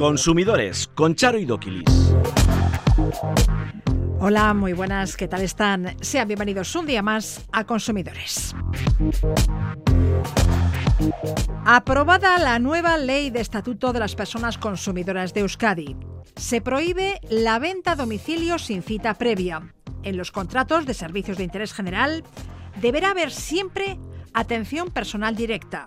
Consumidores 0.00 0.88
con 0.94 1.14
Charo 1.14 1.38
y. 1.38 1.46
Hola, 4.18 4.54
muy 4.54 4.72
buenas, 4.72 5.14
¿qué 5.14 5.28
tal 5.28 5.42
están? 5.42 5.94
Sean 6.00 6.26
bienvenidos 6.26 6.74
un 6.74 6.86
día 6.86 7.02
más 7.02 7.46
a 7.52 7.64
Consumidores. 7.66 8.56
Aprobada 11.66 12.38
la 12.38 12.58
nueva 12.58 12.96
ley 12.96 13.28
de 13.28 13.42
Estatuto 13.42 13.92
de 13.92 13.98
las 13.98 14.14
Personas 14.14 14.56
Consumidoras 14.56 15.34
de 15.34 15.40
Euskadi. 15.40 15.94
Se 16.34 16.62
prohíbe 16.62 17.20
la 17.28 17.58
venta 17.58 17.92
a 17.92 17.96
domicilio 17.96 18.58
sin 18.58 18.82
cita 18.82 19.12
previa. 19.12 19.74
En 20.02 20.16
los 20.16 20.32
contratos 20.32 20.86
de 20.86 20.94
servicios 20.94 21.36
de 21.36 21.44
interés 21.44 21.74
general 21.74 22.24
deberá 22.80 23.10
haber 23.10 23.30
siempre 23.30 23.98
atención 24.32 24.88
personal 24.88 25.36
directa. 25.36 25.84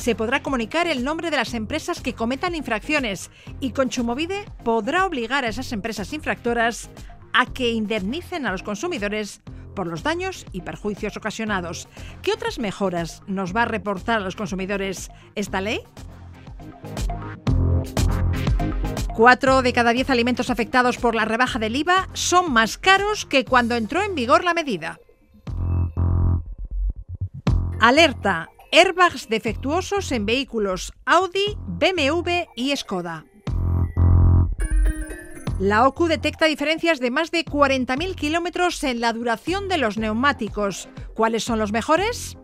Se 0.00 0.14
podrá 0.14 0.42
comunicar 0.42 0.86
el 0.86 1.04
nombre 1.04 1.30
de 1.30 1.36
las 1.36 1.52
empresas 1.52 2.00
que 2.00 2.14
cometan 2.14 2.54
infracciones 2.54 3.30
y 3.60 3.72
Conchumovide 3.72 4.46
podrá 4.64 5.04
obligar 5.04 5.44
a 5.44 5.48
esas 5.48 5.72
empresas 5.72 6.14
infractoras 6.14 6.88
a 7.34 7.44
que 7.44 7.72
indemnicen 7.72 8.46
a 8.46 8.50
los 8.50 8.62
consumidores 8.62 9.42
por 9.76 9.86
los 9.86 10.02
daños 10.02 10.46
y 10.52 10.62
perjuicios 10.62 11.18
ocasionados. 11.18 11.86
¿Qué 12.22 12.32
otras 12.32 12.58
mejoras 12.58 13.22
nos 13.26 13.54
va 13.54 13.64
a 13.64 13.66
reportar 13.66 14.16
a 14.16 14.24
los 14.24 14.36
consumidores 14.36 15.10
esta 15.34 15.60
ley? 15.60 15.80
Cuatro 19.14 19.60
de 19.60 19.74
cada 19.74 19.92
diez 19.92 20.08
alimentos 20.08 20.48
afectados 20.48 20.96
por 20.96 21.14
la 21.14 21.26
rebaja 21.26 21.58
del 21.58 21.76
IVA 21.76 22.08
son 22.14 22.50
más 22.50 22.78
caros 22.78 23.26
que 23.26 23.44
cuando 23.44 23.76
entró 23.76 24.02
en 24.02 24.14
vigor 24.14 24.44
la 24.44 24.54
medida. 24.54 24.98
Alerta. 27.80 28.48
Airbags 28.72 29.28
defectuosos 29.28 30.12
en 30.12 30.26
vehículos 30.26 30.92
Audi, 31.04 31.56
BMW 31.66 32.46
y 32.54 32.76
Skoda. 32.76 33.24
La 35.58 35.88
OCU 35.88 36.06
detecta 36.06 36.46
diferencias 36.46 37.00
de 37.00 37.10
más 37.10 37.32
de 37.32 37.44
40.000 37.44 38.14
kilómetros 38.14 38.82
en 38.84 39.00
la 39.00 39.12
duración 39.12 39.68
de 39.68 39.76
los 39.76 39.98
neumáticos. 39.98 40.88
¿Cuáles 41.14 41.42
son 41.42 41.58
los 41.58 41.72
mejores? 41.72 42.36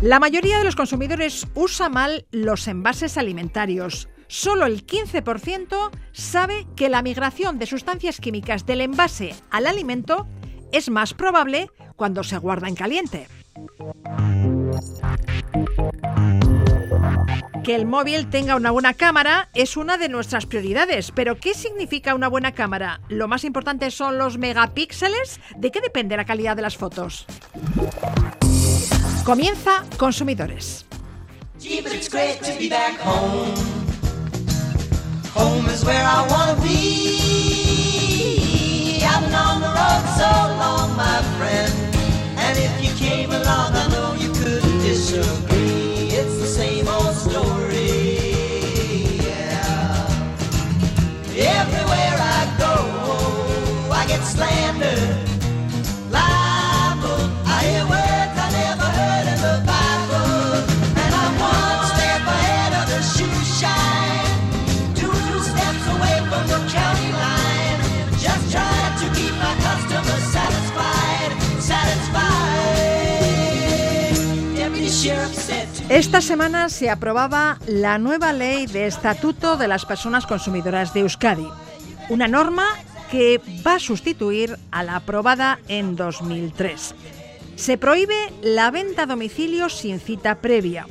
La 0.00 0.20
mayoría 0.20 0.58
de 0.58 0.64
los 0.64 0.76
consumidores 0.76 1.48
usa 1.54 1.88
mal 1.88 2.24
los 2.30 2.68
envases 2.68 3.18
alimentarios. 3.18 4.08
Solo 4.28 4.66
el 4.66 4.86
15% 4.86 5.90
sabe 6.12 6.68
que 6.76 6.88
la 6.88 7.02
migración 7.02 7.58
de 7.58 7.66
sustancias 7.66 8.20
químicas 8.20 8.64
del 8.64 8.82
envase 8.82 9.34
al 9.50 9.66
alimento 9.66 10.28
es 10.72 10.88
más 10.88 11.14
probable 11.14 11.68
cuando 11.96 12.22
se 12.22 12.38
guarda 12.38 12.68
en 12.68 12.76
caliente. 12.76 13.26
Que 17.64 17.74
el 17.74 17.86
móvil 17.86 18.28
tenga 18.30 18.54
una 18.54 18.70
buena 18.70 18.94
cámara 18.94 19.48
es 19.54 19.76
una 19.76 19.98
de 19.98 20.08
nuestras 20.08 20.46
prioridades, 20.46 21.10
pero 21.10 21.38
¿qué 21.38 21.52
significa 21.54 22.14
una 22.14 22.28
buena 22.28 22.52
cámara? 22.52 23.00
¿Lo 23.08 23.28
más 23.28 23.44
importante 23.44 23.90
son 23.90 24.18
los 24.18 24.38
megapíxeles? 24.38 25.40
¿De 25.56 25.70
qué 25.70 25.80
depende 25.80 26.16
la 26.16 26.24
calidad 26.24 26.54
de 26.54 26.62
las 26.62 26.76
fotos? 26.76 27.26
Comienza 29.24 29.84
Consumidores. 29.96 30.86
came 43.16 43.30
along, 43.30 43.72
I 43.82 43.88
know 43.92 44.14
you 44.14 44.30
couldn't 44.32 44.78
disagree. 44.80 46.08
It's 46.18 46.36
the 46.38 46.50
same 46.60 46.86
old 46.86 47.14
story. 47.14 48.18
Yeah. 49.28 50.08
Everywhere 51.60 52.16
I 52.38 52.42
go, 52.64 52.74
I 54.00 54.04
get 54.06 54.22
slandered. 54.22 55.15
Esta 75.88 76.20
semana 76.20 76.68
se 76.68 76.90
aprobaba 76.90 77.60
la 77.68 77.96
nueva 77.98 78.32
ley 78.32 78.66
de 78.66 78.88
Estatuto 78.88 79.56
de 79.56 79.68
las 79.68 79.86
Personas 79.86 80.26
Consumidoras 80.26 80.92
de 80.92 81.00
Euskadi, 81.00 81.46
una 82.08 82.26
norma 82.26 82.66
que 83.08 83.40
va 83.64 83.74
a 83.74 83.78
sustituir 83.78 84.58
a 84.72 84.82
la 84.82 84.96
aprobada 84.96 85.60
en 85.68 85.94
2003. 85.94 86.92
Se 87.54 87.78
prohíbe 87.78 88.16
la 88.42 88.72
venta 88.72 89.02
a 89.02 89.06
domicilio 89.06 89.68
sin 89.68 90.00
cita 90.00 90.34
previa. 90.38 90.88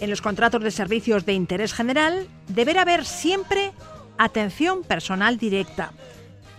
En 0.00 0.08
los 0.08 0.22
contratos 0.22 0.62
de 0.62 0.70
servicios 0.70 1.26
de 1.26 1.32
interés 1.32 1.74
general 1.74 2.28
deberá 2.46 2.82
haber 2.82 3.06
siempre 3.06 3.72
atención 4.18 4.84
personal 4.84 5.36
directa. 5.36 5.90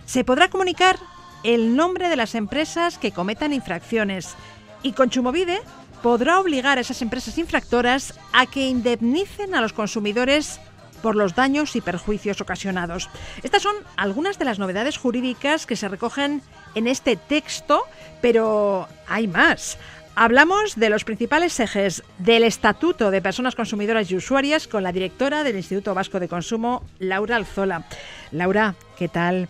Se 0.04 0.22
podrá 0.22 0.50
comunicar 0.50 0.98
el 1.44 1.74
nombre 1.74 2.10
de 2.10 2.16
las 2.16 2.34
empresas 2.34 2.98
que 2.98 3.12
cometan 3.12 3.54
infracciones 3.54 4.36
y 4.82 4.92
Conchumovide 4.92 5.62
podrá 6.02 6.40
obligar 6.40 6.78
a 6.78 6.80
esas 6.80 7.02
empresas 7.02 7.38
infractoras 7.38 8.18
a 8.32 8.46
que 8.46 8.68
indemnicen 8.68 9.54
a 9.54 9.60
los 9.60 9.72
consumidores 9.72 10.60
por 11.02 11.16
los 11.16 11.34
daños 11.34 11.76
y 11.76 11.80
perjuicios 11.80 12.40
ocasionados. 12.40 13.08
Estas 13.42 13.62
son 13.62 13.74
algunas 13.96 14.38
de 14.38 14.44
las 14.44 14.58
novedades 14.58 14.98
jurídicas 14.98 15.66
que 15.66 15.76
se 15.76 15.88
recogen 15.88 16.42
en 16.74 16.86
este 16.86 17.16
texto, 17.16 17.84
pero 18.20 18.86
hay 19.08 19.26
más. 19.26 19.78
Hablamos 20.14 20.76
de 20.76 20.90
los 20.90 21.04
principales 21.04 21.58
ejes 21.60 22.02
del 22.18 22.44
Estatuto 22.44 23.10
de 23.10 23.22
Personas 23.22 23.54
Consumidoras 23.54 24.10
y 24.10 24.16
Usuarias 24.16 24.68
con 24.68 24.82
la 24.82 24.92
directora 24.92 25.44
del 25.44 25.56
Instituto 25.56 25.94
Vasco 25.94 26.20
de 26.20 26.28
Consumo, 26.28 26.84
Laura 26.98 27.36
Alzola. 27.36 27.86
Laura, 28.30 28.74
¿qué 28.98 29.08
tal? 29.08 29.48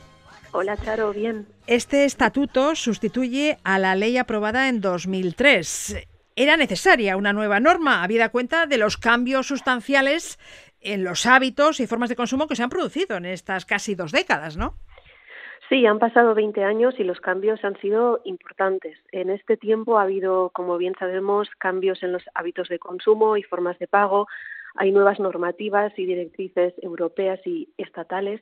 Hola, 0.53 0.77
Charo, 0.77 1.13
bien. 1.13 1.47
Este 1.67 2.05
estatuto 2.05 2.75
sustituye 2.75 3.59
a 3.65 3.79
la 3.79 3.95
ley 3.95 4.17
aprobada 4.17 4.69
en 4.69 4.81
2003 4.81 6.09
era 6.37 6.57
necesaria 6.57 7.17
una 7.17 7.33
nueva 7.33 7.61
norma, 7.61 8.03
habida 8.03 8.31
cuenta 8.31 8.67
de 8.67 8.79
los 8.79 8.97
cambios 8.97 9.47
sustanciales 9.47 10.39
en 10.81 11.05
los 11.05 11.27
hábitos 11.27 11.81
y 11.81 11.87
formas 11.87 12.09
de 12.09 12.17
consumo 12.17 12.47
que 12.47 12.57
se 12.57 12.63
han 12.63 12.71
producido 12.71 13.17
en 13.17 13.27
estas 13.27 13.67
casi 13.67 13.95
dos 13.95 14.13
décadas, 14.13 14.57
¿no? 14.57 14.75
Sí, 15.69 15.87
han 15.87 16.01
pasado 16.01 16.35
20 16.35 16.65
años 16.65 16.95
y 16.99 17.05
los 17.05 17.21
cambios 17.21 17.65
han 17.65 17.79
sido 17.81 18.21
importantes. 18.25 18.99
En 19.13 19.31
este 19.31 19.57
tiempo 19.57 19.99
ha 19.99 20.03
habido, 20.03 20.51
como 20.51 20.77
bien 20.79 20.95
sabemos, 20.99 21.49
cambios 21.59 22.03
en 22.03 22.13
los 22.13 22.25
hábitos 22.35 22.69
de 22.69 22.81
consumo 22.81 23.37
y 23.37 23.45
formas 23.45 23.79
de 23.79 23.87
pago. 23.87 24.27
Hay 24.75 24.91
nuevas 24.91 25.21
normativas 25.21 25.97
y 25.97 26.07
directrices 26.07 26.75
europeas 26.83 27.39
y 27.45 27.69
estatales 27.79 28.41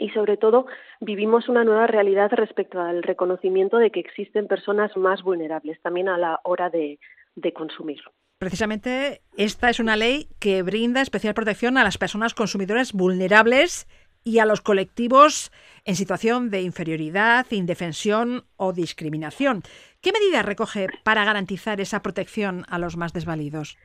y 0.00 0.08
sobre 0.10 0.36
todo 0.36 0.66
vivimos 1.00 1.48
una 1.48 1.62
nueva 1.62 1.86
realidad 1.86 2.30
respecto 2.32 2.80
al 2.80 3.02
reconocimiento 3.02 3.76
de 3.76 3.90
que 3.90 4.00
existen 4.00 4.48
personas 4.48 4.96
más 4.96 5.22
vulnerables 5.22 5.80
también 5.82 6.08
a 6.08 6.18
la 6.18 6.40
hora 6.42 6.70
de, 6.70 6.98
de 7.36 7.52
consumir. 7.52 8.00
Precisamente 8.38 9.20
esta 9.36 9.68
es 9.68 9.78
una 9.78 9.96
ley 9.96 10.28
que 10.40 10.62
brinda 10.62 11.02
especial 11.02 11.34
protección 11.34 11.76
a 11.76 11.84
las 11.84 11.98
personas 11.98 12.34
consumidoras 12.34 12.94
vulnerables 12.94 13.86
y 14.24 14.38
a 14.38 14.46
los 14.46 14.60
colectivos 14.60 15.50
en 15.84 15.94
situación 15.96 16.50
de 16.50 16.62
inferioridad, 16.62 17.46
indefensión 17.50 18.44
o 18.56 18.72
discriminación. 18.72 19.62
¿Qué 20.00 20.12
medidas 20.12 20.44
recoge 20.44 20.88
para 21.04 21.24
garantizar 21.24 21.80
esa 21.80 22.02
protección 22.02 22.64
a 22.68 22.78
los 22.78 22.96
más 22.96 23.12
desvalidos? 23.12 23.76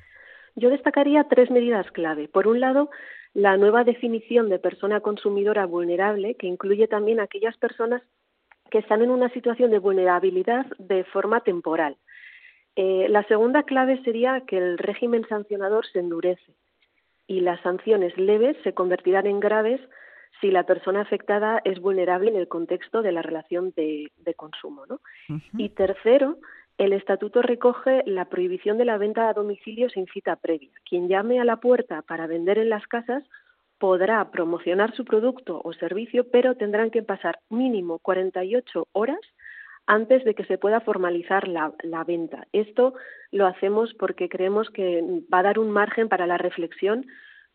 Yo 0.55 0.69
destacaría 0.69 1.25
tres 1.29 1.51
medidas 1.51 1.91
clave. 1.91 2.29
Por 2.29 2.47
un 2.47 2.61
lado, 2.61 2.89
la 3.35 3.57
nueva 3.57 3.83
definición 3.83 4.49
de 4.49 4.59
persona 4.59 5.01
consumidora 5.01 5.65
vulnerable, 5.65 6.35
que 6.35 6.47
incluye 6.47 6.87
también 6.87 7.19
aquellas 7.19 7.57
personas 7.57 8.01
que 8.71 8.79
están 8.79 9.01
en 9.01 9.11
una 9.11 9.29
situación 9.29 9.71
de 9.71 9.79
vulnerabilidad 9.79 10.65
de 10.79 11.03
forma 11.03 11.41
temporal. 11.41 11.97
Eh, 12.77 13.07
la 13.09 13.23
segunda 13.27 13.63
clave 13.63 14.01
sería 14.03 14.41
que 14.47 14.57
el 14.57 14.77
régimen 14.77 15.27
sancionador 15.27 15.85
se 15.85 15.99
endurece 15.99 16.55
y 17.27 17.41
las 17.41 17.59
sanciones 17.61 18.17
leves 18.17 18.55
se 18.63 18.73
convertirán 18.73 19.27
en 19.27 19.41
graves 19.41 19.81
si 20.39 20.49
la 20.49 20.63
persona 20.63 21.01
afectada 21.01 21.61
es 21.65 21.81
vulnerable 21.81 22.29
en 22.31 22.37
el 22.37 22.47
contexto 22.47 23.01
de 23.01 23.11
la 23.11 23.21
relación 23.21 23.73
de, 23.75 24.11
consumo. 24.37 24.83
Y 25.57 25.69
tercero, 25.69 26.37
el 26.77 26.93
estatuto 26.93 27.41
recoge 27.41 28.03
la 28.05 28.25
prohibición 28.25 28.77
de 28.77 28.85
la 28.85 28.97
venta 28.97 29.29
a 29.29 29.33
domicilio 29.33 29.89
sin 29.89 30.07
cita 30.07 30.35
previa. 30.35 30.71
Quien 30.87 31.07
llame 31.07 31.39
a 31.39 31.45
la 31.45 31.57
puerta 31.57 32.01
para 32.01 32.27
vender 32.27 32.57
en 32.57 32.69
las 32.69 32.85
casas 32.87 33.23
podrá 33.77 34.31
promocionar 34.31 34.95
su 34.95 35.05
producto 35.05 35.61
o 35.63 35.73
servicio, 35.73 36.29
pero 36.31 36.55
tendrán 36.55 36.91
que 36.91 37.03
pasar 37.03 37.39
mínimo 37.49 37.99
48 37.99 38.87
horas 38.91 39.19
antes 39.87 40.23
de 40.25 40.33
que 40.33 40.45
se 40.45 40.57
pueda 40.57 40.81
formalizar 40.81 41.47
la, 41.47 41.73
venta. 42.05 42.47
Esto 42.51 42.95
lo 43.31 43.45
hacemos 43.45 43.93
porque 43.93 44.29
creemos 44.29 44.69
que 44.69 45.03
va 45.33 45.39
a 45.39 45.43
dar 45.43 45.59
un 45.59 45.71
margen 45.71 46.09
para 46.09 46.25
la 46.25 46.37
reflexión 46.37 47.05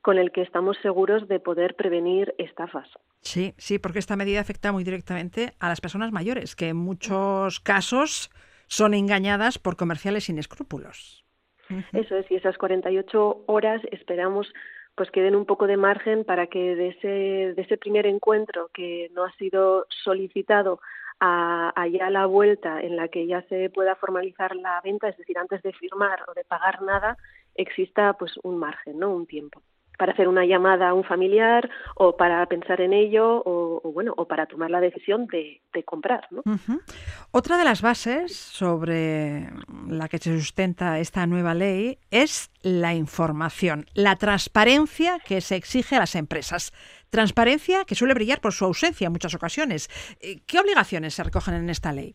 con 0.01 0.19
el 0.19 0.31
que 0.31 0.43
estamos 0.43 0.79
seguros 0.81 1.29
de 1.29 1.41
poder 1.41 1.75
prevenir 1.75 2.35
estafas. 2.39 2.89
Sí, 3.21 3.53
sí, 3.59 3.79
porque 3.79 3.99
esta 3.99 4.17
medida 4.17 4.41
afecta 4.41 4.73
muy 4.73 4.85
directamente 4.85 5.53
a 5.59 5.69
las 5.69 5.81
personas 5.81 6.13
mayores, 6.13 6.57
que 6.57 6.69
en 6.69 6.77
muchos 6.77 7.61
casos 7.61 8.31
son 8.71 8.95
engañadas 8.95 9.59
por 9.59 9.77
comerciales 9.77 10.25
sin 10.25 10.39
escrúpulos. 10.39 11.27
Eso 11.93 12.17
es, 12.17 12.31
y 12.31 12.37
esas 12.37 12.57
48 12.57 13.45
horas 13.47 13.83
esperamos 13.91 14.53
pues 14.95 15.11
que 15.11 15.23
den 15.23 15.37
un 15.37 15.47
poco 15.47 15.67
de 15.67 15.77
margen 15.77 16.25
para 16.25 16.47
que 16.47 16.77
de 16.77 16.89
ese, 16.89 17.09
de 17.55 17.63
ese 17.63 17.77
primer 17.77 18.07
encuentro 18.07 18.71
que 18.73 19.11
no 19.15 19.25
ha 19.25 19.33
sido 19.35 19.87
solicitado 20.05 20.81
a, 21.21 21.73
allá 21.81 22.11
la 22.11 22.27
vuelta 22.27 22.81
en 22.81 22.97
la 22.97 23.09
que 23.09 23.27
ya 23.27 23.43
se 23.49 23.71
pueda 23.71 23.95
formalizar 23.97 24.55
la 24.57 24.81
venta, 24.83 25.09
es 25.09 25.17
decir, 25.17 25.39
antes 25.39 25.63
de 25.63 25.73
firmar 25.73 26.25
o 26.29 26.35
de 26.35 26.45
pagar 26.45 26.83
nada, 26.83 27.17
exista 27.55 28.13
pues 28.15 28.33
un 28.43 28.59
margen, 28.59 28.99
¿no? 28.99 29.11
Un 29.11 29.27
tiempo 29.27 29.63
para 30.01 30.15
hacer 30.15 30.29
una 30.29 30.47
llamada 30.47 30.89
a 30.89 30.95
un 30.95 31.05
familiar 31.05 31.69
o 31.95 32.17
para 32.17 32.47
pensar 32.47 32.81
en 32.81 32.95
ello 32.95 33.43
o, 33.45 33.93
bueno 33.93 34.15
o 34.17 34.27
para 34.27 34.47
tomar 34.47 34.71
la 34.71 34.81
decisión 34.81 35.27
de, 35.27 35.61
comprar. 35.85 36.27
¿no? 36.31 36.43
Otra 37.33 37.59
de 37.59 37.65
las 37.65 37.83
bases 37.83 38.35
sobre 38.35 39.51
la 39.87 40.09
que 40.09 40.17
se 40.17 40.35
sustenta 40.39 40.99
esta 41.01 41.27
nueva 41.27 41.53
ley 41.53 41.99
es 42.11 42.51
la 42.63 42.95
información, 42.95 43.85
la 43.93 44.17
transparencia 44.17 45.19
que 45.19 45.43
se 45.43 45.57
exige 45.57 45.97
a 45.97 46.01
las 46.01 46.15
empresas. 46.15 46.73
Transparencia 47.11 47.85
que 47.85 47.95
suele 47.95 48.15
brillar 48.15 48.41
por 48.41 48.55
su 48.55 48.65
ausencia 48.65 49.07
en 49.07 49.13
muchas 49.13 49.35
ocasiones. 49.35 49.91
Eh, 50.23 50.41
¿Qué 50.47 50.59
obligaciones 50.59 51.13
se 51.13 51.25
recogen 51.25 51.53
en 51.55 51.69
esta 51.69 51.93
ley? 51.93 52.15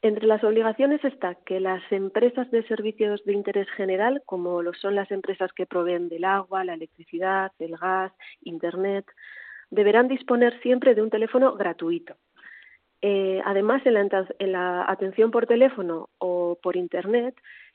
Entre 0.00 0.28
las 0.28 0.44
obligaciones 0.44 1.04
está 1.04 1.34
que 1.34 1.58
las 1.58 1.82
empresas 1.90 2.48
de 2.52 2.62
servicios 2.68 3.24
de 3.24 3.32
interés 3.32 3.68
general, 3.70 4.22
como 4.26 4.62
lo 4.62 4.72
son 4.72 4.94
las 4.94 5.10
empresas 5.10 5.52
que 5.52 5.66
proveen 5.66 6.08
del 6.08 6.24
agua, 6.24 6.64
la 6.64 6.74
electricidad, 6.74 7.50
el 7.58 7.76
gas, 7.76 8.12
Internet, 8.42 9.06
deberán 9.70 10.06
disponer 10.06 10.60
siempre 10.62 10.94
de 10.94 11.02
un 11.02 11.10
teléfono 11.10 11.54
gratuito. 11.56 12.14
Eh, 13.00 13.40
además, 13.44 13.82
en 13.84 14.52
la 14.52 14.84
atención 14.90 15.30
por 15.30 15.46
teléfono 15.46 16.08
o 16.18 16.58
por 16.62 16.76
Internet, 16.76 17.34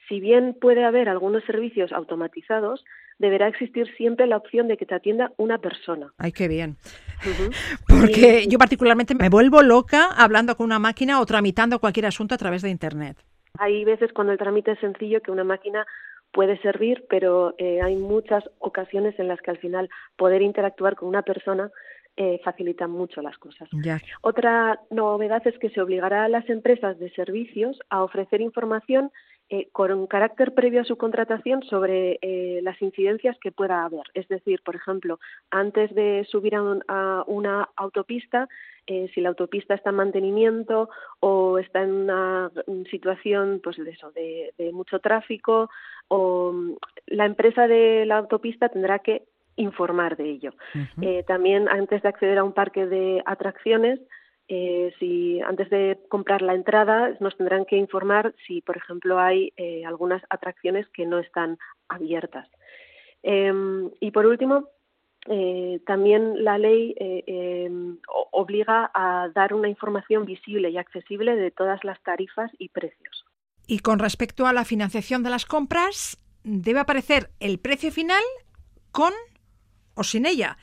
si 0.09 0.19
bien 0.19 0.55
puede 0.59 0.83
haber 0.83 1.07
algunos 1.07 1.43
servicios 1.45 1.91
automatizados, 1.93 2.83
deberá 3.19 3.47
existir 3.47 3.87
siempre 3.95 4.27
la 4.27 4.37
opción 4.37 4.67
de 4.67 4.75
que 4.75 4.85
te 4.85 4.95
atienda 4.95 5.31
una 5.37 5.59
persona. 5.59 6.11
Ay, 6.17 6.31
qué 6.31 6.47
bien. 6.47 6.75
Porque 7.87 8.47
yo 8.47 8.57
particularmente 8.57 9.15
me 9.15 9.29
vuelvo 9.29 9.61
loca 9.61 10.09
hablando 10.15 10.57
con 10.57 10.65
una 10.65 10.79
máquina 10.79 11.21
o 11.21 11.25
tramitando 11.25 11.79
cualquier 11.79 12.07
asunto 12.07 12.35
a 12.35 12.37
través 12.37 12.61
de 12.61 12.69
Internet. 12.69 13.17
Hay 13.59 13.85
veces 13.85 14.11
cuando 14.13 14.33
el 14.33 14.39
trámite 14.39 14.71
es 14.71 14.79
sencillo 14.79 15.21
que 15.21 15.31
una 15.31 15.43
máquina 15.43 15.85
puede 16.33 16.59
servir, 16.61 17.05
pero 17.09 17.53
eh, 17.59 17.81
hay 17.81 17.95
muchas 17.95 18.43
ocasiones 18.57 19.17
en 19.19 19.27
las 19.27 19.39
que 19.41 19.51
al 19.51 19.59
final 19.59 19.89
poder 20.17 20.41
interactuar 20.41 20.95
con 20.95 21.07
una 21.07 21.21
persona 21.21 21.69
eh, 22.15 22.39
facilita 22.44 22.88
mucho 22.88 23.21
las 23.21 23.38
cosas. 23.38 23.69
Otra 24.21 24.80
novedad 24.89 25.45
es 25.48 25.57
que 25.57 25.69
se 25.69 25.81
obligará 25.81 26.25
a 26.25 26.30
las 26.30 26.50
empresas 26.50 27.00
de 27.00 27.10
servicios 27.12 27.80
a 27.89 28.04
ofrecer 28.04 28.42
información 28.42 29.12
eh, 29.50 29.68
con 29.71 30.07
carácter 30.07 30.54
previo 30.54 30.81
a 30.81 30.86
su 30.86 30.95
contratación 30.98 31.62
sobre 31.63 32.18
eh, 32.21 32.62
las 32.63 32.81
incidencias 32.81 33.38
que 33.39 33.51
pueda 33.51 33.83
haber. 33.83 34.04
Es 34.13 34.27
decir, 34.27 34.62
por 34.63 34.75
ejemplo, 34.75 35.19
antes 35.51 35.94
de 35.94 36.25
subir 36.31 36.56
a, 36.56 37.24
una 37.27 37.69
autopista, 37.75 38.48
eh, 38.88 39.12
si 39.13 39.21
la 39.21 39.30
autopista 39.30 39.75
está 39.75 39.92
en 39.92 39.98
mantenimiento 39.98 40.89
o 41.19 41.59
está 41.59 41.83
en 41.83 41.92
una 41.92 42.51
situación 42.89 43.59
pues 43.63 43.77
de 43.77 43.92
eso 43.92 44.12
de, 44.12 44.54
mucho 44.74 45.00
tráfico 45.00 45.69
o 46.07 46.51
mm, 46.54 46.75
la 47.07 47.25
empresa 47.25 47.68
de 47.68 48.06
la 48.06 48.18
autopista 48.18 48.69
tendrá 48.69 49.00
que 49.00 49.24
informar 49.55 50.17
de 50.17 50.29
ello. 50.29 50.53
también 51.27 51.69
antes 51.69 52.01
de 52.01 52.09
acceder 52.09 52.38
a 52.38 52.44
un 52.44 52.53
parque 52.53 52.85
de 52.85 53.21
atracciones 53.25 54.00
eh, 54.50 54.94
si 55.00 55.39
antes 55.41 55.69
de 55.69 55.97
comprar 56.09 56.41
la 56.41 56.53
entrada 56.53 57.15
nos 57.21 57.35
tendrán 57.38 57.65
que 57.65 57.77
informar 57.77 58.35
si, 58.45 58.61
por 58.61 58.75
ejemplo, 58.75 59.19
hay 59.19 59.53
eh, 59.55 59.85
algunas 59.85 60.21
atracciones 60.29 60.88
que 60.89 61.05
no 61.05 61.19
están 61.19 61.57
abiertas. 61.88 62.47
Em, 63.21 63.89
y 64.01 64.11
por 64.11 64.25
último, 64.25 64.67
eh, 65.27 65.79
también 65.85 66.44
la 66.44 66.57
ley 66.57 66.94
em, 66.97 67.97
obliga 68.31 68.91
a 68.94 69.29
dar 69.33 69.53
una 69.53 69.69
información 69.69 70.25
visible 70.25 70.69
y 70.69 70.77
accesible 70.77 71.38
de 71.38 71.49
todas 71.51 71.81
las 71.85 72.01
tarifas 72.03 72.51
y 72.59 72.67
precios. 72.67 73.25
Y 73.65 73.79
con 73.79 73.99
respecto 73.99 74.45
a 74.45 74.51
la 74.51 74.65
financiación 74.65 75.23
de 75.23 75.29
las 75.29 75.45
compras, 75.45 76.21
debe 76.44 76.81
aparecer 76.81 77.29
el 77.39 77.59
precio 77.59 77.91
final 77.91 78.23
con 78.91 79.13
o 79.95 80.04
sin 80.04 80.25
ella. 80.25 80.57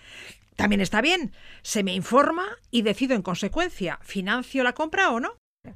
También 0.57 0.81
está 0.81 1.01
bien, 1.01 1.33
se 1.63 1.83
me 1.83 1.95
informa 1.95 2.45
y 2.71 2.83
decido 2.83 3.15
en 3.15 3.23
consecuencia, 3.23 3.99
¿financio 4.03 4.63
la 4.63 4.75
compra 4.75 5.11
o 5.11 5.21
no? 5.21 5.31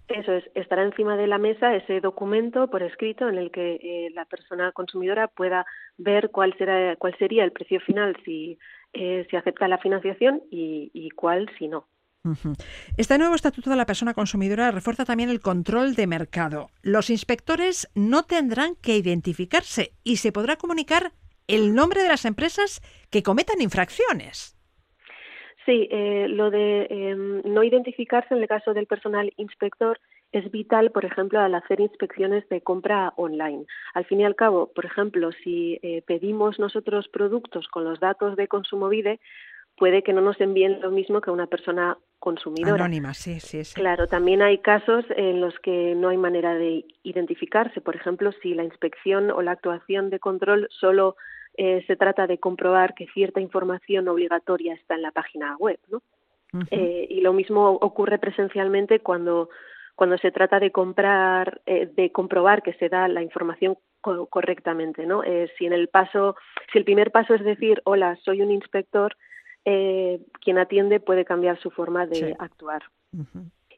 Eso 0.09 0.33
es, 0.33 0.45
estará 0.55 0.83
encima 0.83 1.17
de 1.17 1.27
la 1.27 1.39
mesa 1.39 1.75
ese 1.75 2.01
documento 2.01 2.69
por 2.69 2.83
escrito 2.83 3.29
en 3.29 3.37
el 3.37 3.51
que 3.51 3.75
eh, 3.75 4.11
la 4.15 4.25
persona 4.25 4.73
consumidora 4.73 5.29
pueda 5.29 5.67
ver 5.99 6.31
cuál 6.31 6.57
será 6.57 6.97
cuál 6.97 7.17
sería 7.19 7.45
el 7.45 7.53
precio 7.53 7.81
final 7.81 8.17
si 8.25 8.59
eh, 8.95 9.27
se 9.31 9.37
acepta 9.37 9.69
la 9.69 9.79
financiación 9.79 10.43
y, 10.51 11.11
cuál 11.17 11.51
si 11.59 11.69
no. 11.69 11.87
Este 12.97 13.19
nuevo 13.19 13.35
estatuto 13.35 13.69
de 13.69 13.77
la 13.77 13.85
persona 13.85 14.15
consumidora 14.15 14.71
refuerza 14.71 15.05
también 15.05 15.29
el 15.29 15.41
control 15.41 15.95
de 15.95 16.07
mercado. 16.07 16.71
Los 16.81 17.11
inspectores 17.11 17.91
no 17.95 18.23
tendrán 18.23 18.77
que 18.77 18.97
identificarse 18.97 19.93
y 20.03 20.17
se 20.17 20.33
podrá 20.33 20.57
comunicar 20.57 21.13
el 21.49 21.75
nombre 21.75 22.03
de 22.03 22.09
las 22.09 22.25
empresas 22.25 22.81
que 23.11 23.23
cometan 23.23 23.61
infracciones. 23.61 24.57
Sí, 25.67 25.89
eh, 25.91 26.27
lo 26.29 26.51
de 26.51 26.87
em, 26.91 27.43
no 27.45 27.63
identificarse 27.63 28.35
en 28.35 28.43
el 28.43 28.49
caso 28.49 28.75
del 28.75 28.87
personal 28.87 29.33
inspector 29.37 29.99
es 30.33 30.51
vital, 30.51 30.91
por 30.91 31.05
ejemplo, 31.05 31.41
al 31.41 31.55
hacer 31.55 31.81
inspecciones 31.81 32.47
de 32.49 32.61
compra 32.61 33.13
online. 33.17 33.67
Al 33.95 34.05
fin 34.05 34.21
y 34.21 34.25
al 34.25 34.35
cabo, 34.35 34.73
por 34.75 34.85
ejemplo, 34.85 35.31
si 35.45 35.79
eh, 35.83 36.03
pedimos 36.07 36.59
nosotros 36.59 37.09
productos 37.09 37.69
con 37.69 37.85
los 37.85 38.01
datos 38.01 38.37
de 38.37 38.49
Consumovide, 38.49 39.21
puede 39.77 40.03
que 40.03 40.13
no 40.13 40.21
nos 40.21 40.41
envíen 40.41 40.81
lo 40.81 40.91
mismo 40.91 41.21
que 41.21 41.31
una 41.31 41.47
persona 41.47 41.97
consumidora. 42.19 42.85
Anónima, 42.85 43.15
sí, 43.15 43.39
sí, 43.39 43.65
sí. 43.65 43.75
Claro, 43.75 44.07
también 44.07 44.43
hay 44.43 44.59
casos 44.59 45.05
en 45.17 45.41
los 45.41 45.59
que 45.61 45.95
no 45.95 46.09
hay 46.09 46.17
manera 46.17 46.55
de 46.55 46.85
identificarse. 47.05 47.81
Por 47.81 47.97
ejemplo, 47.97 48.33
si 48.43 48.55
la 48.55 48.65
inspección 48.65 49.31
o 49.31 49.41
la 49.41 49.53
actuación 49.53 50.11
de 50.11 50.19
control 50.19 50.69
solo 50.71 51.17
eh, 51.57 51.85
se 51.87 51.97
trata 51.97 52.27
de 52.27 52.39
comprobar 52.39 52.95
que 52.95 53.07
cierta 53.09 53.41
información 53.41 54.09
obligatoria 54.09 54.75
está 54.75 54.95
en 54.95 55.03
la 55.03 55.13
página 55.13 55.57
web, 55.57 55.79
¿no? 55.89 56.03
Eh, 56.71 57.09
y 57.11 57.21
lo 57.21 57.33
mismo 57.33 57.71
ocurre 57.71 58.19
presencialmente 58.19 59.01
cuando 59.01 59.49
cuando 59.97 60.19
se 60.19 60.33
trata 60.33 60.59
de 60.59 60.73
comprar, 60.73 61.61
eh, 61.67 61.89
de 61.93 62.11
comprobar 62.11 62.63
que 62.63 62.75
se 62.75 62.89
da 62.89 63.07
la 63.07 63.23
información 63.23 63.77
correctamente, 64.01 65.07
¿no? 65.07 65.23
si 65.57 65.65
en 65.65 65.73
el 65.73 65.89
paso, 65.89 66.37
si 66.71 66.79
el 66.79 66.85
primer 66.85 67.11
paso 67.11 67.33
es 67.33 67.43
decir, 67.43 67.81
hola, 67.85 68.17
soy 68.17 68.43
un 68.43 68.51
inspector, 68.51 69.17
quien 69.65 70.59
atiende 70.59 71.01
puede 71.01 71.25
cambiar 71.25 71.59
su 71.59 71.71
forma 71.71 72.05
de 72.07 72.37
actuar. 72.39 72.83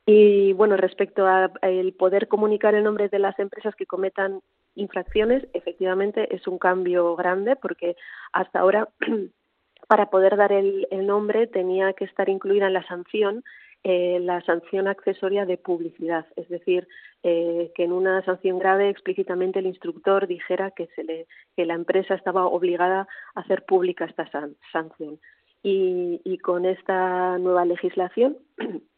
Y 0.09 0.53
bueno, 0.53 0.77
respecto 0.77 1.27
a 1.27 1.51
el 1.63 1.93
poder 1.93 2.29
comunicar 2.29 2.77
el 2.77 2.85
nombre 2.85 3.09
de 3.09 3.19
las 3.19 3.37
empresas 3.41 3.75
que 3.75 3.87
cometan 3.87 4.41
infracciones, 4.77 5.49
efectivamente 5.53 6.33
es 6.35 6.47
un 6.47 6.59
cambio 6.59 7.17
grande 7.17 7.57
porque 7.57 7.97
hasta 8.33 8.61
ahora 8.61 8.89
para 9.89 10.09
poder 10.11 10.37
dar 10.37 10.53
el, 10.53 10.87
nombre 11.05 11.49
tenía 11.49 11.93
que 11.93 12.05
estar 12.05 12.29
incluida 12.29 12.69
en 12.69 12.75
la 12.75 12.87
sanción 12.87 13.43
eh, 13.85 14.19
la 14.21 14.41
sanción 14.43 14.89
accesoria 14.89 15.47
de 15.47 15.59
publicidad, 15.59 16.27
es 16.35 16.49
decir, 16.49 16.89
eh, 17.23 17.71
que 17.77 17.85
en 17.85 17.93
una 17.93 18.21
sanción 18.25 18.59
grave 18.59 18.89
explícitamente 18.89 19.61
el 19.61 19.67
instructor 19.67 20.27
dijera 20.27 20.73
que, 20.73 20.89
se 20.97 21.05
le, 21.05 21.27
que 21.55 21.67
la 21.67 21.75
empresa 21.75 22.15
estaba 22.15 22.47
obligada 22.47 23.07
a 23.37 23.41
hacer 23.41 23.65
pública 23.65 24.07
esta 24.07 24.29
sanción. 24.73 25.21
Y, 25.63 26.39
con 26.43 26.65
esta 26.65 27.39
nueva 27.39 27.65
legislación 27.65 28.39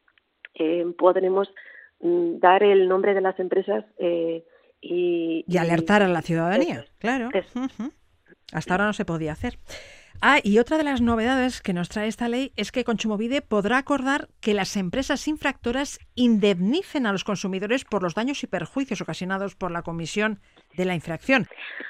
eh, 0.59 0.85
podremos 0.97 1.53
mm, 2.01 2.39
dar 2.39 2.63
el 2.63 2.89
nombre 2.89 3.15
de 3.15 3.21
las 3.21 3.39
empresas 3.39 3.85
eh, 3.99 4.45
y, 4.81 5.45
alertar 5.59 6.03
a 6.03 6.09
la 6.09 6.23
ciudadanía, 6.23 6.85
claro. 6.99 7.31
Hasta 8.53 8.75
ahora 8.75 8.87
no 8.87 8.93
se 8.93 9.05
podía 9.05 9.33
hacer. 9.33 9.59
Ah, 10.21 10.39
y 10.43 10.59
otra 10.59 10.79
de 10.79 10.83
las 10.83 11.01
novedades 11.01 11.63
que 11.63 11.73
nos 11.73 11.89
trae 11.89 12.09
esta 12.09 12.29
ley 12.29 12.51
es 12.57 12.73
que 12.73 12.83
Consumovide 12.83 13.41
podrá 13.41 13.79
acordar 13.79 14.27
que 14.41 14.53
las 14.53 14.77
empresas 14.77 15.29
infractoras 15.29 16.01
indemnicen 16.17 17.07
a 17.07 17.13
los 17.13 17.23
consumidores 17.23 17.85
por 17.85 18.03
los 18.03 18.15
daños 18.15 18.43
y 18.43 18.49
perjuicios 18.49 19.01
ocasionados 19.01 19.55
por 19.55 19.71
la 19.71 19.83
comisión 19.83 20.41
de 20.77 20.87
la 20.87 20.97
infracción. 20.97 21.47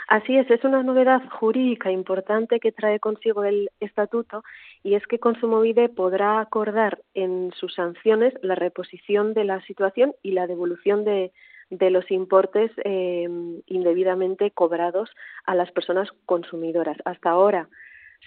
Así 0.09 0.37
es, 0.37 0.51
es 0.51 0.63
una 0.63 0.83
novedad 0.83 1.23
jurídica 1.41 1.91
importante 1.91 2.61
que 2.61 2.71
trae 2.71 3.01
consigo 3.01 3.45
el 3.45 3.71
estatuto 3.81 4.43
y 4.83 4.95
es 4.95 5.07
que 5.07 5.19
Consumovide 5.19 5.89
podrá 5.89 6.41
acordar 6.41 7.01
en 7.15 7.53
sus 7.53 7.75
sanciones 7.75 8.35
la 8.43 8.55
reposición 8.55 9.35
de 9.35 9.45
la 9.45 9.61
situación 9.63 10.15
y 10.23 10.33
la 10.33 10.47
devolución 10.47 11.05
de, 11.05 11.33
de 11.71 11.91
los 11.91 12.11
importes 12.11 12.71
em, 12.85 13.61
indebidamente 13.67 14.51
cobrados 14.51 15.11
a 15.45 15.55
las 15.55 15.71
personas 15.73 16.09
consumidoras. 16.27 16.97
Hasta 17.05 17.31
ahora 17.31 17.69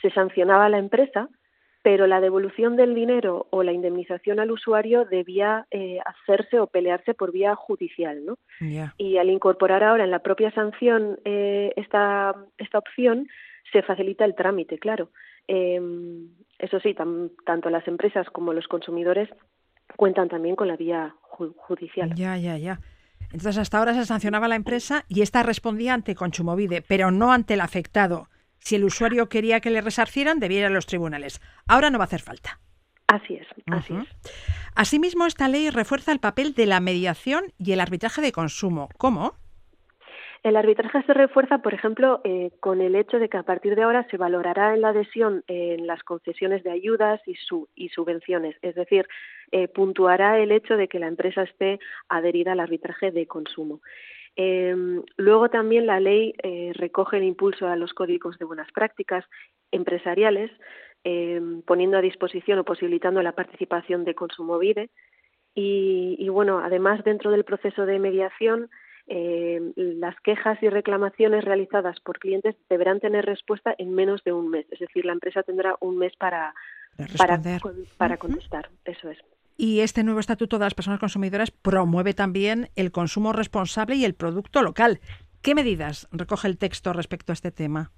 se 0.02 0.12
sancionaba 0.12 0.66
a 0.66 0.70
la 0.70 0.78
empresa, 0.78 1.30
pero 1.84 2.06
la 2.06 2.22
devolución 2.22 2.76
del 2.76 2.94
dinero 2.94 3.48
o 3.50 3.64
la 3.64 3.72
indemnización 3.72 4.40
al 4.40 4.52
usuario 4.52 5.06
debía 5.06 5.66
eh, 5.72 5.98
hacerse 6.06 6.60
o 6.60 6.68
pelearse 6.68 7.16
por 7.16 7.32
vía 7.32 7.56
judicial. 7.56 8.24
¿no? 8.24 8.38
Y 8.98 9.18
al 9.18 9.30
incorporar 9.30 9.84
ahora 9.84 10.04
en 10.04 10.12
la 10.12 10.20
propia 10.20 10.52
sanción 10.52 11.20
eh, 11.26 11.74
esta, 11.76 12.36
esta 12.58 12.78
opción, 12.78 13.28
se 13.72 13.82
facilita 13.82 14.26
el 14.26 14.36
trámite, 14.36 14.78
claro. 14.78 15.10
Em, 15.54 16.30
eso 16.60 16.80
sí, 16.80 16.96
tanto 17.46 17.70
las 17.70 17.86
empresas 17.86 18.26
como 18.30 18.54
los 18.54 18.70
consumidores 18.70 19.28
cuentan 19.98 20.30
también 20.30 20.56
con 20.56 20.70
la 20.70 20.78
vía 20.78 21.14
judicial. 21.20 22.16
Ya, 22.16 22.38
ya, 22.38 22.58
ya. 22.58 22.80
Entonces, 23.24 23.58
hasta 23.58 23.78
ahora 23.78 23.94
se 23.94 24.06
sancionaba 24.06 24.48
la 24.48 24.56
empresa 24.56 25.04
y 25.10 25.22
esta 25.22 25.44
respondía 25.44 25.94
ante 25.94 26.16
Consumovide, 26.16 26.82
pero 26.82 27.12
no 27.12 27.34
ante 27.34 27.56
el 27.56 27.62
afectado. 27.62 28.30
Si 28.60 28.76
el 28.76 28.86
usuario 28.86 29.28
quería 29.28 29.60
que 29.60 29.72
le 29.72 29.82
resarcieran, 29.82 30.40
debía 30.40 30.60
ir 30.60 30.66
a 30.68 30.70
los 30.70 30.86
tribunales. 30.86 31.42
Ahora 31.68 31.90
no 31.90 31.98
va 31.98 32.06
a 32.06 32.08
hacer 32.08 32.22
falta. 32.22 32.62
Así 33.08 33.34
es, 33.34 33.48
así 33.66 33.94
es. 33.94 34.32
Asimismo, 34.74 35.26
esta 35.26 35.50
ley 35.50 35.70
refuerza 35.70 36.14
el 36.14 36.20
papel 36.20 36.54
de 36.54 36.66
la 36.66 36.80
mediación 36.80 37.52
y 37.58 37.74
el 37.74 37.82
arbitraje 37.82 38.22
de 38.22 38.32
consumo. 38.32 38.88
¿Cómo? 38.98 39.36
El 40.44 40.56
arbitraje 40.56 41.04
se 41.04 41.14
refuerza, 41.14 41.60
por 41.60 41.76
ejemplo, 41.76 42.20
eh, 42.24 42.50
con 42.60 42.82
el 42.82 42.96
hecho 42.96 43.20
de 43.20 43.30
que 43.30 43.38
a 43.38 43.44
partir 43.44 43.76
de 43.76 43.84
ahora 43.84 44.08
se 44.10 44.18
valorará 44.18 44.74
en 44.74 44.82
la 44.82 44.90
adhesión 44.90 45.44
en 45.48 45.86
las 45.86 46.02
concesiones 46.02 46.64
de 46.64 46.72
ayudas 46.72 47.22
y, 47.28 47.36
y 47.76 47.90
subvenciones, 47.90 48.56
es 48.64 48.74
decir, 48.74 49.08
eh, 49.52 49.68
puntuará 49.68 50.40
el 50.40 50.52
hecho 50.52 50.78
de 50.78 50.88
que 50.88 50.98
la 50.98 51.08
empresa 51.08 51.44
esté 51.44 51.80
adherida 52.10 52.54
al 52.54 52.60
arbitraje 52.60 53.12
de 53.12 53.28
consumo. 53.28 53.82
Luego 55.18 55.50
también 55.50 55.86
la 55.86 56.00
ley 56.00 56.34
eh, 56.42 56.72
recoge 56.74 57.18
el 57.18 57.24
impulso 57.24 57.68
a 57.68 57.76
los 57.76 57.94
códigos 57.94 58.40
de 58.40 58.46
buenas 58.46 58.72
prácticas 58.72 59.26
empresariales, 59.72 60.50
em, 61.04 61.62
poniendo 61.64 61.98
a 61.98 62.02
disposición 62.02 62.58
o 62.58 62.64
posibilitando 62.64 63.22
la 63.22 63.34
participación 63.34 64.06
de 64.06 64.16
Consumovide. 64.16 64.90
Y, 65.54 66.16
y 66.18 66.30
bueno, 66.30 66.60
además 66.60 67.04
dentro 67.04 67.30
del 67.30 67.44
proceso 67.44 67.86
de 67.86 68.00
mediación 68.00 68.70
eh, 69.14 69.60
las 69.76 70.16
quejas 70.22 70.58
y 70.64 70.70
reclamaciones 70.70 71.44
realizadas 71.44 72.00
por 72.00 72.18
clientes 72.18 72.56
deberán 72.70 73.02
tener 73.02 73.26
respuesta 73.26 73.76
en 73.78 73.94
menos 73.94 74.24
de 74.24 74.32
un 74.32 74.50
mes. 74.50 74.66
Es 74.72 74.80
decir, 74.80 75.04
la 75.04 75.12
empresa 75.12 75.44
tendrá 75.44 75.76
un 75.82 75.98
mes 75.98 76.14
para, 76.18 76.56
para, 77.18 77.42
para 77.98 78.16
contestar. 78.16 78.70
Eso 78.86 79.10
es. 79.10 79.18
Y 79.58 79.82
este 79.82 80.06
nuevo 80.06 80.22
estatuto 80.22 80.58
de 80.58 80.66
las 80.66 80.76
personas 80.76 81.02
consumidoras 81.02 81.52
promueve 81.52 82.14
también 82.14 82.70
el 82.78 82.94
consumo 82.94 83.34
responsable 83.34 83.96
y 83.98 84.06
el 84.06 84.14
producto 84.14 84.62
local. 84.62 85.02
¿Qué 85.42 85.56
medidas 85.56 86.08
recoge 86.14 86.48
el 86.48 86.58
texto 86.58 86.94
respecto 86.94 87.34
a 87.34 87.36
este 87.36 87.52
tema? 87.52 87.92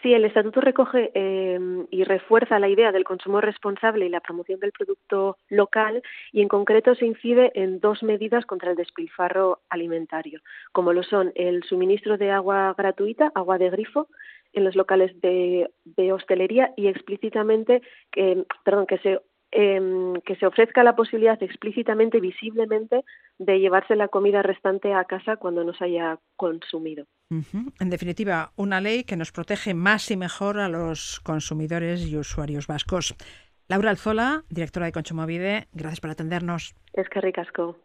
Sí, 0.00 0.14
el 0.14 0.24
estatuto 0.24 0.60
recoge 0.60 1.10
em, 1.14 1.86
y 1.90 2.02
refuerza 2.02 2.58
la 2.58 2.68
idea 2.68 2.90
del 2.90 3.04
consumo 3.04 3.40
responsable 3.40 4.06
y 4.06 4.08
la 4.08 4.20
promoción 4.20 4.58
del 4.58 4.72
producto 4.72 5.36
local 5.48 6.02
y 6.32 6.42
en 6.42 6.48
concreto 6.48 6.94
se 6.94 7.06
incide 7.06 7.52
en 7.54 7.78
dos 7.78 8.02
medidas 8.02 8.44
contra 8.46 8.70
el 8.70 8.76
despilfarro 8.76 9.60
alimentario, 9.68 10.40
como 10.72 10.92
lo 10.92 11.04
son 11.04 11.32
el 11.36 11.62
suministro 11.64 12.16
de 12.16 12.30
agua 12.30 12.74
gratuita, 12.76 13.30
agua 13.34 13.58
de 13.58 13.70
grifo, 13.70 14.08
en 14.52 14.64
los 14.64 14.76
locales 14.76 15.18
de, 15.20 15.70
de 15.84 16.12
hostelería 16.12 16.72
y 16.76 16.88
explícitamente 16.88 17.82
que, 18.10 18.44
perdón, 18.64 18.86
que 18.86 18.98
se 18.98 19.20
Em, 19.54 20.14
que 20.24 20.34
se 20.36 20.46
ofrezca 20.46 20.82
la 20.82 20.96
posibilidad 20.96 21.40
explícitamente, 21.42 22.20
visiblemente, 22.20 23.04
de 23.38 23.60
llevarse 23.60 23.96
la 23.96 24.08
comida 24.08 24.40
restante 24.40 24.94
a 24.94 25.04
casa 25.04 25.36
cuando 25.36 25.62
no 25.62 25.74
se 25.74 25.84
haya 25.84 26.18
consumido. 26.36 27.04
En 27.78 27.90
definitiva, 27.90 28.52
una 28.56 28.80
ley 28.80 29.04
que 29.04 29.16
nos 29.16 29.30
protege 29.30 29.74
más 29.74 30.10
y 30.10 30.16
mejor 30.16 30.58
a 30.58 30.70
los 30.70 31.20
consumidores 31.20 32.10
y 32.10 32.16
usuarios 32.16 32.66
vascos. 32.66 33.14
Laura 33.68 33.90
Alzola, 33.90 34.44
directora 34.48 34.86
de 34.86 34.92
Consumovide, 34.92 35.68
gracias 35.74 36.00
por 36.00 36.08
atendernos. 36.08 36.74
Es 36.94 37.10
que 37.10 37.20
ricasco. 37.20 37.76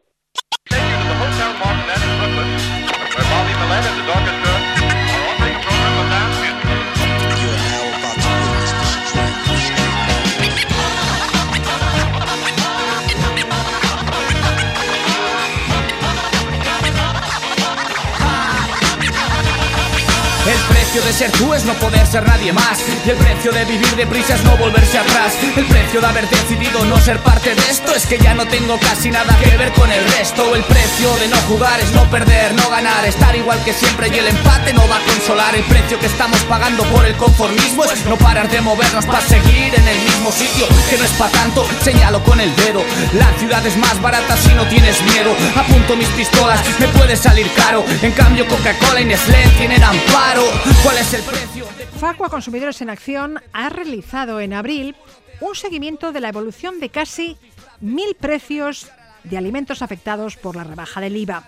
De 21.01 21.13
ser 21.13 21.31
tú 21.31 21.53
es 21.53 21.63
no 21.65 21.73
poder 21.75 22.05
ser 22.07 22.25
nadie 22.27 22.51
más. 22.53 22.79
Y 23.05 23.09
el 23.09 23.17
precio 23.17 23.51
de 23.51 23.65
vivir 23.65 23.95
deprisa 23.95 24.35
es 24.35 24.43
no 24.43 24.57
volverse 24.57 24.97
atrás. 24.97 25.33
El 25.55 25.65
precio 25.65 26.01
de 26.01 26.07
haber 26.07 26.29
decidido 26.29 26.83
no 26.85 26.99
ser 26.99 27.19
parte 27.19 27.53
de 27.53 27.61
esto 27.69 27.93
es 27.93 28.05
que 28.05 28.17
ya 28.17 28.33
no 28.33 28.45
tengo 28.47 28.79
casi 28.79 29.11
nada 29.11 29.37
que 29.43 29.57
ver 29.57 29.71
con 29.73 29.91
el 29.91 30.03
resto. 30.11 30.55
El 30.55 30.63
precio 30.63 31.13
de 31.17 31.27
no 31.27 31.37
jugar 31.47 31.79
es 31.79 31.91
no 31.91 32.09
perder, 32.09 32.53
no 32.55 32.69
ganar, 32.69 33.05
estar 33.05 33.35
igual 33.35 33.63
que 33.63 33.73
siempre 33.73 34.09
y 34.09 34.17
el 34.17 34.27
empate 34.27 34.73
no 34.73 34.87
va 34.87 34.97
a 34.97 35.05
consolar. 35.05 35.55
El 35.55 35.63
precio 35.65 35.99
que 35.99 36.07
estamos 36.07 36.39
pagando 36.43 36.83
por 36.85 37.05
el 37.05 37.15
conformismo 37.15 37.83
es 37.85 38.05
no 38.05 38.17
parar 38.17 38.49
de 38.49 38.61
movernos 38.61 39.05
para 39.05 39.21
seguir 39.21 39.75
en 39.75 39.87
el 39.87 39.99
mismo 39.99 40.31
sitio. 40.31 40.67
Que 40.89 40.97
no 40.97 41.03
es 41.03 41.11
para 41.11 41.31
tanto, 41.31 41.67
señalo 41.83 42.23
con 42.23 42.39
el 42.39 42.55
dedo. 42.55 42.83
La 43.13 43.31
ciudad 43.37 43.65
es 43.65 43.77
más 43.77 44.01
barata 44.01 44.35
si 44.37 44.53
no 44.53 44.65
tienes 44.67 45.01
miedo. 45.03 45.35
Apunto 45.55 45.95
mis 45.95 46.09
pistolas, 46.09 46.59
me 46.79 46.87
puede 46.89 47.15
salir 47.15 47.51
caro. 47.53 47.85
En 48.01 48.11
cambio, 48.13 48.47
Coca-Cola 48.47 49.01
y 49.01 49.05
Nestlé 49.05 49.47
tienen 49.57 49.83
amparo. 49.83 50.43
¿Cuál 50.87 50.99
es 50.99 51.13
el 51.13 51.21
precio? 51.23 51.65
Facua 51.99 52.29
Consumidores 52.29 52.81
en 52.81 52.89
Acción 52.89 53.41
ha 53.51 53.67
realizado 53.67 54.39
en 54.39 54.53
abril 54.53 54.95
un 55.41 55.53
seguimiento 55.53 56.13
de 56.13 56.21
la 56.21 56.29
evolución 56.29 56.79
de 56.79 56.87
casi 56.87 57.35
mil 57.81 58.15
precios 58.15 58.89
de 59.25 59.37
alimentos 59.37 59.81
afectados 59.81 60.37
por 60.37 60.55
la 60.55 60.63
rebaja 60.63 61.01
del 61.01 61.17
IVA. 61.17 61.43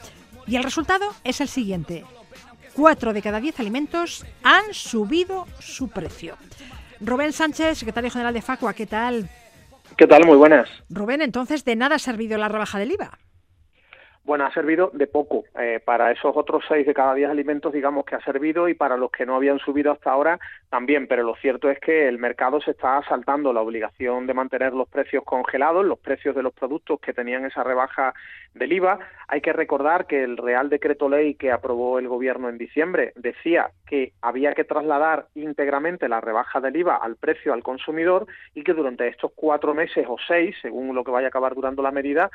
Y 0.46 0.58
el 0.58 0.63
resultado 0.65 1.15
es 1.24 1.39
el 1.39 1.48
siguiente. 1.48 2.03
Cuatro 2.74 3.13
de 3.13 3.22
cada 3.22 3.39
diez 3.39 3.58
alimentos 3.62 4.25
han 4.43 4.74
subido 4.74 5.48
su 5.60 5.88
precio. 5.88 6.36
Rubén 7.00 7.31
Sánchez, 7.31 7.77
secretario 7.77 8.12
general 8.12 8.34
de 8.34 8.41
Facua, 8.41 8.74
¿qué 8.74 8.88
tal? 8.88 9.29
¿Qué 9.96 10.05
tal? 10.05 10.25
Muy 10.25 10.36
buenas. 10.36 10.67
Rubén, 10.89 11.22
entonces, 11.22 11.63
¿de 11.63 11.77
nada 11.77 11.96
ha 11.96 12.00
servido 12.00 12.38
la 12.38 12.50
rebaja 12.50 12.77
del 12.77 12.91
IVA? 12.91 13.17
Bueno, 14.29 14.45
ha 14.45 14.53
servido 14.53 14.91
de 14.93 15.07
poco. 15.07 15.45
Eh, 15.59 15.79
para 15.83 16.12
esos 16.12 16.38
otros 16.38 16.63
seis 16.67 16.86
de 16.86 16.93
cada 16.93 17.15
diez 17.15 17.27
alimentos, 17.27 17.74
digamos 17.74 18.05
que 18.05 18.13
ha 18.13 18.21
servido 18.21 18.69
y 18.69 18.75
para 18.75 18.95
los 18.95 19.09
que 19.09 19.25
no 19.25 19.36
habían 19.36 19.57
subido 19.57 19.91
hasta 19.91 20.12
ahora 20.12 20.39
también. 20.69 21.07
Pero 21.07 21.24
lo 21.24 21.33
cierto 21.38 21.67
es 21.71 21.79
que 21.79 22.07
el 22.07 22.19
mercado 22.19 22.62
se 22.62 22.69
está 22.69 23.01
saltando 23.09 23.51
la 23.53 23.62
obligación 23.62 24.27
de 24.27 24.36
mantener 24.36 24.74
los 24.74 24.88
precios 24.88 25.24
congelados, 25.24 25.83
los 25.83 25.98
precios 25.98 26.36
de 26.36 26.43
los 26.43 26.53
productos 26.53 27.00
que 27.00 27.12
tenían 27.12 27.43
esa 27.43 27.63
rebaja 27.63 28.13
del 28.53 28.71
IVA. 28.71 29.00
Hay 29.29 29.41
que 29.41 29.51
recordar 29.51 30.05
que 30.05 30.24
el 30.24 30.38
Real 30.38 30.69
Decreto 30.69 31.09
Ley 31.09 31.33
que 31.33 31.51
aprobó 31.51 31.98
el 31.98 32.07
Gobierno 32.07 32.50
en 32.50 32.59
diciembre 32.59 33.13
decía 33.15 33.71
que 33.88 34.13
había 34.21 34.53
que 34.53 34.63
trasladar 34.63 35.25
íntegramente 35.33 36.07
la 36.07 36.21
rebaja 36.21 36.62
del 36.62 36.75
IVA 36.75 36.98
al 36.98 37.15
precio 37.15 37.51
al 37.51 37.63
consumidor 37.63 38.27
y 38.53 38.63
que 38.63 38.75
durante 38.75 39.07
estos 39.07 39.31
cuatro 39.33 39.74
meses 39.74 40.05
o 40.07 40.17
seis, 40.27 40.55
según 40.62 40.93
lo 40.93 41.03
que 41.03 41.09
vaya 41.09 41.25
a 41.25 41.29
acabar 41.29 41.55
durando 41.55 41.81
la 41.81 41.89
medida, 41.89 42.29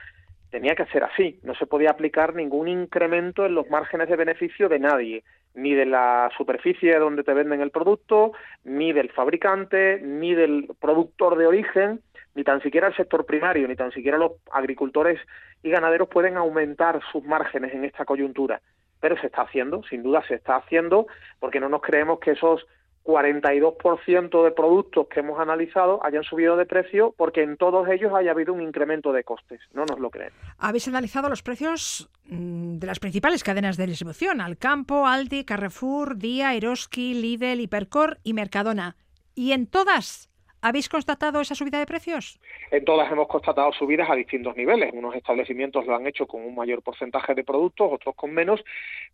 tenía 0.55 0.77
que 0.77 0.87
ser 0.87 1.03
así. 1.03 1.41
No 1.43 1.57
se 1.57 1.67
podía 1.67 1.91
aplicar 1.91 2.33
ningún 2.33 2.69
incremento 2.69 3.45
en 3.45 3.57
los 3.57 3.69
márgenes 3.71 4.09
de 4.09 4.15
beneficio 4.15 4.69
de 4.69 4.79
nadie, 4.79 5.25
ni 5.53 5.75
de 5.75 5.85
la 5.85 6.31
superficie 6.37 6.97
donde 6.97 7.25
te 7.25 7.35
venden 7.35 7.61
el 7.61 7.73
producto, 7.73 8.35
ni 8.63 8.93
del 8.93 9.11
fabricante, 9.11 10.01
ni 10.01 10.33
del 10.33 10.69
productor 10.81 11.37
de 11.37 11.49
origen, 11.49 12.03
ni 12.37 12.45
tan 12.45 12.63
siquiera 12.63 12.87
el 12.87 12.95
sector 12.95 13.27
primario, 13.27 13.67
ni 13.67 13.75
tan 13.75 13.91
siquiera 13.91 14.17
los 14.17 14.35
agricultores 14.53 15.19
y 15.65 15.71
ganaderos 15.71 16.09
pueden 16.09 16.37
aumentar 16.37 17.01
sus 17.11 17.25
márgenes 17.25 17.75
en 17.75 17.85
esta 17.85 18.05
coyuntura. 18.05 18.61
Pero 19.01 19.19
se 19.19 19.27
está 19.27 19.43
haciendo, 19.43 19.83
sin 19.83 20.05
duda 20.05 20.23
se 20.29 20.35
está 20.35 20.55
haciendo, 20.55 21.09
porque 21.41 21.59
no 21.59 21.69
nos 21.69 21.83
creemos 21.83 22.21
que 22.21 22.31
esos 22.31 22.65
42% 23.05 24.45
de 24.45 24.51
productos 24.51 25.07
que 25.09 25.21
hemos 25.21 25.39
analizado 25.39 26.01
hayan 26.05 26.25
subido 26.25 26.57
de 26.57 26.65
precio 26.65 27.15
porque 27.17 27.43
en 27.43 27.57
todos 27.57 27.87
ellos 27.89 28.13
haya 28.15 28.31
habido 28.31 28.53
un 28.55 28.63
incremento 28.63 29.13
de 29.13 29.25
costes. 29.25 29.61
No 29.73 29.85
nos 29.85 30.01
lo 30.01 30.11
creen. 30.11 30.31
Habéis 30.59 30.89
analizado 30.89 31.29
los 31.29 31.43
precios 31.43 32.11
mm, 32.27 32.79
de 32.79 32.87
las 32.87 32.99
principales 32.99 33.45
cadenas 33.45 33.77
de 33.77 33.87
distribución, 33.87 34.41
Alcampo, 34.41 35.07
Aldi, 35.07 35.45
Carrefour, 35.45 36.17
Día, 36.17 36.55
Eroski, 36.55 37.15
Lidl, 37.15 37.61
Hipercor 37.61 38.19
y 38.25 38.33
Mercadona. 38.33 38.97
Y 39.35 39.53
en 39.53 39.67
todas 39.67 40.31
¿Habéis 40.65 40.89
constatado 40.89 41.43
esa 41.43 41.55
subida 41.55 41.79
de 41.79 41.85
precios? 41.85 42.41
En 42.71 42.87
todas 42.87 43.13
hemos 43.13 43.29
constatado 43.29 43.71
subidas 43.75 44.09
a 44.09 44.15
distintos 44.15 44.57
niveles. 44.57 44.95
Unos 44.95 45.15
establecimientos 45.15 45.85
lo 45.85 45.95
han 45.95 46.07
hecho 46.07 46.27
con 46.27 46.43
un 46.43 46.55
mayor 46.55 46.81
porcentaje 46.81 47.35
de 47.35 47.45
productos, 47.45 47.93
otros 47.93 48.15
con 48.15 48.33
menos, 48.33 48.65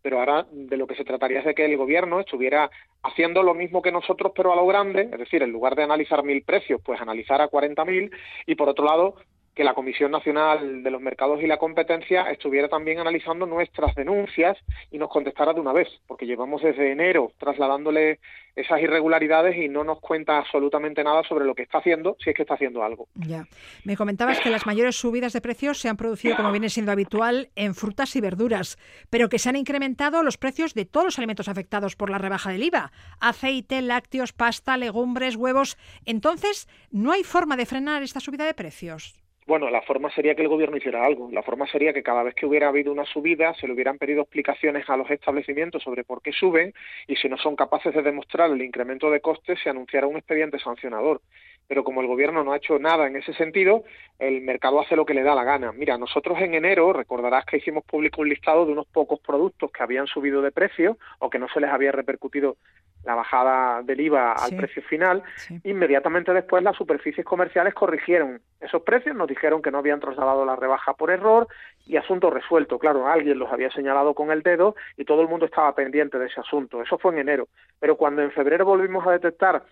pero 0.01 0.19
ahora 0.19 0.45
de 0.49 0.77
lo 0.77 0.87
que 0.87 0.95
se 0.95 1.03
trataría 1.03 1.39
es 1.39 1.45
de 1.45 1.53
que 1.53 1.65
el 1.65 1.75
gobierno 1.75 2.21
estuviera 2.21 2.71
haciendo 3.03 3.43
lo 3.43 3.53
mismo 3.53 3.81
que 3.81 3.91
nosotros, 3.91 4.31
pero 4.33 4.53
a 4.53 4.55
lo 4.55 4.65
grande, 4.65 5.09
es 5.11 5.19
decir, 5.19 5.43
en 5.43 5.51
lugar 5.51 5.75
de 5.75 5.83
analizar 5.83 6.23
mil 6.23 6.41
precios, 6.43 6.79
pues 6.85 7.01
analizar 7.01 7.41
a 7.41 7.49
40.000 7.49 8.09
y 8.45 8.55
por 8.55 8.69
otro 8.69 8.85
lado, 8.85 9.15
que 9.61 9.65
la 9.65 9.75
Comisión 9.75 10.09
Nacional 10.09 10.81
de 10.81 10.89
los 10.89 10.99
Mercados 10.99 11.39
y 11.43 11.45
la 11.45 11.57
Competencia 11.57 12.23
estuviera 12.31 12.67
también 12.67 12.97
analizando 12.97 13.45
nuestras 13.45 13.93
denuncias 13.93 14.57
y 14.89 14.97
nos 14.97 15.09
contestara 15.09 15.53
de 15.53 15.59
una 15.59 15.71
vez, 15.71 15.87
porque 16.07 16.25
llevamos 16.25 16.63
desde 16.63 16.91
enero 16.91 17.31
trasladándole 17.37 18.17
esas 18.55 18.81
irregularidades 18.81 19.55
y 19.55 19.69
no 19.69 19.83
nos 19.83 19.99
cuenta 19.99 20.39
absolutamente 20.39 21.03
nada 21.03 21.21
sobre 21.29 21.45
lo 21.45 21.53
que 21.53 21.61
está 21.61 21.77
haciendo, 21.77 22.17
si 22.23 22.31
es 22.31 22.35
que 22.35 22.41
está 22.41 22.55
haciendo 22.55 22.83
algo. 22.83 23.07
Ya. 23.13 23.45
Me 23.85 23.95
comentabas 23.95 24.39
que 24.39 24.49
las 24.49 24.65
mayores 24.65 24.95
subidas 24.95 25.31
de 25.31 25.41
precios 25.41 25.77
se 25.77 25.89
han 25.89 25.95
producido, 25.95 26.35
como 26.35 26.51
viene 26.51 26.69
siendo 26.69 26.91
habitual, 26.91 27.49
en 27.55 27.75
frutas 27.75 28.15
y 28.15 28.19
verduras, 28.19 28.79
pero 29.11 29.29
que 29.29 29.37
se 29.37 29.49
han 29.49 29.57
incrementado 29.57 30.23
los 30.23 30.39
precios 30.39 30.73
de 30.73 30.85
todos 30.85 31.05
los 31.05 31.19
alimentos 31.19 31.49
afectados 31.49 31.95
por 31.95 32.09
la 32.09 32.17
rebaja 32.17 32.49
del 32.49 32.63
IVA: 32.63 32.91
aceite, 33.19 33.79
lácteos, 33.83 34.33
pasta, 34.33 34.75
legumbres, 34.75 35.35
huevos. 35.35 35.77
Entonces, 36.07 36.67
¿no 36.89 37.11
hay 37.11 37.23
forma 37.23 37.57
de 37.57 37.67
frenar 37.67 38.01
esta 38.01 38.19
subida 38.19 38.45
de 38.45 38.55
precios? 38.55 39.20
Bueno, 39.47 39.71
la 39.71 39.81
forma 39.81 40.11
sería 40.11 40.35
que 40.35 40.43
el 40.43 40.47
gobierno 40.47 40.77
hiciera 40.77 41.03
algo. 41.03 41.29
La 41.31 41.41
forma 41.41 41.65
sería 41.67 41.93
que 41.93 42.03
cada 42.03 42.21
vez 42.21 42.35
que 42.35 42.45
hubiera 42.45 42.67
habido 42.67 42.91
una 42.91 43.05
subida 43.05 43.53
se 43.55 43.67
le 43.67 43.73
hubieran 43.73 43.97
pedido 43.97 44.21
explicaciones 44.21 44.87
a 44.87 44.97
los 44.97 45.09
establecimientos 45.09 45.81
sobre 45.81 46.03
por 46.03 46.21
qué 46.21 46.31
suben 46.31 46.73
y 47.07 47.15
si 47.15 47.27
no 47.27 47.37
son 47.37 47.55
capaces 47.55 47.93
de 47.93 48.03
demostrar 48.03 48.51
el 48.51 48.61
incremento 48.61 49.09
de 49.09 49.19
costes 49.19 49.59
se 49.61 49.69
anunciara 49.69 50.05
un 50.05 50.17
expediente 50.17 50.59
sancionador. 50.59 51.21
Pero 51.67 51.83
como 51.83 52.01
el 52.01 52.07
gobierno 52.07 52.43
no 52.43 52.53
ha 52.53 52.57
hecho 52.57 52.77
nada 52.77 53.07
en 53.07 53.15
ese 53.15 53.33
sentido, 53.33 53.83
el 54.19 54.41
mercado 54.41 54.79
hace 54.79 54.95
lo 54.95 55.05
que 55.05 55.15
le 55.15 55.23
da 55.23 55.33
la 55.33 55.43
gana. 55.43 55.71
Mira, 55.71 55.97
nosotros 55.97 56.37
en 56.39 56.53
enero 56.53 56.93
recordarás 56.93 57.45
que 57.45 57.57
hicimos 57.57 57.83
público 57.83 58.21
un 58.21 58.29
listado 58.29 58.65
de 58.65 58.73
unos 58.73 58.87
pocos 58.87 59.19
productos 59.21 59.71
que 59.71 59.81
habían 59.81 60.05
subido 60.05 60.41
de 60.41 60.51
precio 60.51 60.97
o 61.19 61.29
que 61.29 61.39
no 61.39 61.47
se 61.49 61.61
les 61.61 61.71
había 61.71 61.91
repercutido 61.91 62.57
la 63.03 63.15
bajada 63.15 63.81
del 63.81 64.01
IVA 64.01 64.33
al 64.33 64.55
precio 64.55 64.83
final, 64.83 65.23
inmediatamente 65.63 66.31
después 66.33 66.61
las 66.61 66.75
superficies 66.75 67.25
comerciales 67.25 67.73
corrigieron 67.73 68.39
esos 68.61 68.83
precios, 68.83 69.15
nos 69.15 69.27
dijeron 69.27 69.61
que 69.61 69.71
no 69.71 69.79
habían 69.79 69.99
trasladado 69.99 70.45
la 70.45 70.55
rebaja 70.55 70.93
por 70.93 71.11
error 71.11 71.47
y 71.85 71.97
asunto 71.97 72.29
resuelto. 72.29 72.79
Claro, 72.79 73.07
alguien 73.07 73.39
los 73.39 73.51
había 73.51 73.71
señalado 73.71 74.13
con 74.13 74.31
el 74.31 74.43
dedo 74.43 74.75
y 74.97 75.05
todo 75.05 75.21
el 75.21 75.27
mundo 75.27 75.45
estaba 75.45 75.73
pendiente 75.73 76.19
de 76.19 76.27
ese 76.27 76.39
asunto. 76.39 76.81
Eso 76.81 76.97
fue 76.97 77.11
en 77.13 77.19
enero. 77.19 77.47
Pero 77.79 77.97
cuando 77.97 78.21
en 78.21 78.31
febrero 78.31 78.65
volvimos 78.65 79.05
a 79.07 79.11
detectar 79.11 79.63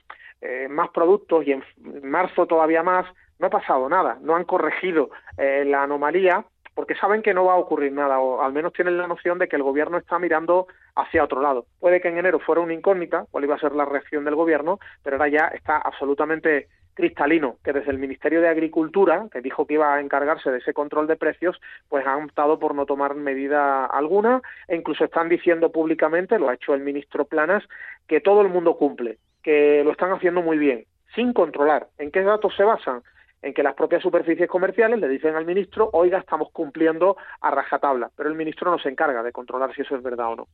eh, 0.41 0.67
más 0.69 0.89
productos 0.89 1.45
y 1.45 1.51
en 1.51 1.63
marzo 2.03 2.47
todavía 2.47 2.83
más, 2.83 3.05
no 3.37 3.47
ha 3.47 3.49
pasado 3.49 3.87
nada, 3.87 4.17
no 4.21 4.35
han 4.35 4.43
corregido 4.43 5.11
eh, 5.37 5.63
la 5.65 5.83
anomalía 5.83 6.43
porque 6.79 6.95
saben 6.95 7.21
que 7.21 7.33
no 7.33 7.43
va 7.43 7.55
a 7.55 7.57
ocurrir 7.57 7.91
nada, 7.91 8.19
o 8.19 8.41
al 8.41 8.53
menos 8.53 8.71
tienen 8.71 8.97
la 8.97 9.05
noción 9.05 9.37
de 9.37 9.49
que 9.49 9.57
el 9.57 9.63
gobierno 9.63 9.97
está 9.97 10.17
mirando 10.17 10.67
hacia 10.95 11.25
otro 11.25 11.41
lado. 11.41 11.65
Puede 11.77 11.99
que 11.99 12.07
en 12.07 12.17
enero 12.17 12.39
fuera 12.39 12.61
una 12.61 12.73
incógnita 12.73 13.25
cuál 13.31 13.43
iba 13.43 13.55
a 13.55 13.59
ser 13.59 13.73
la 13.73 13.83
reacción 13.83 14.23
del 14.23 14.35
gobierno, 14.35 14.79
pero 15.03 15.17
ahora 15.17 15.27
ya 15.27 15.47
está 15.47 15.77
absolutamente 15.77 16.69
cristalino, 16.99 17.55
que 17.63 17.71
desde 17.71 17.91
el 17.91 17.97
Ministerio 17.97 18.41
de 18.41 18.49
Agricultura, 18.49 19.27
que 19.31 19.39
dijo 19.39 19.65
que 19.65 19.75
iba 19.75 19.95
a 19.95 20.01
encargarse 20.01 20.51
de 20.51 20.57
ese 20.57 20.73
control 20.73 21.07
de 21.07 21.15
precios, 21.15 21.59
pues 21.87 22.05
han 22.05 22.25
optado 22.25 22.59
por 22.59 22.75
no 22.75 22.85
tomar 22.85 23.15
medida 23.15 23.85
alguna 23.85 24.41
e 24.67 24.75
incluso 24.75 25.05
están 25.05 25.29
diciendo 25.29 25.71
públicamente, 25.71 26.37
lo 26.37 26.49
ha 26.49 26.55
hecho 26.55 26.73
el 26.73 26.81
ministro 26.81 27.23
Planas, 27.23 27.63
que 28.05 28.19
todo 28.19 28.41
el 28.41 28.49
mundo 28.49 28.75
cumple, 28.75 29.17
que 29.41 29.81
lo 29.85 29.91
están 29.91 30.11
haciendo 30.11 30.41
muy 30.41 30.57
bien, 30.57 30.83
sin 31.15 31.31
controlar. 31.31 31.87
¿En 31.97 32.11
qué 32.11 32.21
datos 32.21 32.53
se 32.55 32.63
basan? 32.63 33.01
en 33.41 33.53
que 33.53 33.63
las 33.63 33.73
propias 33.73 34.03
superficies 34.03 34.49
comerciales 34.49 34.99
le 34.99 35.07
dicen 35.07 35.33
al 35.33 35.45
ministro, 35.45 35.89
oiga, 35.93 36.17
estamos 36.17 36.49
cumpliendo 36.51 37.15
a 37.39 37.51
rajatabla, 37.51 38.11
pero 38.13 38.27
el 38.27 38.35
ministro 38.35 38.69
no 38.69 38.77
se 38.79 38.89
encarga 38.89 39.23
de 39.23 39.31
controlar 39.31 39.73
si 39.73 39.81
eso 39.81 39.95
es 39.95 40.03
verdad 40.03 40.33
o 40.33 40.35
no. 40.35 40.47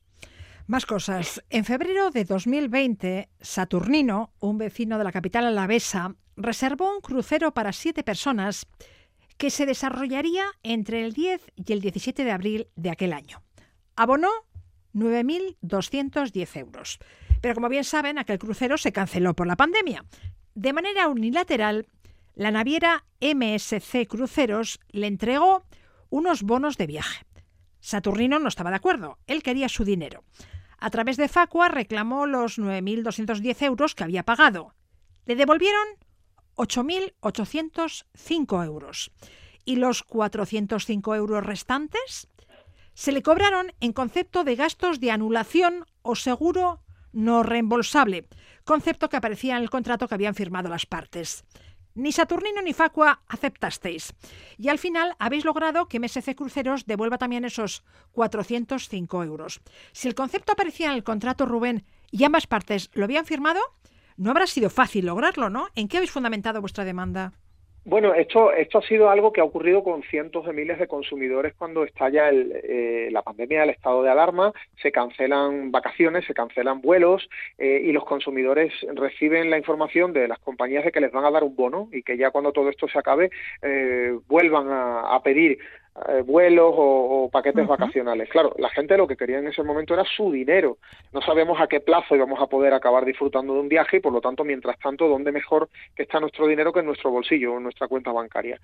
Más 0.67 0.85
cosas. 0.85 1.43
En 1.49 1.63
febrero 1.63 2.09
de 2.09 2.25
2020, 2.25 3.29
Saturnino, 3.39 4.31
un 4.39 4.59
vecino 4.59 4.99
de 4.99 5.03
la 5.03 5.11
capital 5.11 5.45
alavesa, 5.45 6.15
reservó 6.36 6.94
un 6.94 7.01
crucero 7.01 7.54
para 7.54 7.74
siete 7.74 8.04
personas 8.04 8.68
que 9.38 9.50
se 9.50 9.65
desarrollaría 9.65 10.46
entre 10.63 11.04
el 11.06 11.13
10 11.13 11.42
y 11.56 11.74
el 11.74 11.82
17 11.82 12.24
de 12.24 12.32
abril 12.32 12.68
de 12.75 12.89
aquel 12.89 13.13
año. 13.13 13.44
Abonó 13.96 14.30
9.210 14.94 16.58
euros. 16.58 17.00
Pero 17.42 17.54
como 17.54 17.70
bien 17.70 17.84
saben, 17.84 18.18
aquel 18.18 18.39
crucero 18.39 18.77
se 18.77 18.94
canceló 18.94 19.36
por 19.36 19.48
la 19.48 19.58
pandemia. 19.58 20.06
De 20.56 20.74
manera 20.74 21.10
unilateral, 21.10 21.88
la 22.34 22.52
naviera 22.52 23.06
MSC 23.21 24.08
Cruceros 24.08 24.80
le 24.89 25.08
entregó 25.08 25.65
unos 26.10 26.43
bonos 26.43 26.78
de 26.78 26.88
viaje. 26.88 27.26
Saturnino 27.80 28.39
no 28.39 28.48
estaba 28.48 28.71
de 28.71 28.78
acuerdo, 28.78 29.19
él 29.28 29.43
quería 29.43 29.69
su 29.69 29.84
dinero. 29.84 30.24
A 30.80 30.89
través 30.89 31.17
de 31.17 31.28
Facua 31.28 31.69
reclamó 31.69 32.26
los 32.26 32.58
9.210 32.58 33.62
euros 33.63 33.95
que 33.95 34.04
había 34.04 34.24
pagado. 34.24 34.74
Le 35.26 35.36
devolvieron 35.36 35.86
8.805 36.56 38.65
euros. 38.65 39.12
¿Y 39.65 39.76
los 39.78 40.04
405 40.04 41.15
euros 41.15 41.46
restantes? 41.46 42.28
Se 42.94 43.12
le 43.12 43.22
cobraron 43.22 43.74
en 43.80 43.94
concepto 43.94 44.44
de 44.44 44.56
gastos 44.56 45.00
de 45.00 45.12
anulación 45.12 45.86
o 46.02 46.15
seguro 46.15 46.82
no 47.12 47.44
reembolsable, 47.44 48.28
concepto 48.63 49.10
que 49.10 49.18
aparecía 49.18 49.58
en 49.58 49.63
el 49.63 49.70
contrato 49.70 50.08
que 50.08 50.15
habían 50.15 50.36
firmado 50.36 50.70
las 50.70 50.86
partes. 50.86 51.44
Ni 51.96 52.12
Saturnino 52.12 52.62
ni 52.62 52.74
Facua 52.74 53.22
aceptasteis. 53.28 54.13
Y 54.58 54.68
al 54.68 54.80
final 54.80 55.15
habéis 55.18 55.46
logrado 55.46 55.88
que 55.88 56.00
MSC 56.00 56.36
Cruceros 56.36 56.86
devuelva 56.86 57.18
también 57.18 57.46
esos 57.46 57.84
405 58.12 59.24
euros. 59.24 59.62
Si 59.94 60.10
el 60.10 60.15
concepto 60.15 60.52
aparecía 60.52 60.88
en 60.88 60.96
el 60.96 61.06
contrato, 61.06 61.46
Rubén, 61.46 61.86
y 62.12 62.26
ambas 62.26 62.48
partes 62.48 62.89
lo 62.94 63.06
habían 63.06 63.26
firmado, 63.26 63.62
no 64.17 64.32
habrá 64.32 64.47
sido 64.47 64.69
fácil 64.69 65.06
lograrlo, 65.06 65.49
¿no? 65.49 65.67
¿En 65.75 65.88
qué 65.88 65.97
habéis 65.97 66.12
fundamentado 66.12 66.62
vuestra 66.62 66.86
demanda? 66.86 67.34
Bueno, 67.88 68.15
esto, 68.15 68.51
esto 68.51 68.80
ha 68.80 68.82
sido 68.82 69.12
algo 69.12 69.32
que 69.32 69.41
ha 69.41 69.43
ocurrido 69.43 69.84
con 69.84 70.01
cientos 70.01 70.43
de 70.47 70.54
miles 70.54 70.80
de 70.80 70.88
consumidores 70.88 71.54
cuando 71.54 71.84
estalla 71.84 72.32
eh, 72.32 73.10
la 73.12 73.21
pandemia, 73.21 73.63
el 73.63 73.69
estado 73.69 74.01
de 74.01 74.10
alarma, 74.10 74.54
se 74.82 74.91
cancelan 74.91 75.71
vacaciones, 75.71 76.25
se 76.25 76.34
cancelan 76.34 76.82
vuelos 76.82 77.30
eh, 77.60 77.84
y 77.86 77.91
los 77.91 78.04
consumidores 78.04 78.73
reciben 78.95 79.51
la 79.51 79.60
información 79.60 80.13
de 80.13 80.28
las 80.28 80.39
compañías 80.39 80.84
de 80.84 80.91
que 80.91 80.99
les 80.99 81.12
van 81.12 81.25
a 81.25 81.32
dar 81.32 81.43
un 81.43 81.56
bono 81.56 81.88
y 81.91 82.01
que 82.01 82.17
ya 82.17 82.32
cuando 82.32 82.54
todo 82.54 82.69
esto 82.69 82.88
se 82.88 82.97
acabe 82.97 83.30
eh, 83.62 84.17
vuelvan 84.28 84.65
a 84.71 85.21
pedir 85.23 85.60
eh, 86.10 86.23
vuelos 86.23 86.73
o, 86.75 87.29
paquetes 87.31 87.65
vacacionales. 87.65 88.27
Claro, 88.29 88.53
la 88.58 88.69
gente 88.69 88.97
lo 88.97 89.08
que 89.08 89.15
quería 89.15 89.39
en 89.39 89.47
ese 89.47 89.63
momento 89.63 89.93
era 89.93 90.03
su 90.03 90.29
dinero. 90.29 90.77
No 91.13 91.21
sabemos 91.21 91.60
a 91.62 91.67
qué 91.67 91.79
plazo 91.79 92.17
íbamos 92.17 92.41
a 92.41 92.47
poder 92.47 92.73
acabar 92.73 93.05
disfrutando 93.05 93.53
de 93.53 93.62
un 93.62 93.69
viaje 93.69 93.97
y 93.97 93.99
por 94.01 94.12
lo 94.12 94.19
tanto, 94.19 94.43
mientras 94.43 94.77
tanto, 94.79 95.08
¿dónde 95.08 95.31
mejor 95.31 95.69
que 95.95 96.03
está 96.03 96.19
nuestro 96.19 96.47
dinero 96.47 96.73
que 96.73 96.81
en 96.81 96.88
nuestro 96.88 97.12
bolsillo 97.12 97.53
o 97.53 97.58
en 97.58 97.63
nuestra 97.63 97.88
cuenta 97.88 98.12
bancaria? 98.12 98.60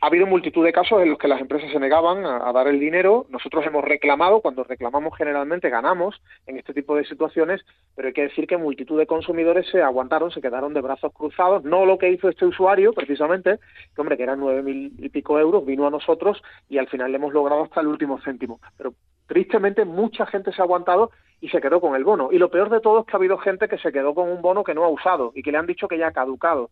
Ha 0.00 0.06
habido 0.06 0.26
multitud 0.26 0.64
de 0.64 0.72
casos 0.72 1.02
en 1.02 1.10
los 1.10 1.18
que 1.18 1.28
las 1.28 1.42
empresas 1.42 1.70
se 1.70 1.78
negaban 1.78 2.24
a, 2.24 2.50
dar 2.50 2.66
el 2.66 2.80
dinero. 2.80 3.26
Nosotros 3.28 3.66
hemos 3.66 3.84
reclamado, 3.84 4.40
cuando 4.40 4.64
reclamamos 4.64 5.16
generalmente 5.18 5.68
ganamos 5.68 6.20
en 6.46 6.56
este 6.56 6.72
tipo 6.72 6.96
de 6.96 7.04
situaciones, 7.04 7.60
pero 7.94 8.08
hay 8.08 8.14
que 8.14 8.22
decir 8.22 8.46
que 8.46 8.56
multitud 8.56 8.98
de 8.98 9.06
consumidores 9.06 9.68
se 9.70 9.82
aguantaron, 9.82 10.30
se 10.30 10.40
quedaron 10.40 10.72
de 10.72 10.80
brazos 10.80 11.12
cruzados. 11.12 11.62
No 11.62 11.84
lo 11.84 11.98
que 11.98 12.08
hizo 12.08 12.30
este 12.30 12.46
usuario, 12.46 12.94
precisamente, 12.94 13.58
que 13.94 14.00
hombre, 14.00 14.16
que 14.16 14.22
eran 14.22 14.40
nueve 14.40 14.62
mil 14.62 14.92
y 14.96 15.10
pico 15.10 15.38
euros, 15.38 15.66
vino 15.66 15.86
a 15.86 15.90
nosotros 15.90 16.42
y 16.70 16.78
al 16.78 16.88
final 16.88 17.10
le 17.10 17.18
hemos 17.18 17.34
logrado 17.34 17.64
hasta 17.64 17.80
el 17.82 17.88
último 17.88 18.18
céntimo. 18.22 18.60
Pero 18.78 18.94
tristemente 19.30 19.84
mucha 19.84 20.26
gente 20.26 20.52
se 20.52 20.60
ha 20.60 20.64
aguantado 20.64 21.12
y 21.40 21.48
se 21.50 21.60
quedó 21.60 21.80
con 21.80 21.94
el 21.94 22.02
bono. 22.04 22.30
Y 22.32 22.38
lo 22.38 22.50
peor 22.50 22.68
de 22.68 22.80
todo 22.80 23.00
es 23.00 23.06
que 23.06 23.12
ha 23.12 23.16
habido 23.16 23.38
gente 23.38 23.68
que 23.68 23.78
se 23.78 23.92
quedó 23.92 24.12
con 24.12 24.28
un 24.28 24.42
bono 24.42 24.64
que 24.64 24.74
no 24.74 24.84
ha 24.84 24.88
usado 24.88 25.30
y 25.36 25.42
que 25.42 25.52
le 25.52 25.58
han 25.58 25.66
dicho 25.66 25.86
que 25.86 25.96
ya 25.96 26.08
ha 26.08 26.12
caducado. 26.12 26.68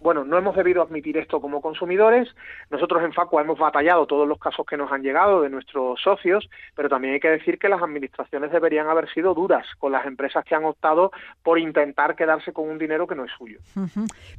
Bueno, 0.00 0.24
no 0.24 0.38
hemos 0.38 0.56
debido 0.56 0.82
admitir 0.82 1.18
esto 1.18 1.38
como 1.38 1.60
consumidores. 1.60 2.34
Nosotros 2.70 3.04
en 3.04 3.12
Facua 3.12 3.42
hemos 3.42 3.58
batallado 3.58 4.06
todos 4.06 4.26
los 4.26 4.38
casos 4.38 4.64
que 4.64 4.78
nos 4.78 4.90
han 4.90 5.02
llegado 5.02 5.42
de 5.42 5.50
nuestros 5.50 6.00
socios, 6.00 6.48
pero 6.74 6.88
también 6.88 7.14
hay 7.14 7.20
que 7.20 7.28
decir 7.28 7.58
que 7.58 7.68
las 7.68 7.82
administraciones 7.82 8.50
deberían 8.50 8.88
haber 8.88 9.12
sido 9.12 9.34
duras 9.34 9.66
con 9.78 9.92
las 9.92 10.06
empresas 10.06 10.44
que 10.46 10.54
han 10.54 10.64
optado 10.64 11.12
por 11.42 11.58
intentar 11.58 12.16
quedarse 12.16 12.54
con 12.54 12.70
un 12.70 12.78
dinero 12.78 13.06
que 13.06 13.14
no 13.14 13.26
es 13.26 13.30
suyo. 13.36 13.60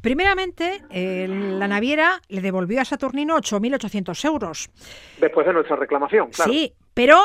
Primeramente, 0.02 0.82
la 0.90 1.68
naviera 1.68 2.20
le 2.28 2.42
devolvió 2.42 2.82
a 2.82 2.86
Saturnino 2.86 3.38
8.800 3.38 4.26
euros. 4.26 4.70
Después 5.22 5.46
de 5.46 5.54
nuestra 5.54 5.76
reclamación, 5.76 6.32
claro. 6.32 6.52
Sí, 6.52 6.74
pero 6.94 7.18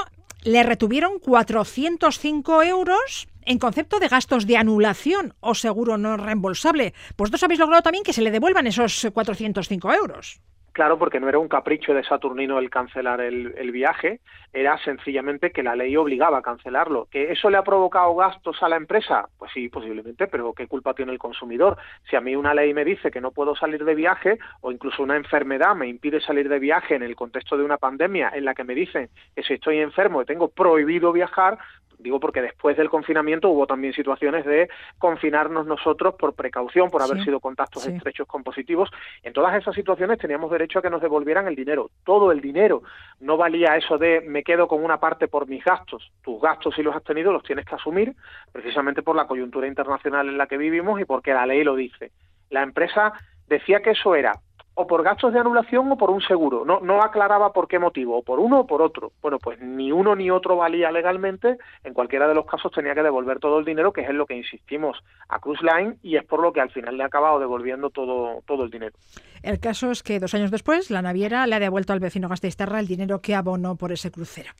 le 0.45 0.63
retuvieron 0.63 1.19
405 1.19 2.63
euros 2.63 3.29
en 3.47 3.59
concepto 3.59 3.99
de 3.99 4.09
gastos 4.09 4.47
de 4.47 4.57
anulación 4.57 5.35
o 5.41 5.55
seguro 5.55 5.99
no 5.99 6.17
reembolsable. 6.17 6.95
Vosotros 7.17 7.43
habéis 7.43 7.61
logrado 7.61 7.83
también 7.83 8.05
que 8.05 8.13
se 8.13 8.23
le 8.23 8.31
devuelvan 8.31 8.67
esos 8.67 9.09
405 9.13 9.93
euros. 9.93 10.41
Claro, 10.75 10.99
porque 10.99 11.21
no 11.21 11.29
era 11.29 11.39
un 11.39 11.47
capricho 11.47 11.95
de 11.95 12.03
Saturnino 12.03 12.59
el 12.59 12.69
cancelar 12.69 13.21
el, 13.21 13.71
viaje, 13.71 14.19
era 14.53 14.77
sencillamente 14.79 15.53
que 15.53 15.63
la 15.63 15.77
ley 15.77 15.97
obligaba 15.97 16.39
a 16.39 16.43
cancelarlo. 16.43 17.07
¿Que 17.13 17.31
eso 17.31 17.49
le 17.49 17.57
ha 17.57 17.63
provocado 17.63 18.13
gastos 18.17 18.61
a 18.61 18.69
la 18.69 18.75
empresa? 18.75 19.29
Pues 19.39 19.53
sí, 19.55 19.69
posiblemente, 19.69 20.27
pero 20.27 20.53
¿qué 20.53 20.67
culpa 20.67 20.93
tiene 20.93 21.13
el 21.13 21.19
consumidor? 21.19 21.77
Si 22.11 22.17
a 22.17 22.21
mí 22.21 22.35
una 22.35 22.55
ley 22.55 22.75
me 22.75 22.85
dice 22.85 23.13
que 23.13 23.21
no 23.21 23.31
puedo 23.31 23.55
salir 23.55 23.85
de 23.85 23.95
viaje 23.95 24.37
o 24.63 24.73
incluso 24.73 25.05
una 25.05 25.15
enfermedad 25.15 25.77
me 25.77 25.87
impide 25.87 26.21
salir 26.21 26.49
de 26.49 26.59
viaje 26.59 26.97
en 26.97 27.05
el 27.05 27.15
contexto 27.15 27.57
de 27.57 27.63
una 27.63 27.79
pandemia 27.79 28.33
en 28.35 28.45
la 28.45 28.55
que 28.55 28.65
me 28.65 28.75
dicen 28.75 29.11
que 29.37 29.45
si 29.45 29.55
estoy 29.55 29.79
enfermo 29.79 30.23
y 30.23 30.27
tengo 30.27 30.49
prohibido 30.49 31.13
viajar, 31.13 31.57
Digo 31.99 32.21
porque 32.21 32.43
después 32.43 32.77
del 32.77 32.91
confinamiento 32.91 33.49
hubo 33.51 33.67
también 33.67 33.93
situaciones 33.93 34.45
de 34.45 34.69
confinarnos 34.99 35.67
nosotros 35.67 36.15
por 36.17 36.35
precaución, 36.35 36.91
por 36.91 37.03
haber 37.03 37.23
sido 37.25 37.41
contactos 37.41 37.87
estrechos 37.87 38.27
con 38.27 38.43
positivos. 38.43 38.91
En 39.23 39.33
todas 39.33 39.55
esas 39.57 39.75
situaciones 39.75 40.19
teníamos 40.19 40.51
derecho 40.51 40.79
a 40.79 40.83
que 40.83 40.91
nos 40.91 41.03
devolvieran 41.03 41.47
el 41.47 41.57
dinero, 41.57 41.91
todo 42.05 42.33
el 42.33 42.41
dinero. 42.41 42.83
No 43.21 43.37
valía 43.37 43.77
eso 43.77 43.99
de 43.99 44.21
me 44.21 44.43
quedo 44.43 44.69
con 44.69 44.85
una 44.85 44.99
parte 44.99 45.29
por 45.29 45.47
mis 45.47 45.65
gastos. 45.65 46.13
Tus 46.23 46.41
gastos, 46.41 46.75
si 46.75 46.83
los 46.83 46.95
has 46.95 47.05
tenido, 47.05 47.33
los 47.33 47.43
tienes 47.43 47.65
que 47.65 47.75
asumir, 47.75 48.15
precisamente 48.53 49.03
por 49.03 49.17
la 49.17 49.27
coyuntura 49.27 49.67
internacional 49.67 50.29
en 50.29 50.39
la 50.39 50.47
que 50.47 50.57
vivimos 50.57 51.01
y 51.01 51.05
porque 51.05 51.33
la 51.33 51.47
ley 51.47 51.65
lo 51.65 51.75
dice. 51.75 52.13
La 52.51 52.63
empresa 52.63 53.13
decía 53.47 53.81
que 53.81 53.91
eso 53.91 54.15
era 54.15 54.33
o 54.75 54.87
por 54.87 55.03
gastos 55.03 55.33
de 55.33 55.39
anulación 55.39 55.91
o 55.93 55.97
por 55.97 56.11
un 56.11 56.21
seguro. 56.21 56.65
No, 56.65 56.81
no 56.81 57.03
aclaraba 57.03 57.53
por 57.53 57.69
qué 57.69 57.79
motivo, 57.79 58.19
o 58.19 58.23
por 58.23 58.41
uno 58.41 58.61
o 58.61 58.67
por 58.67 58.83
otro. 58.83 59.13
Bueno, 59.23 59.39
pues 59.39 59.61
ni 59.61 59.93
uno 59.93 60.15
ni 60.17 60.31
otro 60.31 60.57
valía 60.57 60.91
legalmente. 60.91 61.59
En 61.85 61.95
cualquiera 61.95 62.29
de 62.29 62.35
los 62.35 62.47
casos 62.47 62.73
tenía 62.73 62.95
que 62.95 63.03
devolver 63.03 63.39
todo 63.39 63.59
el 63.59 63.65
dinero, 63.65 63.93
que 63.93 64.03
es 64.03 64.11
en 64.11 64.19
lo 64.19 64.27
que 64.27 64.37
insistimos 64.37 64.99
a 65.29 65.39
Cruise 65.39 65.63
Line, 65.63 65.97
y 66.03 66.17
es 66.17 66.25
por 66.25 66.41
lo 66.41 66.53
que 66.53 66.61
al 66.61 66.71
final 66.71 66.97
le 66.97 67.05
ha 67.05 67.07
acabado 67.07 67.39
devolviendo 67.39 67.91
todo, 67.91 68.43
todo 68.47 68.65
el 68.65 68.71
dinero. 68.71 68.97
El 69.43 69.61
caso 69.61 69.91
es 69.91 70.03
que 70.03 70.21
dos 70.21 70.35
años 70.35 70.51
después, 70.51 70.91
la 70.91 71.03
naviera 71.03 71.47
le 71.47 71.55
ha 71.55 71.61
devuelto 71.61 71.93
al 71.93 72.01
vecino 72.01 72.29
Gasteisterra 72.29 72.81
el 72.81 72.87
dinero 72.87 73.21
que 73.21 73.35
abonó 73.35 73.77
por 73.77 73.93
ese 73.93 74.11
crucero. 74.11 74.51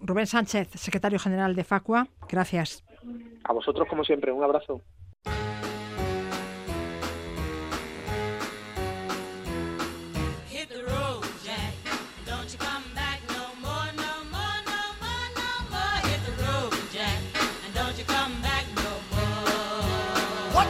Rubén 0.00 0.26
Sánchez, 0.26 0.68
secretario 0.74 1.18
general 1.18 1.54
de 1.54 1.64
Facua, 1.64 2.06
gracias. 2.28 2.84
A 3.44 3.52
vosotros, 3.52 3.88
como 3.88 4.04
siempre, 4.04 4.30
un 4.30 4.44
abrazo. 4.44 4.82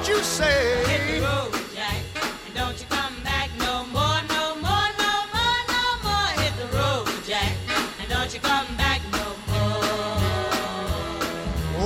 You 0.09 0.23
say. 0.23 0.85
Hit 0.87 1.21
the 1.21 1.27
road, 1.27 1.53
Jack, 1.75 2.01
and 2.47 2.55
don't 2.55 2.79
you 2.81 2.87
come 2.89 3.15
back 3.23 3.51
no 3.59 3.85
more, 3.97 4.21
no 4.35 4.45
more, 4.65 4.89
no 5.05 5.13
more, 5.35 5.61
no 5.75 5.85
more. 6.07 6.29
Hit 6.43 6.55
the 6.63 6.69
road, 6.77 7.07
Jack, 7.27 7.53
and 8.01 8.09
don't 8.09 8.33
you 8.33 8.41
come 8.41 8.69
back 8.77 9.01
no 9.13 9.27
more. 9.53 9.85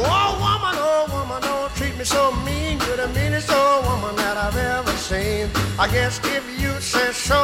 Oh 0.06 0.30
woman, 0.44 0.76
oh 0.78 1.06
woman, 1.12 1.42
don't 1.42 1.74
treat 1.74 1.96
me 1.98 2.04
so 2.04 2.32
mean. 2.46 2.78
You're 2.86 2.96
the 2.96 3.08
meanest 3.08 3.50
old 3.50 3.84
woman 3.86 4.14
that 4.16 4.36
I've 4.36 4.56
ever 4.56 4.92
seen. 4.92 5.50
I 5.78 5.88
guess 5.90 6.20
if 6.24 6.44
you 6.60 6.72
say 6.80 7.12
so, 7.12 7.40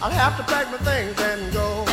I'll 0.00 0.10
have 0.10 0.36
to 0.38 0.44
pack 0.44 0.70
my 0.70 0.78
things 0.78 1.20
and 1.20 1.52
go. 1.52 1.87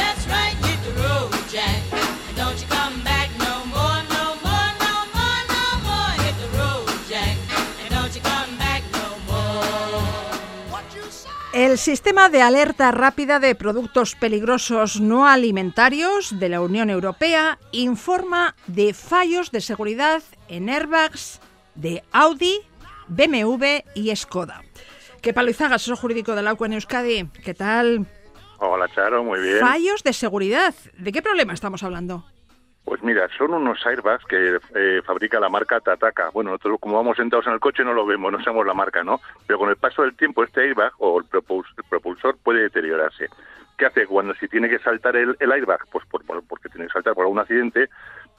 El 11.75 11.79
sistema 11.79 12.29
de 12.29 12.41
alerta 12.41 12.89
rápida 12.91 13.41
de 13.41 13.53
productos 13.53 14.15
peligrosos 14.15 15.01
no 15.01 15.27
alimentarios 15.27 16.39
de 16.39 16.47
la 16.47 16.61
Unión 16.61 16.89
Europea 16.89 17.59
informa 17.73 18.55
de 18.67 18.93
fallos 18.93 19.51
de 19.51 19.59
seguridad 19.59 20.23
en 20.47 20.69
airbags 20.69 21.41
de 21.75 22.01
Audi, 22.13 22.61
BMW 23.09 23.83
y 23.93 24.15
Skoda. 24.15 24.63
¿Qué 25.21 25.33
palizaga, 25.33 25.75
asesor 25.75 25.97
jurídico 25.97 26.33
de 26.33 26.43
la 26.43 26.55
en 26.57 26.71
Euskadi? 26.71 27.27
¿Qué 27.43 27.53
tal? 27.53 28.07
Hola, 28.59 28.87
Charo, 28.95 29.25
muy 29.25 29.41
bien. 29.41 29.59
Fallos 29.59 30.01
de 30.01 30.13
seguridad. 30.13 30.73
¿De 30.97 31.11
qué 31.11 31.21
problema 31.21 31.51
estamos 31.51 31.83
hablando? 31.83 32.23
Pues 32.85 33.01
mira, 33.01 33.27
son 33.35 33.51
unos 33.55 33.83
airbags 33.83 34.23
que 34.25 34.59
eh, 34.75 35.01
fabrica 35.03 35.39
la 35.39 35.49
marca 35.49 35.79
Tataka. 35.79 36.29
Bueno, 36.29 36.51
nosotros 36.51 36.77
como 36.79 36.95
vamos 36.95 37.17
sentados 37.17 37.47
en 37.47 37.53
el 37.53 37.59
coche 37.59 37.83
no 37.83 37.93
lo 37.93 38.05
vemos, 38.05 38.31
no 38.31 38.43
sabemos 38.43 38.67
la 38.67 38.75
marca, 38.75 39.03
¿no? 39.03 39.19
Pero 39.47 39.57
con 39.57 39.69
el 39.69 39.75
paso 39.75 40.03
del 40.03 40.15
tiempo 40.15 40.43
este 40.43 40.61
airbag 40.61 40.93
o 40.99 41.19
el, 41.19 41.25
propulsor 41.25 42.37
puede 42.43 42.61
deteriorarse. 42.61 43.27
¿Qué 43.75 43.87
hace 43.87 44.05
cuando 44.05 44.35
si 44.35 44.47
tiene 44.47 44.69
que 44.69 44.77
saltar 44.77 45.15
el, 45.15 45.35
airbag? 45.39 45.79
Pues 45.91 46.05
por, 46.05 46.23
porque 46.47 46.69
tiene 46.69 46.85
que 46.85 46.93
saltar 46.93 47.15
por 47.15 47.23
algún 47.23 47.39
accidente. 47.39 47.89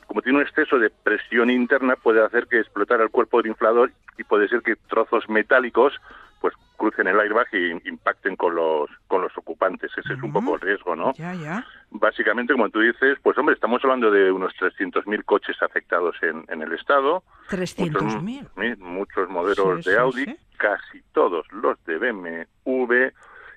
Como 0.07 0.23
tiene 0.23 0.39
un 0.39 0.45
exceso 0.45 0.79
de 0.79 0.91
presión 0.91 1.51
interna 1.51 1.97
puede 1.97 2.25
hacer 2.25 2.47
que 2.47 2.61
explotara 2.61 3.05
el 3.05 3.11
cuerpo 3.11 3.39
del 3.39 3.51
inflador 3.51 3.93
y 4.19 4.25
puede 4.25 4.49
ser 4.49 4.63
que 4.63 4.77
trozos 4.77 5.29
metálicos 5.29 5.95
pues 6.41 6.55
crucen 6.77 7.07
el 7.07 7.19
airbag 7.19 7.47
y 7.53 7.89
impacten 7.89 8.37
con 8.37 8.55
los 8.55 8.91
con 9.09 9.23
los 9.23 9.37
ocupantes. 9.37 9.91
Ese 9.97 10.13
es 10.13 10.23
un 10.23 10.33
poco 10.33 10.55
el 10.55 10.61
riesgo, 10.61 10.95
¿no? 10.95 11.13
Ya, 11.15 11.35
ya. 11.35 11.67
Básicamente, 11.91 12.53
como 12.53 12.69
tú 12.69 12.81
dices, 12.81 13.19
pues 13.23 13.37
hombre, 13.39 13.55
estamos 13.55 13.83
hablando 13.83 14.11
de 14.11 14.31
unos 14.31 14.53
300.000 14.55 15.25
coches 15.25 15.57
afectados 15.63 16.17
en, 16.23 16.45
en 16.49 16.63
el 16.63 16.73
estado. 16.73 17.23
300.000. 17.51 18.79
Muchos, 18.79 19.29
modelos 19.29 19.85
de 19.85 19.99
Audi, 19.99 20.37
casi 20.59 21.01
todos 21.13 21.47
los 21.53 21.83
de 21.85 21.99
BMW 21.99 23.09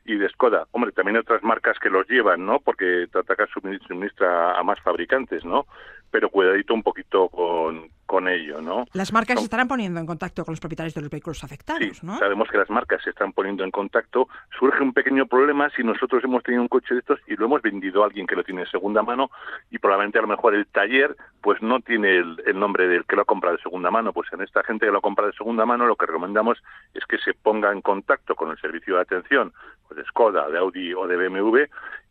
y 0.05 0.15
de 0.15 0.29
Skoda. 0.29 0.65
Hombre, 0.71 0.91
también 0.91 1.17
otras 1.17 1.43
marcas 1.43 1.77
que 1.79 1.89
los 1.89 2.07
llevan, 2.07 2.45
¿no? 2.45 2.59
Porque 2.59 3.07
Tataka 3.11 3.45
suministra 3.47 4.57
a 4.57 4.63
más 4.63 4.79
fabricantes, 4.81 5.45
¿no? 5.45 5.67
Pero 6.11 6.29
cuidadito 6.29 6.73
un 6.73 6.83
poquito 6.83 7.29
con, 7.29 7.89
con 8.09 8.27
ello, 8.27 8.59
¿no? 8.59 8.85
Las 8.93 9.13
marcas 9.13 9.37
se 9.37 9.43
estarán 9.43 9.67
poniendo 9.67 9.99
en 9.99 10.07
contacto 10.07 10.43
con 10.43 10.53
los 10.53 10.59
propietarios 10.59 10.95
de 10.95 11.01
los 11.01 11.11
vehículos 11.11 11.43
afectados, 11.43 11.83
sí, 11.83 12.07
Sabemos 12.17 12.49
que 12.49 12.57
las 12.57 12.69
marcas 12.71 13.03
se 13.03 13.11
están 13.11 13.33
poniendo 13.33 13.63
en 13.63 13.69
contacto. 13.69 14.27
Surge 14.57 14.81
un 14.81 14.93
pequeño 14.93 15.27
problema 15.27 15.69
si 15.69 15.83
nosotros 15.83 16.23
hemos 16.23 16.41
tenido 16.41 16.63
un 16.63 16.67
coche 16.67 16.95
de 16.95 17.01
estos 17.01 17.19
y 17.27 17.35
lo 17.35 17.45
hemos 17.45 17.61
vendido 17.61 18.01
a 18.01 18.07
alguien 18.07 18.25
que 18.25 18.35
lo 18.35 18.43
tiene 18.43 18.61
de 18.61 18.69
segunda 18.71 19.03
mano 19.03 19.29
y 19.69 19.77
probablemente 19.77 20.17
a 20.17 20.23
lo 20.23 20.27
mejor 20.27 20.55
el 20.55 20.65
taller 20.65 21.15
pues 21.41 21.61
no 21.61 21.81
tiene 21.81 22.17
el, 22.17 22.41
el 22.47 22.59
nombre 22.59 22.87
del 22.87 23.05
que 23.05 23.15
lo 23.15 23.21
ha 23.21 23.25
comprado 23.25 23.57
de 23.57 23.61
segunda 23.61 23.91
mano. 23.91 24.11
Pues 24.11 24.27
en 24.33 24.41
esta 24.41 24.63
gente 24.63 24.87
que 24.87 24.91
lo 24.91 24.97
ha 24.97 25.01
comprado 25.01 25.29
de 25.29 25.37
segunda 25.37 25.67
mano 25.67 25.85
lo 25.85 25.95
que 25.95 26.07
recomendamos 26.07 26.57
es 26.95 27.05
que 27.05 27.19
se 27.19 27.35
ponga 27.35 27.71
en 27.71 27.81
contacto 27.81 28.33
con 28.33 28.49
el 28.49 28.57
servicio 28.57 28.95
de 28.95 29.01
atención 29.01 29.53
pues 29.87 29.99
de 29.99 30.05
Skoda, 30.05 30.49
de 30.49 30.57
Audi 30.57 30.95
o 30.95 31.05
de 31.05 31.15
BMW 31.15 31.65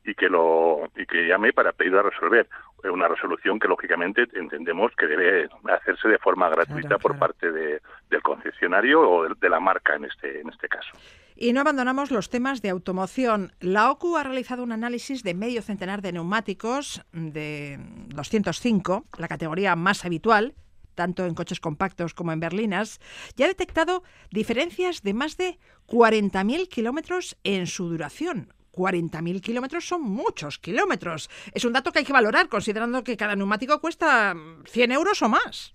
y 0.04 0.14
que 0.14 0.28
lo 0.28 0.88
y 0.96 1.06
que 1.06 1.26
llame 1.26 1.52
para 1.52 1.72
pedir 1.72 1.94
a 1.94 2.02
resolver 2.02 2.48
una 2.84 3.08
resolución 3.08 3.58
que 3.58 3.68
lógicamente 3.68 4.26
entendemos 4.34 4.92
que 4.96 5.06
debe 5.06 5.48
hacerse 5.68 6.08
de 6.08 6.18
forma 6.18 6.48
gratuita 6.48 6.98
por 6.98 7.18
parte 7.18 7.50
de, 7.50 7.82
del 8.08 8.22
concesionario 8.22 9.00
o 9.00 9.28
de, 9.34 9.48
la 9.48 9.60
marca 9.60 9.96
en 9.96 10.04
este 10.04 10.40
en 10.40 10.48
este 10.48 10.68
caso. 10.68 10.90
Y 11.36 11.52
no 11.52 11.60
abandonamos 11.60 12.10
los 12.10 12.30
temas 12.30 12.62
de 12.62 12.70
automoción. 12.70 13.52
La 13.60 13.90
OCU 13.90 14.16
ha 14.16 14.24
realizado 14.24 14.62
un 14.62 14.72
análisis 14.72 15.22
de 15.22 15.34
medio 15.34 15.62
centenar 15.62 16.02
de 16.02 16.12
neumáticos 16.12 17.02
de 17.12 17.78
205, 18.08 19.04
la 19.18 19.28
categoría 19.28 19.76
más 19.76 20.04
habitual, 20.04 20.54
tanto 20.96 21.24
en 21.26 21.34
coches 21.34 21.60
compactos 21.60 22.12
como 22.12 22.32
en 22.32 22.40
berlinas, 22.40 22.98
y 23.36 23.44
ha 23.44 23.46
detectado 23.46 24.02
diferencias 24.32 25.02
de 25.02 25.14
más 25.14 25.36
de 25.36 25.58
40.000 25.86 26.68
kilómetros 26.68 27.36
en 27.44 27.68
su 27.68 27.88
duración. 27.88 28.52
40.000 28.72 29.40
kilómetros 29.40 29.86
son 29.86 30.02
muchos 30.02 30.58
kilómetros. 30.58 31.28
Es 31.52 31.64
un 31.64 31.72
dato 31.72 31.92
que 31.92 32.00
hay 32.00 32.04
que 32.04 32.12
valorar, 32.12 32.48
considerando 32.48 33.04
que 33.04 33.16
cada 33.16 33.36
neumático 33.36 33.80
cuesta 33.80 34.34
100 34.66 34.92
euros 34.92 35.22
o 35.22 35.28
más. 35.28 35.74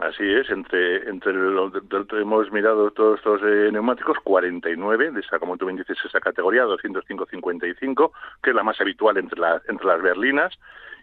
Así 0.00 0.24
es, 0.24 0.48
entre 0.48 1.10
entre 1.10 1.34
los 1.34 1.74
hemos 2.12 2.50
mirado 2.50 2.90
todos 2.90 3.18
estos 3.18 3.42
eh, 3.42 3.68
neumáticos, 3.70 4.16
49 4.24 5.10
de 5.10 5.20
esa, 5.20 5.38
como 5.38 5.58
tú 5.58 5.66
bien 5.66 5.76
dices, 5.76 5.98
esa 6.02 6.20
categoría, 6.20 6.64
205-55, 6.64 8.10
que 8.42 8.48
es 8.48 8.56
la 8.56 8.62
más 8.62 8.80
habitual 8.80 9.18
entre, 9.18 9.38
las 9.38 9.68
entre 9.68 9.86
las 9.86 10.00
berlinas, 10.00 10.58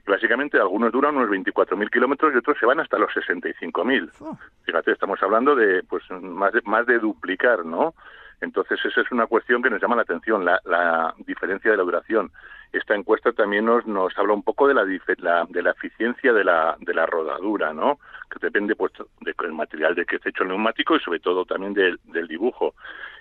y 0.07 0.09
básicamente 0.09 0.57
algunos 0.59 0.91
duran 0.91 1.15
unos 1.15 1.29
24.000 1.29 1.91
kilómetros 1.91 2.33
y 2.33 2.37
otros 2.37 2.57
se 2.59 2.65
van 2.65 2.79
hasta 2.79 2.97
los 2.97 3.11
65.000. 3.11 4.37
Fíjate, 4.63 4.93
estamos 4.93 5.21
hablando 5.21 5.55
de 5.55 5.83
pues 5.83 6.03
más 6.09 6.53
de, 6.53 6.61
más 6.63 6.87
de 6.87 6.97
duplicar, 6.97 7.65
¿no? 7.65 7.93
Entonces, 8.41 8.79
esa 8.85 9.01
es 9.01 9.11
una 9.11 9.25
cuestión 9.25 9.61
que 9.63 9.69
nos 9.69 9.81
llama 9.81 9.95
la 9.95 10.03
atención, 10.03 10.45
la, 10.45 10.59
la 10.65 11.13
diferencia 11.25 11.71
de 11.71 11.77
la 11.77 11.83
duración. 11.83 12.31
Esta 12.71 12.95
encuesta 12.95 13.31
también 13.31 13.65
nos, 13.65 13.87
nos 13.87 14.17
habla 14.17 14.33
un 14.33 14.43
poco 14.43 14.67
de 14.67 14.73
la, 14.73 14.85
de 14.85 15.61
la 15.61 15.71
eficiencia 15.71 16.33
de 16.33 16.43
la, 16.43 16.75
de 16.79 16.93
la 16.93 17.05
rodadura, 17.05 17.73
¿no? 17.73 17.99
Que 18.29 18.39
depende 18.39 18.75
pues, 18.75 18.91
del 19.21 19.53
material 19.53 19.95
de 19.95 20.05
que 20.05 20.17
esté 20.17 20.29
hecho 20.29 20.43
el 20.43 20.49
neumático 20.49 20.95
y 20.95 20.99
sobre 20.99 21.19
todo 21.19 21.45
también 21.45 21.73
del, 21.73 21.99
dibujo. 22.27 22.75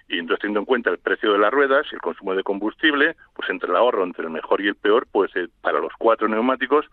Y 0.08 0.18
entonces, 0.18 0.42
teniendo 0.42 0.60
en 0.60 0.66
cuenta 0.66 0.90
el 0.90 0.98
precio 0.98 1.32
de 1.32 1.38
las 1.38 1.52
ruedas, 1.52 1.86
el 1.92 2.00
consumo 2.00 2.34
de 2.34 2.42
combustible, 2.42 3.16
pues 3.34 3.48
entre 3.48 3.70
el 3.70 3.76
ahorro 3.76 4.04
entre 4.04 4.24
el 4.24 4.30
mejor 4.30 4.60
y 4.60 4.68
el 4.68 4.74
peor, 4.74 5.06
pues 5.10 5.34
eh, 5.36 5.48
para 5.62 5.80
los 5.80 5.92
cuatro 5.98 6.28
neumáticos, 6.28 6.86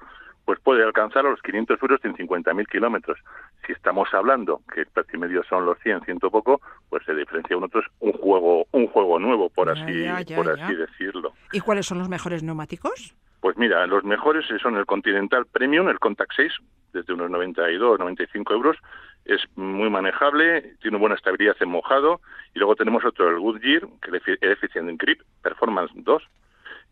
pues 0.45 0.59
puede 0.59 0.83
alcanzar 0.83 1.25
a 1.25 1.29
los 1.29 1.41
500 1.41 1.81
euros 1.81 1.99
en 2.03 2.15
50.000 2.15 2.67
kilómetros. 2.67 3.17
Si 3.65 3.71
estamos 3.71 4.13
hablando 4.13 4.61
que 4.73 4.81
el 4.81 4.87
precio 4.87 5.19
medio 5.19 5.43
son 5.43 5.65
los 5.65 5.77
100, 5.79 6.01
ciento 6.01 6.29
poco, 6.29 6.61
pues 6.89 7.03
se 7.05 7.15
diferencia 7.15 7.55
un 7.55 7.63
otro 7.63 7.81
un 7.99 8.11
juego 8.13 8.65
un 8.71 8.87
juego 8.87 9.19
nuevo 9.19 9.49
por 9.49 9.69
así 9.69 10.05
por 10.35 10.49
así 10.49 10.75
decirlo. 10.75 11.33
¿Y 11.51 11.59
cuáles 11.61 11.85
son 11.85 11.99
los 11.99 12.09
mejores 12.09 12.43
neumáticos? 12.43 13.15
Pues 13.39 13.57
mira, 13.57 13.85
los 13.87 14.03
mejores 14.03 14.45
son 14.61 14.77
el 14.77 14.85
Continental 14.85 15.45
Premium, 15.45 15.89
el 15.89 15.99
Contact 15.99 16.31
6, 16.35 16.53
desde 16.93 17.13
unos 17.13 17.29
92, 17.29 17.99
95 17.99 18.53
euros, 18.53 18.77
es 19.25 19.41
muy 19.55 19.89
manejable, 19.89 20.75
tiene 20.81 20.97
buena 20.97 21.15
estabilidad 21.15 21.55
en 21.59 21.69
mojado, 21.69 22.21
y 22.53 22.59
luego 22.59 22.75
tenemos 22.75 23.03
otro, 23.03 23.29
el 23.29 23.39
Goodyear, 23.39 23.87
que 24.01 24.15
es 24.15 24.23
eficiente 24.41 24.91
en 24.91 24.97
grip, 24.97 25.21
Performance 25.41 25.91
2, 25.95 26.23
Eh, 26.23 26.27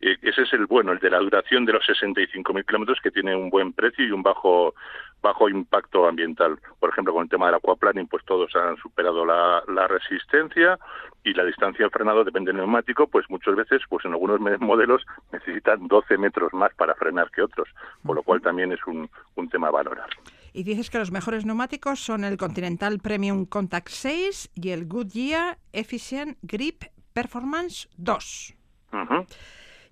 ese 0.01 0.41
es 0.41 0.53
el 0.53 0.65
bueno, 0.65 0.91
el 0.91 0.99
de 0.99 1.09
la 1.09 1.19
duración 1.19 1.65
de 1.65 1.73
los 1.73 1.83
65.000 1.87 2.65
kilómetros 2.65 2.99
que 3.01 3.11
tiene 3.11 3.35
un 3.35 3.49
buen 3.49 3.73
precio 3.73 4.05
y 4.05 4.11
un 4.11 4.23
bajo 4.23 4.73
bajo 5.21 5.49
impacto 5.49 6.07
ambiental. 6.07 6.57
Por 6.79 6.89
ejemplo, 6.89 7.13
con 7.13 7.23
el 7.23 7.29
tema 7.29 7.45
del 7.45 7.55
aquaplaning, 7.55 8.07
pues 8.07 8.25
todos 8.25 8.55
han 8.55 8.75
superado 8.77 9.25
la, 9.25 9.63
la 9.67 9.87
resistencia 9.87 10.79
y 11.23 11.33
la 11.33 11.45
distancia 11.45 11.85
de 11.85 11.91
frenado 11.91 12.23
depende 12.23 12.49
del 12.49 12.57
neumático, 12.57 13.07
pues 13.07 13.29
muchas 13.29 13.55
veces, 13.55 13.81
pues 13.87 14.03
en 14.05 14.13
algunos 14.13 14.39
modelos 14.59 15.05
necesitan 15.31 15.87
12 15.87 16.17
metros 16.17 16.51
más 16.53 16.73
para 16.73 16.95
frenar 16.95 17.29
que 17.29 17.43
otros, 17.43 17.69
por 18.03 18.15
lo 18.15 18.23
cual 18.23 18.41
también 18.41 18.71
es 18.71 18.79
un, 18.87 19.09
un 19.35 19.49
tema 19.49 19.67
a 19.67 19.71
valorar. 19.71 20.09
Y 20.53 20.63
dices 20.63 20.89
que 20.89 20.97
los 20.97 21.11
mejores 21.11 21.45
neumáticos 21.45 21.99
son 21.99 22.23
el 22.23 22.37
Continental 22.37 22.99
Premium 22.99 23.45
Contact 23.45 23.89
6 23.89 24.51
y 24.55 24.71
el 24.71 24.85
Goodyear 24.85 25.57
Efficient 25.71 26.37
Grip 26.41 26.83
Performance 27.13 27.87
2. 27.97 28.55
Ujú. 28.93 29.25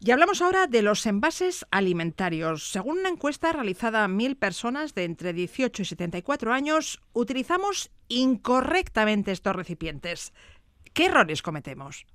Y 0.02 0.12
hablamos 0.12 0.42
ahora 0.42 0.68
de 0.68 0.82
los 0.82 1.06
envases 1.06 1.66
alimentarios. 1.72 2.64
Según 2.70 3.00
una 3.00 3.10
encuesta 3.10 3.52
realizada 3.52 4.06
a 4.06 4.08
mil 4.08 4.38
personas 4.38 4.96
de 4.96 5.04
entre 5.04 5.34
18 5.34 5.82
y 5.82 5.86
74 5.86 6.54
años, 6.54 7.02
utilizamos 7.14 7.92
incorrectamente 8.08 9.32
estos 9.32 9.56
recipientes. 9.56 10.34
¿Qué 10.94 11.08
errores 11.08 11.42
cometemos? 11.42 12.06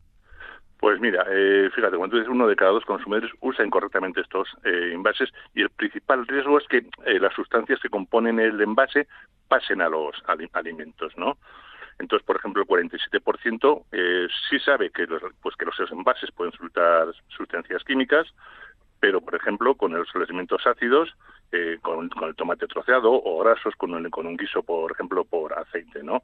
Pues 0.78 0.98
mira, 1.00 1.24
eh, 1.30 1.70
fíjate, 1.74 1.96
cuando 1.96 2.16
dices 2.16 2.30
uno 2.30 2.46
de 2.46 2.56
cada 2.56 2.72
dos 2.72 2.84
consumidores 2.84 3.30
usa 3.40 3.64
incorrectamente 3.64 4.20
estos 4.22 4.48
eh, 4.64 4.90
envases 4.92 5.30
y 5.54 5.62
el 5.62 5.70
principal 5.70 6.26
riesgo 6.26 6.58
es 6.58 6.66
que 6.68 6.78
eh, 7.06 7.18
las 7.20 7.34
sustancias 7.34 7.80
que 7.80 7.88
componen 7.88 8.40
el 8.40 8.60
envase 8.60 9.06
pasen 9.48 9.80
a 9.80 9.88
los 9.88 10.14
ali- 10.26 10.48
alimentos, 10.52 11.12
¿no? 11.16 11.38
Entonces, 11.98 12.26
por 12.26 12.36
ejemplo, 12.36 12.62
el 12.62 12.68
47% 12.68 13.84
eh, 13.92 14.26
sí 14.48 14.58
sabe 14.60 14.90
que 14.90 15.06
los, 15.06 15.22
pues 15.42 15.54
que 15.56 15.64
los 15.64 15.78
envases 15.90 16.30
pueden 16.32 16.52
soltar 16.52 17.08
sustancias 17.28 17.82
químicas, 17.84 18.26
pero, 19.00 19.20
por 19.20 19.34
ejemplo, 19.34 19.74
con 19.74 19.92
los 19.92 20.08
alimentos 20.14 20.66
ácidos, 20.66 21.14
eh, 21.52 21.78
con, 21.82 22.10
el 22.22 22.34
tomate 22.34 22.66
troceado 22.66 23.12
o 23.12 23.42
grasos, 23.44 23.74
con, 23.76 23.92
un- 23.94 24.10
con 24.10 24.26
un 24.26 24.36
guiso, 24.36 24.62
por 24.62 24.90
ejemplo, 24.92 25.24
por 25.24 25.52
aceite, 25.58 26.02
¿no? 26.02 26.22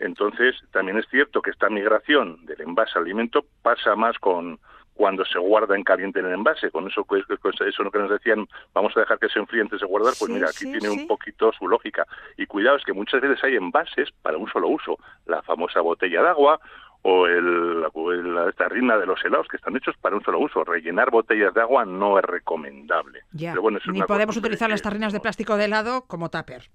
Entonces, 0.00 0.56
también 0.72 0.98
es 0.98 1.06
cierto 1.08 1.40
que 1.42 1.50
esta 1.50 1.68
migración 1.68 2.44
del 2.46 2.60
envase 2.62 2.98
al 2.98 3.04
alimento 3.04 3.44
pasa 3.62 3.94
más 3.94 4.18
con 4.18 4.58
cuando 4.94 5.24
se 5.24 5.38
guarda 5.38 5.76
en 5.76 5.82
caliente 5.84 6.20
en 6.20 6.26
el 6.26 6.34
envase. 6.34 6.70
Con 6.70 6.86
eso, 6.88 7.04
pues, 7.04 7.24
pues, 7.42 7.54
eso 7.60 7.82
lo 7.82 7.90
que 7.90 7.98
nos 7.98 8.10
decían, 8.10 8.46
vamos 8.72 8.96
a 8.96 9.00
dejar 9.00 9.18
que 9.18 9.28
se 9.28 9.38
enfríe 9.38 9.60
antes 9.62 9.80
de 9.80 9.86
guardar, 9.86 10.14
pues 10.18 10.28
Sí, 10.28 10.32
mira, 10.32 10.46
aquí 10.46 10.58
sí, 10.58 10.64
tiene 10.72 10.88
sí. 10.88 11.00
un 11.00 11.06
poquito 11.06 11.52
su 11.52 11.68
lógica. 11.68 12.06
Y 12.36 12.46
cuidado, 12.46 12.76
es 12.76 12.84
que 12.84 12.92
muchas 12.92 13.20
veces 13.20 13.42
hay 13.44 13.56
envases 13.56 14.10
para 14.22 14.38
un 14.38 14.48
solo 14.50 14.68
uso. 14.68 14.96
La 15.26 15.42
famosa 15.42 15.80
botella 15.80 16.22
de 16.22 16.28
agua 16.28 16.60
o 17.02 17.26
el, 17.26 17.82
la, 17.82 17.90
la- 17.94 18.48
esta 18.48 18.68
rina 18.68 18.96
de 18.96 19.04
los 19.04 19.22
helados 19.24 19.46
que 19.48 19.56
están 19.56 19.76
hechos 19.76 19.94
para 20.00 20.16
un 20.16 20.22
solo 20.24 20.38
uso. 20.38 20.64
Rellenar 20.64 21.10
botellas 21.10 21.52
de 21.52 21.60
agua 21.60 21.84
no 21.84 22.18
es 22.18 22.24
recomendable. 22.24 23.20
Ya, 23.32 23.50
Pero 23.50 23.62
bueno, 23.62 23.78
eso 23.78 23.90
es 23.90 23.94
ni 23.94 24.02
podemos 24.04 24.36
utilizar 24.36 24.70
las 24.70 24.80
tarrinas 24.82 25.12
de 25.12 25.20
plástico 25.20 25.56
de 25.56 25.66
helado 25.66 26.04
como 26.06 26.30
tupper. 26.30 26.70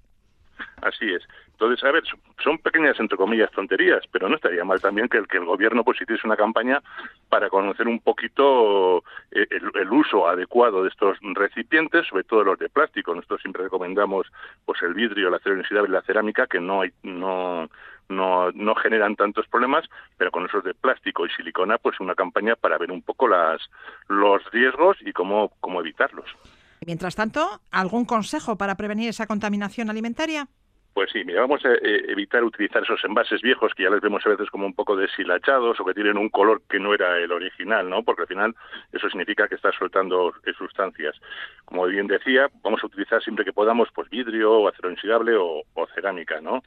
Así 0.81 1.11
es. 1.13 1.23
Entonces, 1.51 1.83
a 1.83 1.91
ver, 1.91 2.03
son- 2.43 2.57
pequeñas, 2.59 2.99
entre 2.99 3.17
comillas, 3.17 3.51
tonterías, 3.51 4.03
pero 4.11 4.29
no 4.29 4.35
estaría 4.35 4.63
mal 4.63 4.79
también 4.79 5.09
que 5.09 5.17
el, 5.17 5.27
que 5.27 5.37
el 5.37 5.45
gobierno 5.45 5.83
pues 5.83 6.01
hiciese 6.01 6.25
una 6.25 6.37
campaña 6.37 6.81
para 7.29 7.49
conocer 7.49 7.87
un 7.87 7.99
poquito 7.99 8.99
eh, 9.31 9.45
el, 9.49 9.71
el 9.75 9.91
uso 9.91 10.27
adecuado 10.27 10.83
de 10.83 10.89
estos 10.89 11.17
recipientes, 11.21 12.07
sobre 12.07 12.23
todo 12.23 12.43
los 12.43 12.59
de 12.59 12.69
plástico. 12.69 13.13
Nosotros 13.13 13.41
siempre 13.41 13.63
recomendamos 13.63 14.27
pues 14.65 14.81
el 14.81 14.93
vidrio, 14.93 15.27
el 15.27 15.33
acero 15.33 15.55
inoxidable 15.55 15.89
y 15.89 15.93
la 15.93 16.01
cerámica, 16.03 16.47
que 16.47 16.59
no 16.59 16.81
hay, 16.81 16.91
no, 17.03 17.69
no, 18.07 18.51
no 18.51 18.75
generan 18.75 19.15
tantos 19.15 19.47
problemas, 19.47 19.85
pero 20.17 20.31
con 20.31 20.45
esos 20.45 20.63
de 20.63 20.73
plástico 20.73 21.25
y 21.25 21.29
silicona, 21.31 21.77
pues 21.77 21.99
una 21.99 22.15
campaña 22.15 22.55
para 22.55 22.77
ver 22.77 22.91
un 22.91 23.01
poco 23.01 23.27
las, 23.27 23.61
los 24.07 24.43
riesgos 24.51 24.97
y 25.01 25.11
cómo, 25.13 25.51
cómo 25.59 25.81
evitarlos. 25.81 26.25
Mientras 26.85 27.15
tanto, 27.15 27.59
¿algún 27.71 28.05
consejo 28.05 28.57
para 28.57 28.75
prevenir 28.75 29.09
esa 29.09 29.27
contaminación 29.27 29.89
alimentaria? 29.89 30.47
Pues 30.93 31.11
sí, 31.11 31.23
mira, 31.23 31.41
vamos 31.41 31.63
a 31.65 31.71
eh, 31.73 32.05
evitar 32.09 32.43
utilizar 32.43 32.83
esos 32.83 33.03
envases 33.03 33.41
viejos 33.41 33.73
que 33.73 33.83
ya 33.83 33.89
les 33.89 34.01
vemos 34.01 34.25
a 34.25 34.29
veces 34.29 34.49
como 34.49 34.65
un 34.65 34.73
poco 34.73 34.95
deshilachados 34.95 35.79
o 35.79 35.85
que 35.85 35.93
tienen 35.93 36.17
un 36.17 36.29
color 36.29 36.61
que 36.67 36.79
no 36.79 36.93
era 36.93 37.17
el 37.17 37.31
original, 37.31 37.89
¿no? 37.89 38.03
Porque 38.03 38.23
al 38.23 38.27
final 38.27 38.55
eso 38.91 39.07
significa 39.09 39.47
que 39.47 39.55
está 39.55 39.71
soltando 39.71 40.33
eh, 40.45 40.53
sustancias. 40.57 41.15
Como 41.65 41.85
bien 41.85 42.07
decía, 42.07 42.49
vamos 42.63 42.83
a 42.83 42.87
utilizar 42.87 43.21
siempre 43.21 43.45
que 43.45 43.53
podamos 43.53 43.89
pues 43.93 44.09
vidrio, 44.09 44.51
o 44.51 44.67
acero 44.67 44.89
inoxidable 44.89 45.35
o, 45.37 45.63
cerámica, 45.95 46.41
¿no? 46.41 46.63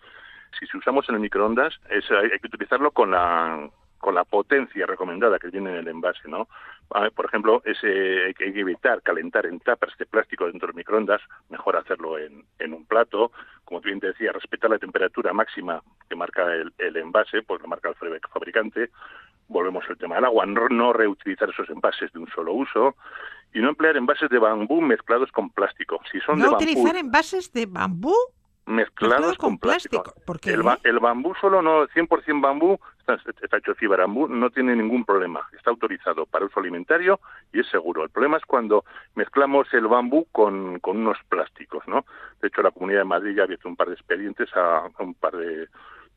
Si 0.58 0.76
usamos 0.76 1.08
en 1.08 1.16
el 1.16 1.20
microondas, 1.20 1.78
es, 1.90 2.10
hay, 2.10 2.30
que 2.38 2.46
utilizarlo 2.46 2.90
con 2.90 3.10
la 3.10 3.68
con 3.98 4.16
la 4.16 4.24
potencia 4.24 4.84
recomendada 4.84 5.38
que 5.38 5.48
tiene 5.48 5.70
en 5.70 5.76
el 5.76 5.88
envase, 5.88 6.28
¿no? 6.28 6.48
Por 7.14 7.24
ejemplo, 7.24 7.62
ese, 7.64 8.24
hay 8.26 8.34
que 8.34 8.60
evitar 8.60 9.00
calentar 9.00 9.46
en 9.46 9.60
tapas 9.60 9.96
de 9.96 10.06
plástico 10.06 10.46
dentro 10.46 10.66
del 10.66 10.74
microondas, 10.74 11.22
mejor 11.50 11.76
hacerlo 11.76 12.18
en 12.18 12.74
un 12.74 12.84
plato. 12.84 13.30
Como 13.72 13.80
tú 13.80 13.86
bien 13.86 14.00
te 14.00 14.08
decía, 14.08 14.32
respetar 14.32 14.68
la 14.68 14.78
temperatura 14.78 15.32
máxima 15.32 15.82
que 16.06 16.14
marca 16.14 16.44
el, 16.52 16.74
el 16.76 16.94
envase, 16.98 17.40
pues 17.40 17.62
lo 17.62 17.68
marca 17.68 17.88
el 17.88 17.94
fabri- 17.94 18.20
fabricante. 18.30 18.90
Volvemos 19.48 19.82
al 19.88 19.96
tema 19.96 20.16
del 20.16 20.26
agua, 20.26 20.44
no, 20.44 20.68
no 20.68 20.92
reutilizar 20.92 21.48
esos 21.48 21.70
envases 21.70 22.12
de 22.12 22.18
un 22.18 22.28
solo 22.34 22.52
uso 22.52 22.96
y 23.54 23.60
no 23.60 23.70
emplear 23.70 23.96
envases 23.96 24.28
de 24.28 24.38
bambú 24.38 24.82
mezclados 24.82 25.32
con 25.32 25.48
plástico. 25.48 25.98
Si 26.12 26.20
son 26.20 26.36
de 26.36 26.44
No 26.44 26.50
bambú, 26.52 26.62
utilizar 26.64 26.96
envases 26.96 27.50
de 27.54 27.64
bambú. 27.64 28.14
Mezclados 28.66 29.18
mezclado 29.26 29.36
con 29.36 29.50
con 29.50 29.58
plástico. 29.58 30.02
plástico. 30.02 30.24
¿Por 30.26 30.40
qué? 30.40 30.50
El, 30.50 30.62
ba- 30.62 30.78
el 30.84 30.98
bambú 30.98 31.34
solo 31.40 31.60
no, 31.62 31.86
100% 31.88 32.40
bambú, 32.40 32.78
está, 33.00 33.18
está 33.42 33.56
hecho 33.58 33.74
fibra 33.74 34.04
bambú, 34.06 34.28
no 34.28 34.50
tiene 34.50 34.76
ningún 34.76 35.04
problema. 35.04 35.46
Está 35.56 35.70
autorizado 35.70 36.26
para 36.26 36.44
uso 36.46 36.60
alimentario 36.60 37.20
y 37.52 37.60
es 37.60 37.68
seguro. 37.68 38.04
El 38.04 38.10
problema 38.10 38.36
es 38.36 38.44
cuando 38.44 38.84
mezclamos 39.14 39.66
el 39.74 39.86
bambú 39.88 40.26
con, 40.32 40.78
con 40.80 40.98
unos 40.98 41.18
plásticos, 41.28 41.86
¿no? 41.88 42.04
De 42.40 42.48
hecho, 42.48 42.62
la 42.62 42.70
Comunidad 42.70 43.00
de 43.00 43.04
Madrid 43.04 43.34
ya 43.36 43.42
ha 43.42 43.44
abierto 43.44 43.68
un 43.68 43.76
par 43.76 43.88
de 43.88 43.94
expedientes 43.94 44.48
a, 44.56 44.78
a 44.86 45.02
un 45.02 45.14
par 45.14 45.32
de, 45.36 45.68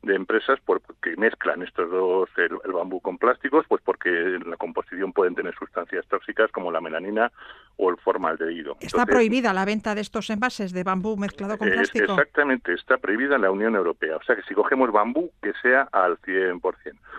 de 0.06 0.14
empresas 0.14 0.58
por, 0.60 0.80
que 1.02 1.16
mezclan 1.16 1.62
estos 1.62 1.90
dos, 1.90 2.28
el, 2.36 2.56
el 2.64 2.72
bambú 2.72 3.00
con 3.00 3.18
plásticos, 3.18 3.66
pues 3.68 3.82
porque 3.84 4.08
en 4.08 4.48
la 4.48 4.56
composición 4.56 5.12
pueden 5.12 5.34
tener 5.34 5.54
sustancias 5.56 6.06
tóxicas 6.06 6.50
como 6.52 6.70
la 6.70 6.80
melanina 6.80 7.32
o 7.76 7.90
el 7.90 7.96
formaldehído. 7.98 8.72
Está 8.80 8.86
Entonces, 8.86 9.14
prohibida 9.14 9.52
la 9.52 9.64
venta 9.64 9.94
de 9.94 10.00
estos 10.00 10.30
envases 10.30 10.72
de 10.72 10.84
bambú 10.84 11.16
mezclado 11.16 11.58
con 11.58 11.68
es- 11.68 11.74
plástico. 11.74 12.12
exactamente, 12.12 12.72
está 12.72 12.96
prohibida 12.98 13.36
en 13.36 13.42
la 13.42 13.50
Unión 13.50 13.74
Europea. 13.74 14.16
O 14.16 14.22
sea 14.22 14.36
que 14.36 14.42
si 14.42 14.54
cogemos 14.54 14.90
bambú, 14.92 15.30
que 15.42 15.52
sea 15.60 15.88
al 15.92 16.16
100%. 16.18 16.60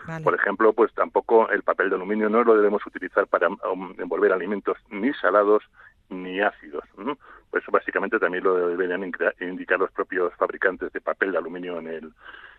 Vale. 0.08 0.23
Por 0.23 0.34
ejemplo, 0.34 0.73
pues 0.73 0.93
tampoco 0.93 1.50
el 1.50 1.63
papel 1.63 1.89
de 1.89 1.95
aluminio 1.95 2.30
no 2.30 2.43
lo 2.43 2.56
debemos 2.56 2.86
utilizar 2.86 3.28
para 3.28 3.50
um, 3.50 3.93
envolver 4.00 4.32
alimentos 4.32 4.78
ni 4.89 5.13
salados 5.15 5.63
ni 6.10 6.39
ácidos. 6.39 6.86
¿no? 6.97 7.17
Pues 7.52 7.63
eso 7.63 7.71
básicamente 7.71 8.19
también 8.19 8.43
lo 8.43 8.69
deberían 8.69 9.04
indicar 9.41 9.80
los 9.80 9.91
propios 9.91 10.34
fabricantes 10.36 10.91
de 10.93 11.02
papel 11.02 11.32
de 11.34 11.38
aluminio 11.38 11.80
en 11.80 11.88
el, 11.88 12.12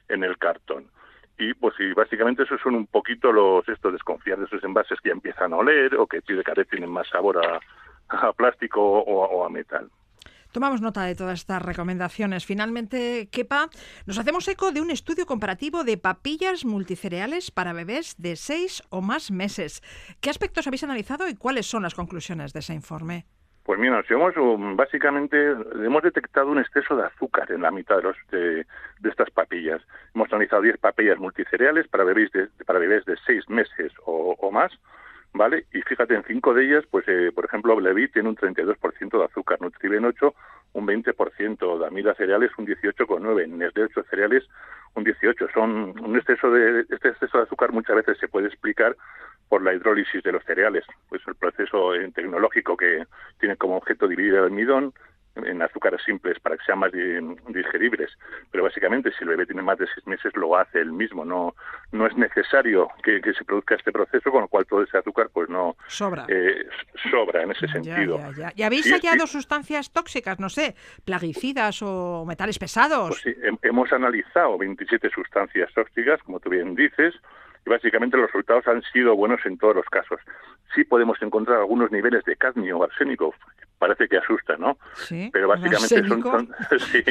en 0.08 0.24
el 0.24 0.38
cartón. 0.38 0.90
Y 1.38 1.54
pues 1.54 1.74
sí, 1.76 1.92
básicamente 1.92 2.42
esos 2.42 2.60
son 2.60 2.74
un 2.74 2.86
poquito 2.86 3.30
los 3.32 3.68
estos 3.68 3.92
desconfiar 3.92 4.38
de 4.38 4.46
esos 4.46 4.62
envases 4.64 4.98
que 5.00 5.10
ya 5.10 5.14
empiezan 5.14 5.52
a 5.52 5.56
oler 5.56 5.94
o 5.94 6.06
que 6.06 6.20
de 6.20 6.42
cada 6.42 6.56
vez 6.56 6.68
tienen 6.68 6.90
más 6.90 7.08
sabor 7.08 7.38
a, 7.38 7.60
a 8.08 8.32
plástico 8.32 8.80
o, 8.80 9.24
o 9.24 9.44
a 9.44 9.48
metal. 9.48 9.88
Tomamos 10.50 10.80
nota 10.80 11.02
de 11.04 11.14
todas 11.14 11.40
estas 11.40 11.62
recomendaciones. 11.62 12.46
Finalmente, 12.46 13.28
Kepa, 13.30 13.68
nos 14.06 14.18
hacemos 14.18 14.48
eco 14.48 14.72
de 14.72 14.80
un 14.80 14.90
estudio 14.90 15.26
comparativo 15.26 15.84
de 15.84 15.98
papillas 15.98 16.64
multicereales 16.64 17.50
para 17.50 17.74
bebés 17.74 18.16
de 18.18 18.34
seis 18.34 18.82
o 18.88 19.02
más 19.02 19.30
meses. 19.30 19.82
¿Qué 20.20 20.30
aspectos 20.30 20.66
habéis 20.66 20.84
analizado 20.84 21.28
y 21.28 21.34
cuáles 21.34 21.66
son 21.66 21.82
las 21.82 21.94
conclusiones 21.94 22.52
de 22.54 22.60
ese 22.60 22.72
informe? 22.72 23.26
Pues 23.68 23.78
mira, 23.78 24.02
si 24.04 24.14
hemos, 24.14 24.32
básicamente 24.76 25.50
hemos 25.74 26.02
detectado 26.02 26.50
un 26.50 26.58
exceso 26.58 26.96
de 26.96 27.04
azúcar 27.04 27.52
en 27.52 27.60
la 27.60 27.70
mitad 27.70 27.96
de, 27.98 28.02
los, 28.02 28.16
de, 28.30 28.64
estas 29.04 29.30
papillas. 29.30 29.82
Hemos 30.14 30.32
analizado 30.32 30.62
10 30.62 30.78
papillas 30.78 31.18
multicereales 31.18 31.86
para 31.86 32.04
bebés 32.04 32.32
de, 32.32 32.48
para 32.64 32.78
bebés 32.78 33.04
de 33.04 33.18
6 33.26 33.50
meses 33.50 33.92
o, 34.06 34.34
o 34.40 34.50
más, 34.50 34.72
¿vale? 35.34 35.66
Y 35.74 35.82
fíjate, 35.82 36.14
en 36.14 36.24
cinco 36.24 36.54
de 36.54 36.64
ellas, 36.64 36.84
pues 36.90 37.04
eh, 37.08 37.30
por 37.34 37.44
ejemplo, 37.44 37.76
Blevi 37.76 38.08
tiene 38.08 38.30
un 38.30 38.36
32% 38.36 39.18
de 39.18 39.24
azúcar, 39.26 39.60
Nutriben 39.60 40.06
8 40.06 40.34
un 40.72 40.86
20%, 40.86 41.78
Damila 41.78 42.14
cereales 42.14 42.50
un 42.56 42.66
18,9, 42.66 43.48
Nestlé 43.48 43.82
8 43.84 44.02
cereales 44.08 44.48
un 44.94 45.04
18. 45.04 45.46
Son 45.52 45.94
un 46.02 46.16
exceso 46.16 46.50
de 46.50 46.86
este 46.88 47.08
exceso 47.08 47.36
de 47.36 47.44
azúcar 47.44 47.72
muchas 47.72 47.96
veces 47.96 48.16
se 48.16 48.28
puede 48.28 48.46
explicar 48.46 48.96
por 49.48 49.62
la 49.62 49.74
hidrólisis 49.74 50.22
de 50.22 50.32
los 50.32 50.44
cereales, 50.44 50.84
pues 51.08 51.22
el 51.26 51.34
proceso 51.34 51.94
eh, 51.94 52.10
tecnológico 52.14 52.76
que 52.76 53.04
tiene 53.40 53.56
como 53.56 53.76
objeto 53.76 54.06
dividir 54.08 54.34
el 54.34 54.44
almidón 54.44 54.92
en 55.36 55.62
azúcares 55.62 56.02
simples 56.04 56.40
para 56.40 56.56
que 56.56 56.64
sean 56.64 56.80
más 56.80 56.90
di- 56.90 57.20
digeribles. 57.52 58.10
Pero 58.50 58.64
básicamente, 58.64 59.12
si 59.12 59.22
el 59.22 59.28
bebé 59.30 59.46
tiene 59.46 59.62
más 59.62 59.78
de 59.78 59.86
seis 59.94 60.04
meses, 60.04 60.32
lo 60.34 60.56
hace 60.56 60.80
él 60.80 60.90
mismo. 60.92 61.24
No, 61.24 61.54
no 61.92 62.06
es 62.08 62.16
necesario 62.16 62.88
que, 63.04 63.20
que 63.20 63.32
se 63.34 63.44
produzca 63.44 63.76
este 63.76 63.92
proceso, 63.92 64.32
con 64.32 64.40
lo 64.40 64.48
cual 64.48 64.66
todo 64.66 64.82
ese 64.82 64.98
azúcar 64.98 65.28
pues 65.32 65.48
no 65.48 65.76
Sobra. 65.86 66.24
eh, 66.28 66.66
sobra 67.08 67.44
en 67.44 67.52
ese 67.52 67.68
sentido. 67.68 68.18
ya, 68.18 68.32
ya. 68.32 68.52
¿Y 68.56 68.62
habéis 68.64 68.86
Sí, 68.86 68.90
hallado 68.90 69.28
sí. 69.28 69.34
sustancias 69.34 69.92
tóxicas, 69.92 70.40
no 70.40 70.48
sé, 70.48 70.74
plaguicidas 71.04 71.82
o 71.82 72.24
metales 72.26 72.58
pesados? 72.58 73.08
Pues 73.08 73.20
sí, 73.36 73.40
hemos 73.62 73.92
analizado 73.92 74.58
27 74.58 75.08
sustancias 75.10 75.72
tóxicas, 75.72 76.20
como 76.24 76.40
tú 76.40 76.50
bien 76.50 76.74
dices, 76.74 77.14
y 77.68 77.70
básicamente 77.70 78.16
los 78.16 78.28
resultados 78.28 78.66
han 78.66 78.82
sido 78.92 79.14
buenos 79.14 79.44
en 79.44 79.58
todos 79.58 79.76
los 79.76 79.84
casos. 79.86 80.18
Sí 80.74 80.84
podemos 80.84 81.20
encontrar 81.20 81.58
algunos 81.58 81.92
niveles 81.92 82.24
de 82.24 82.34
cadmio 82.34 82.78
o 82.78 82.84
arsénico, 82.84 83.34
parece 83.78 84.08
que 84.08 84.18
asusta, 84.18 84.56
¿no? 84.56 84.78
Sí, 84.94 85.30
Pero 85.32 85.44
¿el 85.52 85.60
básicamente 85.60 86.08
son, 86.08 86.50
sí, 86.92 87.04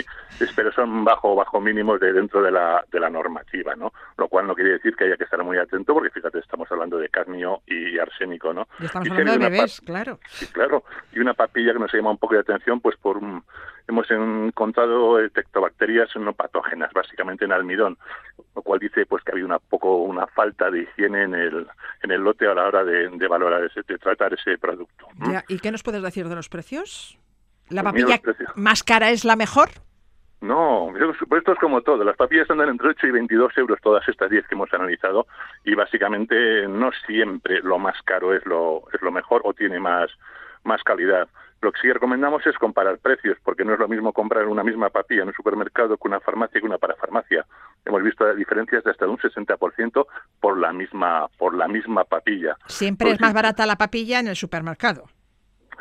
pero 0.56 0.71
son 0.73 1.03
bajo 1.06 1.36
bajo 1.36 1.60
mínimos 1.62 1.99
de 1.99 2.13
dentro 2.13 2.41
de 2.41 2.51
la 2.51 2.84
de 2.91 2.99
la 2.99 3.10
normativa, 3.10 3.75
¿no? 3.75 3.91
Lo 4.17 4.27
cual 4.27 4.47
no 4.47 4.56
quiere 4.56 4.71
decir 4.71 4.95
que 4.95 5.06
haya 5.06 5.17
que 5.17 5.23
estar 5.23 5.43
muy 5.43 5.58
atento 5.58 5.93
porque 5.93 6.10
fíjate, 6.10 6.39
estamos 6.39 6.71
hablando 6.71 6.97
de 6.97 7.10
cadmio 7.10 7.62
y 7.65 7.97
arsénico, 7.99 8.53
¿no? 8.53 8.67
Y 8.80 8.86
estamos 8.86 9.08
Y 9.08 9.10
si 9.12 9.15
hablando 9.17 9.32
de 9.43 9.49
bebés, 9.49 9.82
claro. 9.82 10.19
Sí, 10.27 10.47
claro. 10.47 10.84
Y 11.13 11.19
una 11.19 11.34
papilla 11.34 11.73
que 11.73 11.80
nos 11.80 11.93
llama 11.93 12.12
un 12.12 12.17
poco 12.17 12.34
de 12.36 12.41
atención, 12.41 12.80
pues 12.82 12.97
por 12.97 13.17
un- 13.17 13.43
hemos 13.88 14.10
encontrado 14.12 15.19
eh, 15.19 15.30
tectobacterias 15.30 16.10
no 16.17 16.34
patógenas, 16.34 16.91
básicamente 16.93 17.45
en 17.45 17.53
almidón, 17.53 17.97
lo 18.56 18.62
cual 18.62 18.80
dice 18.80 19.06
pues 19.06 19.23
que 19.23 19.32
ha 19.32 19.34
habido 19.34 19.47
una 19.47 19.60
poco 19.60 19.97
una 20.03 20.27
falta 20.27 20.69
de 20.69 20.82
higiene 20.82 21.23
en 21.23 21.36
el 21.36 21.67
en 22.03 22.12
el 22.12 22.21
lote 22.21 22.47
a 22.47 22.53
la 22.53 22.65
hora 22.65 22.84
de, 22.84 23.10
de 23.10 23.27
valorar 23.27 23.63
ese, 23.63 23.82
de 23.88 23.97
tratar 23.97 24.34
ese 24.34 24.58
producto. 24.58 25.08
¿Y 25.47 25.60
qué 25.60 25.71
nos 25.71 25.84
puedes 25.84 26.01
decir 26.03 26.27
de 26.27 26.36
los 26.36 26.49
precios? 26.57 27.19
¿La 27.69 27.83
Pues 27.83 27.93
papilla 27.93 28.19
más 28.55 28.81
cara 28.83 29.11
es 29.11 29.23
la 29.25 29.35
mejor? 29.35 29.69
No, 30.41 30.89
pues 30.91 31.39
esto 31.39 31.51
es 31.53 31.59
como 31.59 31.81
todo. 31.81 32.03
Las 32.03 32.15
papillas 32.15 32.49
andan 32.49 32.69
entre 32.69 32.89
8 32.89 33.07
y 33.07 33.11
22 33.11 33.57
euros 33.57 33.79
todas 33.81 34.07
estas 34.07 34.29
10 34.29 34.47
que 34.47 34.55
hemos 34.55 34.73
analizado 34.73 35.27
y 35.63 35.75
básicamente 35.75 36.67
no 36.67 36.91
siempre 37.05 37.61
lo 37.61 37.77
más 37.77 37.95
caro 38.03 38.33
es 38.33 38.43
lo, 38.45 38.83
es 38.93 39.01
lo 39.01 39.11
mejor 39.11 39.41
o 39.45 39.53
tiene 39.53 39.79
más, 39.79 40.09
más 40.63 40.81
calidad. 40.83 41.27
Lo 41.61 41.71
que 41.71 41.81
sí 41.81 41.91
recomendamos 41.91 42.45
es 42.45 42.55
comparar 42.57 42.99
precios, 42.99 43.37
porque 43.43 43.65
no 43.65 43.73
es 43.73 43.79
lo 43.79 43.87
mismo 43.87 44.13
comprar 44.13 44.45
una 44.45 44.63
misma 44.63 44.89
papilla 44.89 45.23
en 45.23 45.29
un 45.29 45.33
supermercado 45.33 45.97
que 45.97 46.07
una 46.07 46.19
farmacia 46.19 46.59
que 46.59 46.67
una 46.67 46.77
parafarmacia. 46.77 47.45
Hemos 47.83 48.03
visto 48.03 48.31
diferencias 48.35 48.83
de 48.83 48.91
hasta 48.91 49.07
un 49.07 49.17
60% 49.17 50.05
por 50.39 50.57
la 50.59 50.71
misma 50.71 51.27
por 51.37 51.55
la 51.55 51.67
misma 51.67 52.03
papilla. 52.03 52.57
Siempre 52.67 53.05
Pues 53.05 53.15
es 53.15 53.21
más 53.21 53.33
barata 53.33 53.65
la 53.65 53.75
papilla 53.75 54.19
en 54.19 54.27
el 54.27 54.35
supermercado. 54.35 55.05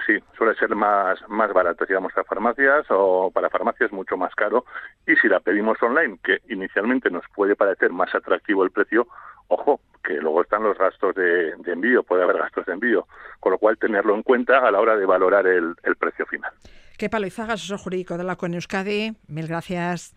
Sí, 0.04 0.18
suele 0.36 0.54
ser 0.56 0.74
más, 0.74 1.18
más 1.28 1.52
barato, 1.52 1.86
digamos, 1.86 2.16
a 2.16 2.24
farmacias 2.24 2.86
o 2.90 3.30
para 3.30 3.48
farmacias 3.48 3.92
mucho 3.92 4.16
más 4.16 4.34
caro. 4.34 4.64
Y 5.06 5.16
si 5.16 5.28
la 5.28 5.40
pedimos 5.40 5.82
online, 5.82 6.18
que 6.22 6.38
inicialmente 6.48 7.10
nos 7.10 7.24
puede 7.34 7.56
parecer 7.56 7.90
más 7.92 8.14
atractivo 8.14 8.64
el 8.64 8.70
precio, 8.70 9.06
ojo, 9.48 9.80
que 10.04 10.14
luego 10.14 10.42
están 10.42 10.62
los 10.62 10.76
gastos 10.78 11.14
de, 11.14 11.54
de 11.56 11.72
envío, 11.72 12.02
puede 12.02 12.22
haber 12.22 12.38
gastos 12.38 12.66
de 12.66 12.74
envío, 12.74 13.06
con 13.40 13.52
lo 13.52 13.58
cual 13.58 13.78
tenerlo 13.78 14.14
en 14.14 14.22
cuenta 14.22 14.58
a 14.58 14.70
la 14.70 14.80
hora 14.80 14.96
de 14.96 15.06
valorar 15.06 15.46
el, 15.46 15.74
el 15.82 15.96
precio 15.96 16.26
final. 16.26 16.52
Qué 16.98 17.08
palo 17.08 17.26
Izaga, 17.26 17.54
asesor 17.54 17.78
jurídico 17.78 18.16
de 18.16 18.24
la 18.24 18.36
CON 18.36 18.54
Euskadi. 18.54 19.16
Mil 19.28 19.46
gracias. 19.48 20.14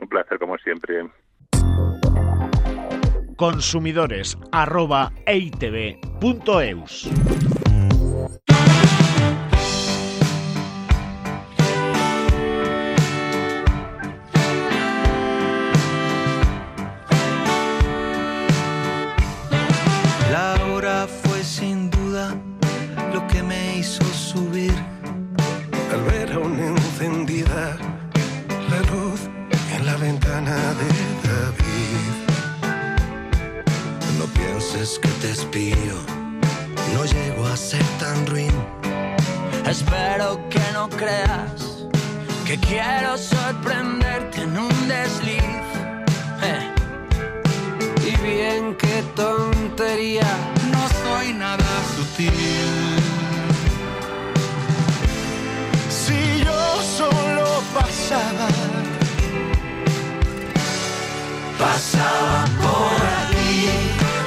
Un 0.00 0.08
placer, 0.08 0.38
como 0.38 0.56
siempre. 0.58 1.08
Consumidores 3.36 4.36
arroba 4.50 5.12
que 34.96 35.08
te 35.20 35.32
espío, 35.32 35.96
no 36.94 37.04
llego 37.04 37.46
a 37.46 37.56
ser 37.56 37.84
tan 38.00 38.24
ruin. 38.26 38.54
Espero 39.68 40.40
que 40.48 40.62
no 40.72 40.88
creas 40.88 41.84
que 42.46 42.56
quiero 42.58 43.18
sorprenderte 43.18 44.42
en 44.42 44.56
un 44.56 44.88
desliz. 44.88 45.42
Eh. 46.42 46.72
Y 48.06 48.16
bien, 48.26 48.76
qué 48.76 49.02
tontería, 49.14 50.30
no 50.72 50.88
soy 51.02 51.34
nada 51.34 51.70
sutil. 51.94 52.96
Si 55.90 56.44
yo 56.44 56.82
solo 56.96 57.62
pasaba, 57.74 58.48
Pasaba 61.58 62.44
por 62.62 63.02
aquí, 63.02 63.17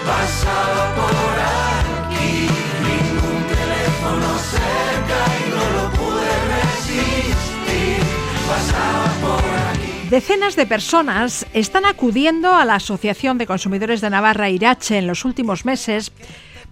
por 0.04 1.38
aquí. 1.40 2.48
Ningún 2.82 3.44
teléfono 3.48 4.38
cerca 4.40 5.20
y 5.38 5.50
no 5.50 5.64
lo 5.78 5.90
pude 5.92 6.32
resistir. 6.56 8.04
Por 9.22 9.46
aquí. 9.72 10.10
Decenas 10.10 10.56
de 10.56 10.66
personas 10.66 11.46
están 11.54 11.86
acudiendo 11.86 12.54
a 12.54 12.66
la 12.66 12.76
Asociación 12.76 13.38
de 13.38 13.48
Consumidores 13.48 14.02
de 14.02 14.10
Navarra 14.10 14.50
Irache 14.50 14.98
en 14.98 15.08
los 15.08 15.26
últimos 15.26 15.66
meses 15.66 16.12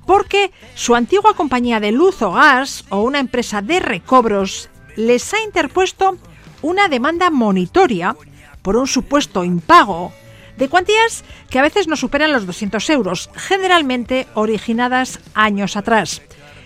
porque 0.05 0.51
su 0.73 0.95
antigua 0.95 1.35
compañía 1.35 1.79
de 1.79 1.91
luz 1.91 2.21
o 2.23 2.31
gas 2.31 2.85
o 2.89 3.01
una 3.03 3.19
empresa 3.19 3.61
de 3.61 3.79
recobros 3.79 4.69
les 4.95 5.33
ha 5.33 5.41
interpuesto 5.43 6.17
una 6.61 6.87
demanda 6.87 7.29
monitoria 7.29 8.15
por 8.63 8.75
un 8.75 8.87
supuesto 8.87 9.43
impago 9.43 10.11
de 10.59 10.69
cuantías 10.69 11.23
que 11.49 11.57
a 11.57 11.63
veces 11.63 11.87
no 11.87 11.95
superan 11.95 12.33
los 12.33 12.45
200 12.45 12.87
euros, 12.89 13.29
generalmente 13.33 14.27
originadas 14.35 15.19
años 15.33 15.77
atrás. 15.77 16.21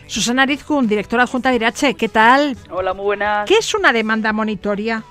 Susana 0.07 0.45
Rizkun, 0.45 0.87
directora 0.87 1.23
adjunta 1.23 1.49
de 1.49 1.57
Irache, 1.57 1.93
¿qué 1.93 2.09
tal? 2.09 2.57
Hola, 2.69 2.93
muy 2.93 3.05
buenas. 3.05 3.47
¿Qué 3.47 3.57
es 3.57 3.73
una 3.73 3.93
demanda 3.93 4.33
monitoria? 4.33 5.03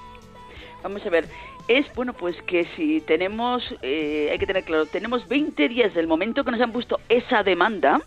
Vamos 0.82 1.06
a 1.06 1.10
ver. 1.10 1.28
Es, 1.68 1.86
bueno, 1.94 2.12
pues 2.12 2.36
que 2.42 2.66
si 2.76 3.00
tenemos, 3.00 3.62
eh, 3.82 4.28
hay 4.32 4.38
que 4.38 4.46
tener 4.46 4.64
claro, 4.64 4.84
tenemos 4.86 5.26
20 5.28 5.68
días 5.68 5.94
del 5.94 6.08
momento 6.08 6.42
que 6.44 6.50
nos 6.50 6.60
han 6.60 6.72
puesto 6.72 6.98
esa 7.08 7.44
demanda 7.44 8.00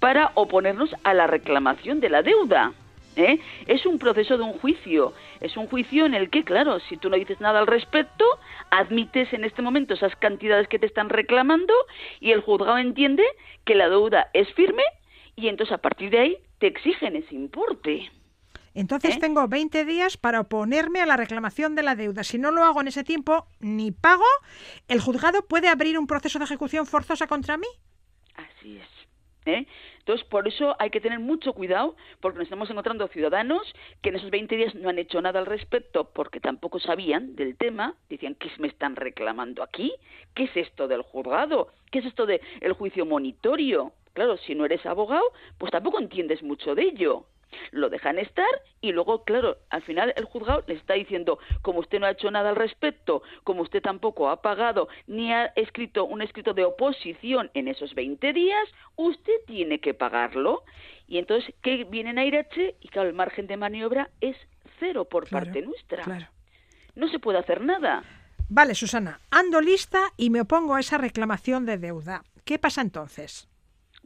para 0.00 0.32
oponernos 0.34 0.90
a 1.02 1.14
la 1.14 1.26
reclamación 1.26 1.98
de 2.00 2.10
la 2.10 2.22
deuda. 2.22 2.72
¿Eh? 3.16 3.40
Es 3.66 3.86
un 3.86 3.98
proceso 3.98 4.36
de 4.38 4.44
un 4.44 4.54
juicio. 4.54 5.12
Es 5.40 5.56
un 5.56 5.66
juicio 5.66 6.06
en 6.06 6.14
el 6.14 6.30
que, 6.30 6.44
claro, 6.44 6.80
si 6.80 6.96
tú 6.96 7.10
no 7.10 7.16
dices 7.16 7.40
nada 7.40 7.60
al 7.60 7.66
respecto, 7.66 8.24
admites 8.70 9.32
en 9.32 9.44
este 9.44 9.62
momento 9.62 9.94
esas 9.94 10.14
cantidades 10.16 10.68
que 10.68 10.78
te 10.78 10.86
están 10.86 11.08
reclamando 11.08 11.74
y 12.20 12.32
el 12.32 12.40
juzgado 12.40 12.78
entiende 12.78 13.24
que 13.64 13.74
la 13.74 13.88
deuda 13.88 14.30
es 14.32 14.52
firme 14.54 14.82
y 15.36 15.48
entonces 15.48 15.74
a 15.74 15.78
partir 15.78 16.10
de 16.10 16.18
ahí 16.18 16.38
te 16.58 16.66
exigen 16.66 17.16
ese 17.16 17.34
importe. 17.34 18.10
Entonces 18.74 19.16
¿Eh? 19.16 19.18
tengo 19.20 19.48
20 19.48 19.84
días 19.84 20.16
para 20.16 20.40
oponerme 20.40 21.00
a 21.00 21.06
la 21.06 21.16
reclamación 21.16 21.74
de 21.74 21.82
la 21.82 21.96
deuda. 21.96 22.22
Si 22.22 22.38
no 22.38 22.50
lo 22.50 22.62
hago 22.64 22.80
en 22.80 22.88
ese 22.88 23.02
tiempo 23.02 23.46
ni 23.58 23.90
pago, 23.90 24.24
¿el 24.88 25.00
juzgado 25.00 25.46
puede 25.46 25.68
abrir 25.68 25.98
un 25.98 26.06
proceso 26.06 26.38
de 26.38 26.44
ejecución 26.44 26.86
forzosa 26.86 27.26
contra 27.26 27.56
mí? 27.56 27.66
Así 28.36 28.78
es. 28.78 28.99
¿Eh? 29.46 29.66
Entonces, 29.98 30.26
por 30.26 30.48
eso 30.48 30.76
hay 30.78 30.90
que 30.90 31.00
tener 31.00 31.18
mucho 31.18 31.52
cuidado, 31.52 31.96
porque 32.20 32.38
nos 32.38 32.46
estamos 32.46 32.70
encontrando 32.70 33.08
ciudadanos 33.08 33.62
que 34.02 34.10
en 34.10 34.16
esos 34.16 34.30
20 34.30 34.56
días 34.56 34.74
no 34.74 34.88
han 34.88 34.98
hecho 34.98 35.20
nada 35.20 35.38
al 35.38 35.46
respecto, 35.46 36.10
porque 36.12 36.40
tampoco 36.40 36.80
sabían 36.80 37.36
del 37.36 37.56
tema, 37.56 37.94
decían, 38.08 38.34
¿qué 38.34 38.50
me 38.58 38.68
están 38.68 38.96
reclamando 38.96 39.62
aquí? 39.62 39.92
¿Qué 40.34 40.44
es 40.44 40.56
esto 40.56 40.88
del 40.88 41.02
juzgado? 41.02 41.68
¿Qué 41.90 42.00
es 42.00 42.06
esto 42.06 42.26
del 42.26 42.40
juicio 42.76 43.06
monitorio? 43.06 43.92
Claro, 44.12 44.36
si 44.38 44.54
no 44.54 44.64
eres 44.64 44.84
abogado, 44.86 45.24
pues 45.58 45.70
tampoco 45.70 46.00
entiendes 46.00 46.42
mucho 46.42 46.74
de 46.74 46.82
ello. 46.82 47.26
Lo 47.70 47.88
dejan 47.88 48.18
estar 48.18 48.48
y 48.80 48.92
luego, 48.92 49.24
claro, 49.24 49.58
al 49.70 49.82
final 49.82 50.12
el 50.16 50.24
juzgado 50.24 50.64
le 50.66 50.74
está 50.74 50.94
diciendo, 50.94 51.38
como 51.62 51.80
usted 51.80 52.00
no 52.00 52.06
ha 52.06 52.10
hecho 52.10 52.30
nada 52.30 52.50
al 52.50 52.56
respecto, 52.56 53.22
como 53.44 53.62
usted 53.62 53.82
tampoco 53.82 54.28
ha 54.28 54.42
pagado 54.42 54.88
ni 55.06 55.32
ha 55.32 55.46
escrito 55.56 56.04
un 56.04 56.22
escrito 56.22 56.54
de 56.54 56.64
oposición 56.64 57.50
en 57.54 57.68
esos 57.68 57.94
20 57.94 58.32
días, 58.32 58.68
usted 58.96 59.32
tiene 59.46 59.80
que 59.80 59.94
pagarlo. 59.94 60.62
Y 61.06 61.18
entonces, 61.18 61.52
¿qué 61.62 61.84
vienen 61.84 62.18
a 62.18 62.24
Irache? 62.24 62.76
Y 62.80 62.88
claro, 62.88 63.08
el 63.08 63.14
margen 63.14 63.46
de 63.46 63.56
maniobra 63.56 64.10
es 64.20 64.36
cero 64.78 65.06
por 65.06 65.26
Claro, 65.26 65.46
parte 65.46 65.62
nuestra. 65.62 66.04
Claro. 66.04 66.26
No 66.94 67.08
se 67.08 67.18
puede 67.18 67.38
hacer 67.38 67.60
nada. 67.62 68.04
Vale, 68.48 68.74
Susana, 68.74 69.20
ando 69.30 69.60
lista 69.60 70.12
y 70.16 70.30
me 70.30 70.40
opongo 70.40 70.74
a 70.74 70.80
esa 70.80 70.98
reclamación 70.98 71.66
de 71.66 71.78
deuda. 71.78 72.22
¿Qué 72.44 72.58
pasa 72.58 72.80
entonces? 72.80 73.49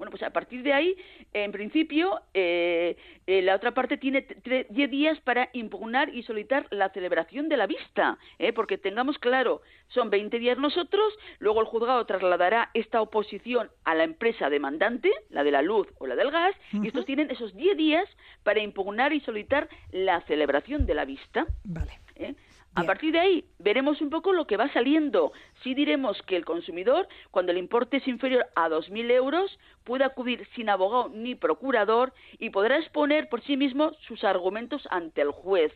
Bueno, 0.04 0.10
pues 0.18 0.22
a 0.22 0.34
partir 0.34 0.62
de 0.62 0.74
ahí, 0.74 0.94
en 1.32 1.50
principio, 1.50 2.20
eh, 2.34 2.94
eh, 3.26 3.40
la 3.40 3.54
otra 3.54 3.72
parte 3.72 3.96
tiene 3.96 4.28
tre- 4.28 4.66
10 4.68 4.90
días 4.90 5.18
para 5.20 5.48
impugnar 5.54 6.10
y 6.14 6.22
solicitar 6.24 6.66
la 6.70 6.90
celebración 6.90 7.48
de 7.48 7.56
la 7.56 7.66
vista, 7.66 8.18
¿eh? 8.38 8.52
porque 8.52 8.76
tengamos 8.76 9.18
claro, 9.18 9.62
son 9.88 10.10
20 10.10 10.38
días 10.38 10.58
nosotros, 10.58 11.18
luego 11.38 11.62
el 11.62 11.66
juzgado 11.66 12.04
trasladará 12.04 12.68
esta 12.74 13.00
oposición 13.00 13.70
a 13.84 13.94
la 13.94 14.04
empresa 14.04 14.50
demandante, 14.50 15.10
la 15.30 15.42
de 15.42 15.52
la 15.52 15.62
luz 15.62 15.88
o 15.96 16.06
la 16.06 16.16
del 16.16 16.30
gas, 16.30 16.54
y 16.72 16.86
estos 16.86 17.06
tienen 17.06 17.30
esos 17.30 17.56
10 17.56 17.74
días 17.74 18.06
para 18.42 18.60
impugnar 18.60 19.14
y 19.14 19.20
solicitar 19.20 19.70
la 19.90 20.20
celebración 20.26 20.84
de 20.84 20.94
la 20.94 21.06
vista. 21.06 21.46
Vale. 21.64 21.92
¿eh? 22.16 22.34
A 22.76 22.82
partir 22.82 23.12
de 23.12 23.20
ahí 23.20 23.44
veremos 23.60 24.00
un 24.00 24.10
poco 24.10 24.32
lo 24.32 24.46
que 24.46 24.56
va 24.56 24.72
saliendo. 24.72 25.32
Sí 25.62 25.74
diremos 25.74 26.20
que 26.22 26.36
el 26.36 26.44
consumidor, 26.44 27.06
cuando 27.30 27.52
el 27.52 27.58
importe 27.58 27.98
es 27.98 28.08
inferior 28.08 28.46
a 28.56 28.68
2.000 28.68 29.12
euros, 29.12 29.58
puede 29.84 30.04
acudir 30.04 30.46
sin 30.56 30.68
abogado 30.68 31.08
ni 31.08 31.36
procurador 31.36 32.12
y 32.38 32.50
podrá 32.50 32.78
exponer 32.78 33.28
por 33.28 33.42
sí 33.42 33.56
mismo 33.56 33.92
sus 34.08 34.24
argumentos 34.24 34.88
ante 34.90 35.20
el 35.20 35.30
juez. 35.30 35.72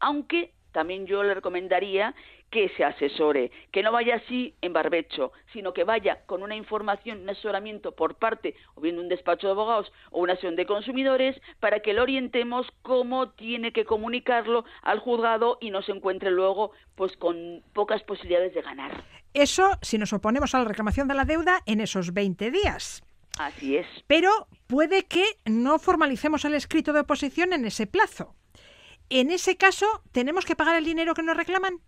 Aunque 0.00 0.52
también 0.72 1.06
yo 1.06 1.22
le 1.22 1.34
recomendaría 1.34 2.14
que 2.50 2.68
se 2.76 2.84
asesore, 2.84 3.50
que 3.70 3.82
no 3.82 3.92
vaya 3.92 4.16
así 4.16 4.54
en 4.60 4.72
barbecho, 4.72 5.32
sino 5.52 5.72
que 5.72 5.84
vaya 5.84 6.22
con 6.26 6.42
una 6.42 6.56
información, 6.56 7.22
un 7.22 7.30
asesoramiento 7.30 7.92
por 7.92 8.16
parte 8.16 8.54
o 8.74 8.80
bien 8.80 8.96
de 8.96 9.02
un 9.02 9.08
despacho 9.08 9.46
de 9.46 9.52
abogados 9.52 9.92
o 10.10 10.20
una 10.20 10.32
asociación 10.32 10.56
de 10.56 10.66
consumidores 10.66 11.40
para 11.60 11.80
que 11.80 11.92
le 11.92 12.00
orientemos 12.00 12.66
cómo 12.82 13.30
tiene 13.30 13.72
que 13.72 13.84
comunicarlo 13.84 14.64
al 14.82 14.98
juzgado 14.98 15.58
y 15.60 15.70
no 15.70 15.82
se 15.82 15.92
encuentre 15.92 16.30
luego 16.30 16.72
pues 16.96 17.16
con 17.16 17.62
pocas 17.72 18.02
posibilidades 18.02 18.54
de 18.54 18.62
ganar. 18.62 19.04
Eso 19.32 19.78
si 19.80 19.96
nos 19.96 20.12
oponemos 20.12 20.54
a 20.54 20.58
la 20.58 20.64
reclamación 20.64 21.06
de 21.08 21.14
la 21.14 21.24
deuda 21.24 21.60
en 21.66 21.80
esos 21.80 22.12
20 22.12 22.50
días. 22.50 23.02
Así 23.38 23.76
es. 23.76 23.86
Pero 24.06 24.48
puede 24.66 25.04
que 25.04 25.24
no 25.44 25.78
formalicemos 25.78 26.44
el 26.44 26.54
escrito 26.54 26.92
de 26.92 27.00
oposición 27.00 27.52
en 27.52 27.64
ese 27.64 27.86
plazo. 27.86 28.34
En 29.08 29.30
ese 29.30 29.56
caso, 29.56 29.86
¿tenemos 30.12 30.44
que 30.44 30.56
pagar 30.56 30.76
el 30.76 30.84
dinero 30.84 31.14
que 31.14 31.22
nos 31.22 31.36
reclaman? 31.36 31.80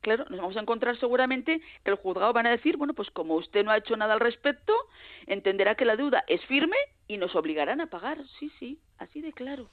Claro, 0.00 0.24
nos 0.30 0.38
vamos 0.40 0.56
a 0.56 0.60
encontrar 0.60 0.96
seguramente 0.98 1.60
que 1.84 1.90
el 1.90 1.96
juzgado 1.96 2.32
van 2.32 2.46
a 2.46 2.50
decir, 2.50 2.76
bueno, 2.76 2.94
pues 2.94 3.10
como 3.10 3.34
usted 3.34 3.64
no 3.64 3.70
ha 3.70 3.76
hecho 3.76 3.96
nada 3.96 4.14
al 4.14 4.20
respecto, 4.20 4.72
entenderá 5.26 5.74
que 5.74 5.84
la 5.84 5.96
deuda 5.96 6.24
es 6.26 6.44
firme 6.46 6.76
y 7.06 7.18
nos 7.18 7.34
obligarán 7.36 7.80
a 7.80 7.86
pagar. 7.86 8.18
Sí, 8.38 8.50
sí, 8.58 8.78
así 8.98 9.20
de 9.20 9.32
claro. 9.32 9.68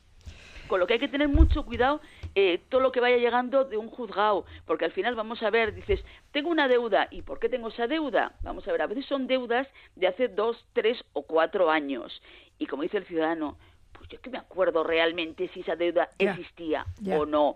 Con 0.67 0.81
lo 0.81 0.87
que 0.87 0.93
hay 0.93 0.99
que 0.99 1.07
tener 1.07 1.29
mucho 1.29 1.63
cuidado 1.63 2.01
eh, 2.35 2.59
todo 2.67 2.81
lo 2.81 2.91
que 2.91 2.99
vaya 2.99 3.15
llegando 3.15 3.63
de 3.63 3.77
un 3.77 3.89
juzgado, 3.89 4.45
porque 4.65 4.83
al 4.83 4.91
final 4.91 5.15
vamos 5.15 5.41
a 5.41 5.49
ver, 5.49 5.73
dices, 5.73 6.03
tengo 6.31 6.49
una 6.49 6.67
deuda, 6.67 7.07
¿y 7.09 7.21
por 7.21 7.39
qué 7.39 7.47
tengo 7.47 7.69
esa 7.69 7.87
deuda? 7.87 8.33
Vamos 8.43 8.67
a 8.67 8.73
ver, 8.73 8.81
a 8.81 8.87
veces 8.87 9.05
son 9.05 9.27
deudas 9.27 9.65
de 9.95 10.07
hace 10.07 10.27
dos, 10.27 10.65
tres 10.73 11.01
o 11.13 11.23
cuatro 11.23 11.71
años. 11.71 12.21
Y 12.59 12.65
como 12.65 12.83
dice 12.83 12.97
el 12.97 13.05
ciudadano, 13.05 13.57
pues 13.93 14.09
yo 14.09 14.19
que 14.19 14.29
me 14.29 14.37
acuerdo 14.37 14.83
realmente 14.83 15.49
si 15.53 15.61
esa 15.61 15.77
deuda 15.77 16.09
existía 16.19 16.85
o 17.09 17.25
no. 17.25 17.55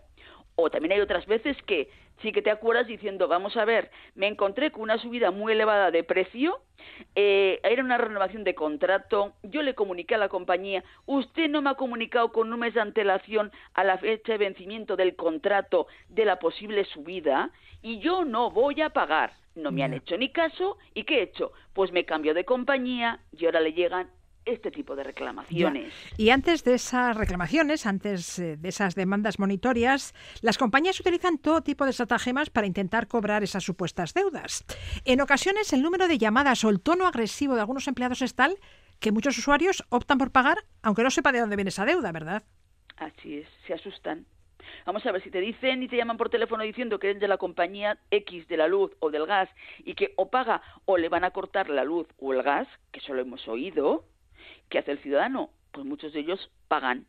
O 0.55 0.69
también 0.69 0.93
hay 0.93 1.01
otras 1.01 1.25
veces 1.25 1.57
que 1.63 1.89
sí 2.21 2.31
que 2.31 2.41
te 2.41 2.51
acuerdas 2.51 2.87
diciendo, 2.87 3.27
vamos 3.27 3.57
a 3.57 3.65
ver, 3.65 3.91
me 4.15 4.27
encontré 4.27 4.71
con 4.71 4.83
una 4.83 4.97
subida 4.97 5.31
muy 5.31 5.53
elevada 5.53 5.91
de 5.91 6.03
precio, 6.03 6.61
eh, 7.15 7.59
era 7.63 7.83
una 7.83 7.97
renovación 7.97 8.43
de 8.43 8.55
contrato, 8.55 9.33
yo 9.43 9.61
le 9.61 9.75
comuniqué 9.75 10.15
a 10.15 10.19
la 10.19 10.29
compañía, 10.29 10.83
usted 11.05 11.49
no 11.49 11.61
me 11.61 11.71
ha 11.71 11.75
comunicado 11.75 12.31
con 12.31 12.51
un 12.51 12.59
mes 12.59 12.73
de 12.73 12.81
antelación 12.81 13.51
a 13.73 13.83
la 13.83 13.97
fecha 13.97 14.33
de 14.33 14.37
vencimiento 14.37 14.95
del 14.95 15.15
contrato 15.15 15.87
de 16.09 16.25
la 16.25 16.39
posible 16.39 16.85
subida 16.85 17.51
y 17.81 17.99
yo 17.99 18.25
no 18.25 18.51
voy 18.51 18.81
a 18.81 18.89
pagar. 18.89 19.33
No 19.53 19.69
me 19.71 19.83
han 19.83 19.93
hecho 19.93 20.17
ni 20.17 20.31
caso 20.31 20.77
y 20.93 21.03
¿qué 21.03 21.19
he 21.19 21.23
hecho? 21.23 21.51
Pues 21.73 21.91
me 21.91 22.05
cambio 22.05 22.33
de 22.33 22.45
compañía 22.45 23.19
y 23.37 23.45
ahora 23.45 23.59
le 23.59 23.73
llegan 23.73 24.09
este 24.45 24.71
tipo 24.71 24.95
de 24.95 25.03
Ya. 25.03 25.07
reclamaciones. 25.07 25.93
Y 26.17 26.29
antes 26.29 26.63
de 26.63 26.73
esas 26.75 27.15
reclamaciones, 27.15 27.85
antes 27.85 28.39
eh, 28.39 28.57
de 28.57 28.69
esas 28.69 28.95
demandas 28.95 29.39
monitorias, 29.39 30.13
las 30.41 30.57
compañías 30.57 30.99
utilizan 30.99 31.37
todo 31.37 31.61
tipo 31.61 31.85
de 31.85 31.91
estratagemas 31.91 32.49
para 32.49 32.67
intentar 32.67 33.07
cobrar 33.07 33.43
esas 33.43 33.63
supuestas 33.63 34.13
deudas. 34.13 34.65
En 35.05 35.21
ocasiones, 35.21 35.73
el 35.73 35.81
número 35.81 36.07
de 36.07 36.17
llamadas 36.17 36.63
o 36.63 36.69
el 36.69 36.81
tono 36.81 37.07
agresivo 37.07 37.55
de 37.55 37.61
algunos 37.61 37.87
empleados 37.87 38.21
es 38.21 38.35
tal 38.35 38.57
que 38.99 39.11
muchos 39.11 39.37
usuarios 39.37 39.83
optan 39.89 40.17
por 40.17 40.31
pagar, 40.31 40.59
aunque 40.83 41.03
no 41.03 41.09
sepa 41.11 41.31
de 41.31 41.39
dónde 41.39 41.55
viene 41.55 41.69
esa 41.69 41.85
deuda, 41.85 42.11
¿verdad? 42.11 42.43
Así 42.97 43.37
es, 43.39 43.47
se 43.65 43.73
asustan. 43.73 44.25
Vamos 44.85 45.03
a 45.05 45.11
ver, 45.11 45.23
si 45.23 45.31
te 45.31 45.39
dicen 45.39 45.81
y 45.81 45.87
te 45.87 45.97
llaman 45.97 46.17
por 46.17 46.29
teléfono 46.29 46.63
diciendo 46.63 46.99
que 46.99 47.09
eres 47.09 47.19
de 47.21 47.27
la 47.27 47.37
compañía 47.37 47.97
X 48.11 48.47
de 48.47 48.57
la 48.57 48.67
luz 48.67 48.91
o 48.99 49.09
del 49.09 49.25
gas 49.25 49.49
y 49.79 49.95
que 49.95 50.13
o 50.17 50.29
paga 50.29 50.61
o 50.85 50.97
le 50.97 51.09
van 51.09 51.23
a 51.23 51.31
cortar 51.31 51.69
la 51.69 51.83
luz 51.83 52.07
o 52.19 52.31
el 52.31 52.43
gas, 52.43 52.67
que 52.91 52.99
eso 52.99 53.13
lo 53.13 53.21
hemos 53.21 53.47
oído, 53.47 54.05
¿qué 54.69 54.79
hace 54.79 54.91
el 54.91 54.99
ciudadano? 54.99 55.49
Pues 55.71 55.85
muchos 55.85 56.13
de 56.13 56.21
ellos 56.21 56.51
pagan. 56.67 57.05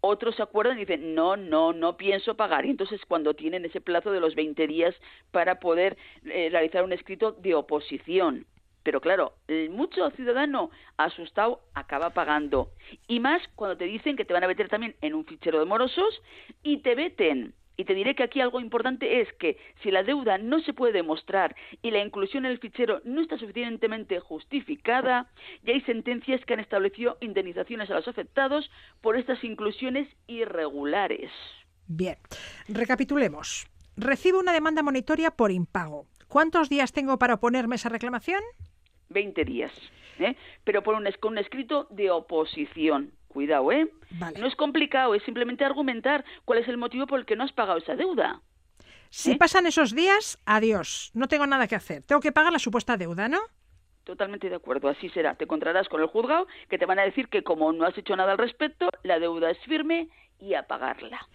Otros 0.00 0.36
se 0.36 0.42
acuerdan 0.42 0.78
y 0.78 0.84
dicen, 0.84 1.14
no, 1.14 1.36
no, 1.36 1.72
no 1.72 1.96
pienso 1.96 2.36
pagar. 2.36 2.64
Y 2.66 2.70
entonces 2.70 3.00
cuando 3.06 3.34
tienen 3.34 3.64
ese 3.64 3.80
plazo 3.80 4.10
de 4.12 4.20
los 4.20 4.34
20 4.34 4.66
días 4.66 4.94
para 5.30 5.60
poder 5.60 5.96
eh, 6.24 6.48
realizar 6.50 6.84
un 6.84 6.92
escrito 6.92 7.32
de 7.32 7.54
oposición. 7.54 8.46
Pero 8.82 9.00
claro, 9.00 9.34
mucho 9.70 10.10
ciudadano 10.10 10.70
asustado 10.96 11.60
acaba 11.74 12.10
pagando. 12.10 12.70
Y 13.06 13.20
más 13.20 13.40
cuando 13.54 13.76
te 13.76 13.84
dicen 13.84 14.16
que 14.16 14.24
te 14.24 14.34
van 14.34 14.42
a 14.42 14.48
meter 14.48 14.68
también 14.68 14.96
en 15.00 15.14
un 15.14 15.24
fichero 15.24 15.60
de 15.60 15.66
morosos 15.66 16.20
y 16.64 16.78
te 16.78 16.96
veten. 16.96 17.54
Y 17.76 17.84
te 17.84 17.94
diré 17.94 18.14
que 18.14 18.22
aquí 18.22 18.40
algo 18.40 18.60
importante 18.60 19.20
es 19.20 19.32
que 19.34 19.56
si 19.82 19.90
la 19.90 20.02
deuda 20.02 20.38
no 20.38 20.60
se 20.60 20.72
puede 20.72 20.92
demostrar 20.92 21.56
y 21.80 21.90
la 21.90 22.00
inclusión 22.00 22.44
en 22.44 22.52
el 22.52 22.58
fichero 22.58 23.00
no 23.04 23.22
está 23.22 23.38
suficientemente 23.38 24.20
justificada, 24.20 25.30
ya 25.62 25.72
hay 25.72 25.80
sentencias 25.82 26.44
que 26.44 26.54
han 26.54 26.60
establecido 26.60 27.16
indemnizaciones 27.20 27.90
a 27.90 27.94
los 27.94 28.08
afectados 28.08 28.70
por 29.00 29.16
estas 29.16 29.42
inclusiones 29.44 30.08
irregulares. 30.26 31.30
Bien, 31.86 32.16
recapitulemos. 32.68 33.66
Recibo 33.96 34.38
una 34.38 34.52
demanda 34.52 34.82
monitoria 34.82 35.30
por 35.30 35.50
impago. 35.50 36.06
¿Cuántos 36.28 36.68
días 36.68 36.92
tengo 36.92 37.18
para 37.18 37.34
oponerme 37.34 37.74
a 37.74 37.76
esa 37.76 37.88
reclamación? 37.90 38.42
20 39.10 39.44
días. 39.44 39.72
¿eh? 40.18 40.36
Pero 40.64 40.82
por 40.82 40.94
un, 40.94 41.06
con 41.20 41.32
un 41.32 41.38
escrito 41.38 41.86
de 41.90 42.10
oposición. 42.10 43.12
Cuidado, 43.32 43.72
¿eh? 43.72 43.90
Vale. 44.10 44.38
No 44.38 44.46
es 44.46 44.54
complicado, 44.56 45.14
es 45.14 45.22
simplemente 45.22 45.64
argumentar 45.64 46.22
cuál 46.44 46.58
es 46.58 46.68
el 46.68 46.76
motivo 46.76 47.06
por 47.06 47.18
el 47.18 47.24
que 47.24 47.34
no 47.34 47.44
has 47.44 47.52
pagado 47.52 47.78
esa 47.78 47.96
deuda. 47.96 48.42
Si 49.08 49.32
¿Eh? 49.32 49.36
pasan 49.38 49.66
esos 49.66 49.94
días, 49.94 50.38
adiós. 50.44 51.10
No 51.14 51.28
tengo 51.28 51.46
nada 51.46 51.66
que 51.66 51.74
hacer. 51.74 52.02
Tengo 52.02 52.20
que 52.20 52.32
pagar 52.32 52.52
la 52.52 52.58
supuesta 52.58 52.98
deuda, 52.98 53.28
¿no? 53.28 53.40
Totalmente 54.04 54.50
de 54.50 54.56
acuerdo, 54.56 54.88
así 54.88 55.08
será. 55.10 55.34
Te 55.34 55.44
encontrarás 55.44 55.88
con 55.88 56.02
el 56.02 56.08
juzgado 56.08 56.46
que 56.68 56.76
te 56.76 56.84
van 56.84 56.98
a 56.98 57.04
decir 57.04 57.28
que 57.28 57.42
como 57.42 57.72
no 57.72 57.86
has 57.86 57.96
hecho 57.96 58.16
nada 58.16 58.32
al 58.32 58.38
respecto, 58.38 58.90
la 59.02 59.18
deuda 59.18 59.50
es 59.50 59.58
firme 59.60 60.10
y 60.38 60.52
a 60.52 60.66
pagarla. 60.66 61.26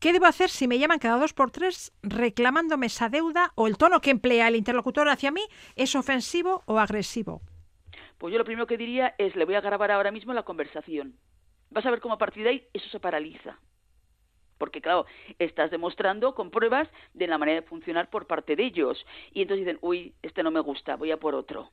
¿Qué 0.00 0.12
debo 0.12 0.26
hacer 0.26 0.50
si 0.50 0.66
me 0.66 0.78
llaman 0.78 0.98
cada 0.98 1.18
dos 1.18 1.34
por 1.34 1.52
tres 1.52 1.92
reclamándome 2.02 2.86
esa 2.86 3.08
deuda 3.08 3.52
o 3.54 3.68
el 3.68 3.78
tono 3.78 4.00
que 4.00 4.10
emplea 4.10 4.48
el 4.48 4.56
interlocutor 4.56 5.08
hacia 5.08 5.30
mí 5.30 5.42
es 5.76 5.94
ofensivo 5.94 6.62
o 6.66 6.80
agresivo? 6.80 7.42
Pues 8.18 8.32
yo 8.32 8.38
lo 8.38 8.44
primero 8.44 8.66
que 8.66 8.76
diría 8.76 9.14
es, 9.18 9.36
le 9.36 9.44
voy 9.44 9.54
a 9.54 9.60
grabar 9.60 9.90
ahora 9.90 10.10
mismo 10.10 10.32
la 10.32 10.44
conversación. 10.44 11.16
Vas 11.74 11.84
a 11.84 11.90
ver 11.90 12.00
cómo 12.00 12.14
a 12.14 12.18
partir 12.18 12.44
de 12.44 12.50
ahí 12.50 12.68
eso 12.72 12.88
se 12.88 13.00
paraliza. 13.00 13.58
Porque, 14.58 14.80
claro, 14.80 15.06
estás 15.40 15.72
demostrando 15.72 16.32
con 16.36 16.52
pruebas 16.52 16.88
de 17.14 17.26
la 17.26 17.36
manera 17.36 17.60
de 17.60 17.66
funcionar 17.66 18.08
por 18.10 18.28
parte 18.28 18.54
de 18.54 18.64
ellos. 18.64 19.04
Y 19.32 19.42
entonces 19.42 19.66
dicen, 19.66 19.78
uy, 19.82 20.14
este 20.22 20.44
no 20.44 20.52
me 20.52 20.60
gusta, 20.60 20.94
voy 20.94 21.10
a 21.10 21.18
por 21.18 21.34
otro. 21.34 21.70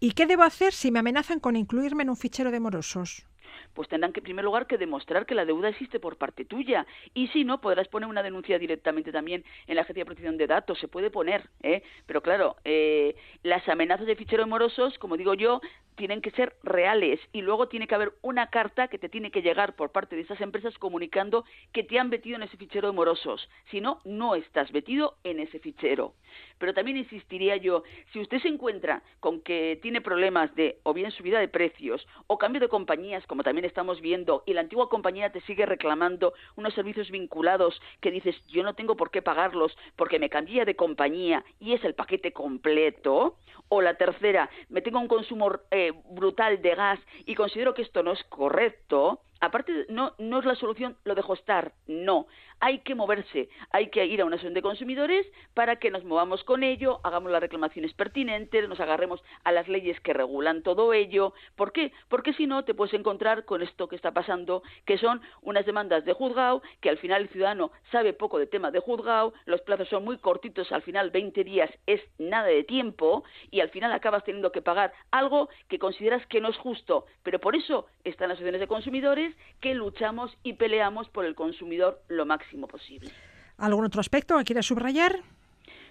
¿Y 0.00 0.12
qué 0.12 0.26
debo 0.26 0.42
hacer 0.42 0.74
si 0.74 0.90
me 0.90 0.98
amenazan 0.98 1.40
con 1.40 1.56
incluirme 1.56 2.02
en 2.02 2.10
un 2.10 2.16
fichero 2.16 2.50
de 2.50 2.60
morosos? 2.60 3.26
pues 3.74 3.88
tendrán 3.88 4.12
que 4.12 4.20
en 4.20 4.24
primer 4.24 4.44
lugar 4.44 4.66
que 4.66 4.78
demostrar 4.78 5.26
que 5.26 5.34
la 5.34 5.44
deuda 5.44 5.68
existe 5.68 6.00
por 6.00 6.16
parte 6.16 6.44
tuya 6.44 6.86
y 7.14 7.28
si 7.28 7.44
no 7.44 7.60
podrás 7.60 7.88
poner 7.88 8.08
una 8.08 8.22
denuncia 8.22 8.58
directamente 8.58 9.12
también 9.12 9.44
en 9.66 9.76
la 9.76 9.82
agencia 9.82 10.02
de 10.02 10.06
protección 10.06 10.36
de 10.36 10.46
datos 10.46 10.78
se 10.78 10.88
puede 10.88 11.10
poner 11.10 11.48
¿eh? 11.62 11.82
pero 12.06 12.22
claro 12.22 12.56
eh, 12.64 13.16
las 13.42 13.68
amenazas 13.68 14.06
de 14.06 14.16
fichero 14.16 14.44
de 14.44 14.50
morosos 14.50 14.98
como 14.98 15.16
digo 15.16 15.34
yo 15.34 15.60
tienen 15.98 16.22
que 16.22 16.30
ser 16.30 16.56
reales. 16.62 17.20
Y 17.32 17.42
luego 17.42 17.68
tiene 17.68 17.86
que 17.86 17.94
haber 17.94 18.14
una 18.22 18.48
carta 18.48 18.88
que 18.88 18.98
te 18.98 19.10
tiene 19.10 19.30
que 19.30 19.42
llegar 19.42 19.76
por 19.76 19.92
parte 19.92 20.16
de 20.16 20.22
esas 20.22 20.40
empresas 20.40 20.78
comunicando 20.78 21.44
que 21.72 21.84
te 21.84 21.98
han 21.98 22.08
metido 22.08 22.36
en 22.36 22.44
ese 22.44 22.56
fichero 22.56 22.88
de 22.88 22.94
morosos. 22.94 23.50
Si 23.70 23.82
no 23.82 24.00
no 24.04 24.34
estás 24.34 24.72
metido 24.72 25.16
en 25.24 25.40
ese 25.40 25.58
fichero. 25.58 26.14
Pero 26.58 26.72
también 26.72 26.96
insistiría 26.96 27.56
yo 27.56 27.82
si 28.12 28.20
usted 28.20 28.40
se 28.40 28.48
encuentra 28.48 29.02
con 29.20 29.40
que 29.40 29.78
tiene 29.82 30.00
problemas 30.00 30.54
de 30.54 30.78
o 30.84 30.94
bien 30.94 31.10
subida 31.10 31.40
de 31.40 31.48
precios 31.48 32.06
o 32.26 32.38
cambio 32.38 32.60
de 32.60 32.68
compañías 32.68 33.26
como 33.26 33.42
también 33.42 33.64
estamos 33.64 34.00
viendo 34.00 34.42
y 34.46 34.52
la 34.52 34.60
antigua 34.60 34.88
compañía 34.88 35.30
te 35.30 35.40
sigue 35.42 35.66
reclamando 35.66 36.32
unos 36.56 36.74
servicios 36.74 37.10
vinculados 37.10 37.80
que 38.00 38.10
dices 38.10 38.36
yo 38.46 38.62
no 38.62 38.74
tengo 38.74 38.96
por 38.96 39.10
qué 39.10 39.22
pagarlos 39.22 39.76
porque 39.96 40.18
me 40.18 40.30
cambié 40.30 40.64
de 40.64 40.76
compañía 40.76 41.44
y 41.58 41.72
es 41.72 41.84
el 41.84 41.94
paquete 41.94 42.32
completo 42.32 43.38
o 43.68 43.82
la 43.82 43.94
tercera 43.94 44.48
me 44.68 44.82
tengo 44.82 45.00
un 45.00 45.08
consumo 45.08 45.50
eh, 45.70 45.87
brutal 45.92 46.60
de 46.62 46.74
gas 46.74 47.00
y 47.26 47.34
considero 47.34 47.74
que 47.74 47.82
esto 47.82 48.02
no 48.02 48.12
es 48.12 48.22
correcto 48.24 49.20
aparte 49.40 49.86
no 49.88 50.14
no 50.18 50.38
es 50.38 50.44
la 50.44 50.54
solución 50.54 50.96
lo 51.04 51.14
dejo 51.14 51.34
estar 51.34 51.72
no. 51.86 52.26
Hay 52.60 52.80
que 52.80 52.94
moverse 52.94 53.48
hay 53.70 53.88
que 53.90 54.04
ir 54.06 54.20
a 54.20 54.24
una 54.24 54.36
asociación 54.36 54.54
de 54.54 54.62
consumidores 54.62 55.26
para 55.54 55.76
que 55.76 55.90
nos 55.90 56.04
movamos 56.04 56.44
con 56.44 56.62
ello 56.62 57.00
hagamos 57.04 57.30
las 57.30 57.40
reclamaciones 57.40 57.92
pertinentes 57.94 58.68
nos 58.68 58.80
agarremos 58.80 59.22
a 59.44 59.52
las 59.52 59.68
leyes 59.68 60.00
que 60.00 60.12
regulan 60.12 60.62
todo 60.62 60.92
ello. 60.92 61.34
¿por 61.56 61.72
qué? 61.72 61.92
porque 62.08 62.32
si 62.32 62.46
no 62.46 62.64
te 62.64 62.74
puedes 62.74 62.94
encontrar 62.94 63.44
con 63.44 63.62
esto 63.62 63.88
que 63.88 63.96
está 63.96 64.12
pasando 64.12 64.62
que 64.86 64.98
son 64.98 65.20
unas 65.42 65.66
demandas 65.66 66.04
de 66.04 66.12
juzgado 66.12 66.62
que 66.80 66.90
al 66.90 66.98
final 66.98 67.22
el 67.22 67.28
ciudadano 67.28 67.70
sabe 67.92 68.12
poco 68.12 68.38
de 68.38 68.46
tema 68.46 68.70
de 68.70 68.80
juzgado 68.80 69.32
los 69.46 69.60
plazos 69.62 69.88
son 69.88 70.04
muy 70.04 70.18
cortitos 70.18 70.72
al 70.72 70.82
final 70.82 71.10
20 71.10 71.44
días 71.44 71.70
es 71.86 72.00
nada 72.18 72.46
de 72.46 72.64
tiempo 72.64 73.24
y 73.50 73.60
al 73.60 73.70
final 73.70 73.92
acabas 73.92 74.24
teniendo 74.24 74.52
que 74.52 74.62
pagar 74.62 74.92
algo 75.10 75.48
que 75.68 75.78
consideras 75.78 76.24
que 76.26 76.40
no 76.40 76.48
es 76.48 76.56
justo. 76.56 77.06
Pero 77.22 77.38
por 77.38 77.56
eso 77.56 77.86
están 78.04 78.28
las 78.28 78.36
asociaciones 78.36 78.60
de 78.60 78.66
consumidores 78.68 79.27
que 79.60 79.74
luchamos 79.74 80.36
y 80.42 80.54
peleamos 80.54 81.08
por 81.08 81.24
el 81.24 81.34
consumidor 81.34 82.02
lo 82.08 82.26
máximo 82.26 82.66
posible 82.66 83.10
¿Algún 83.58 83.84
otro 83.84 84.00
aspecto 84.00 84.38
que 84.38 84.44
quieras 84.44 84.66
subrayar? 84.66 85.20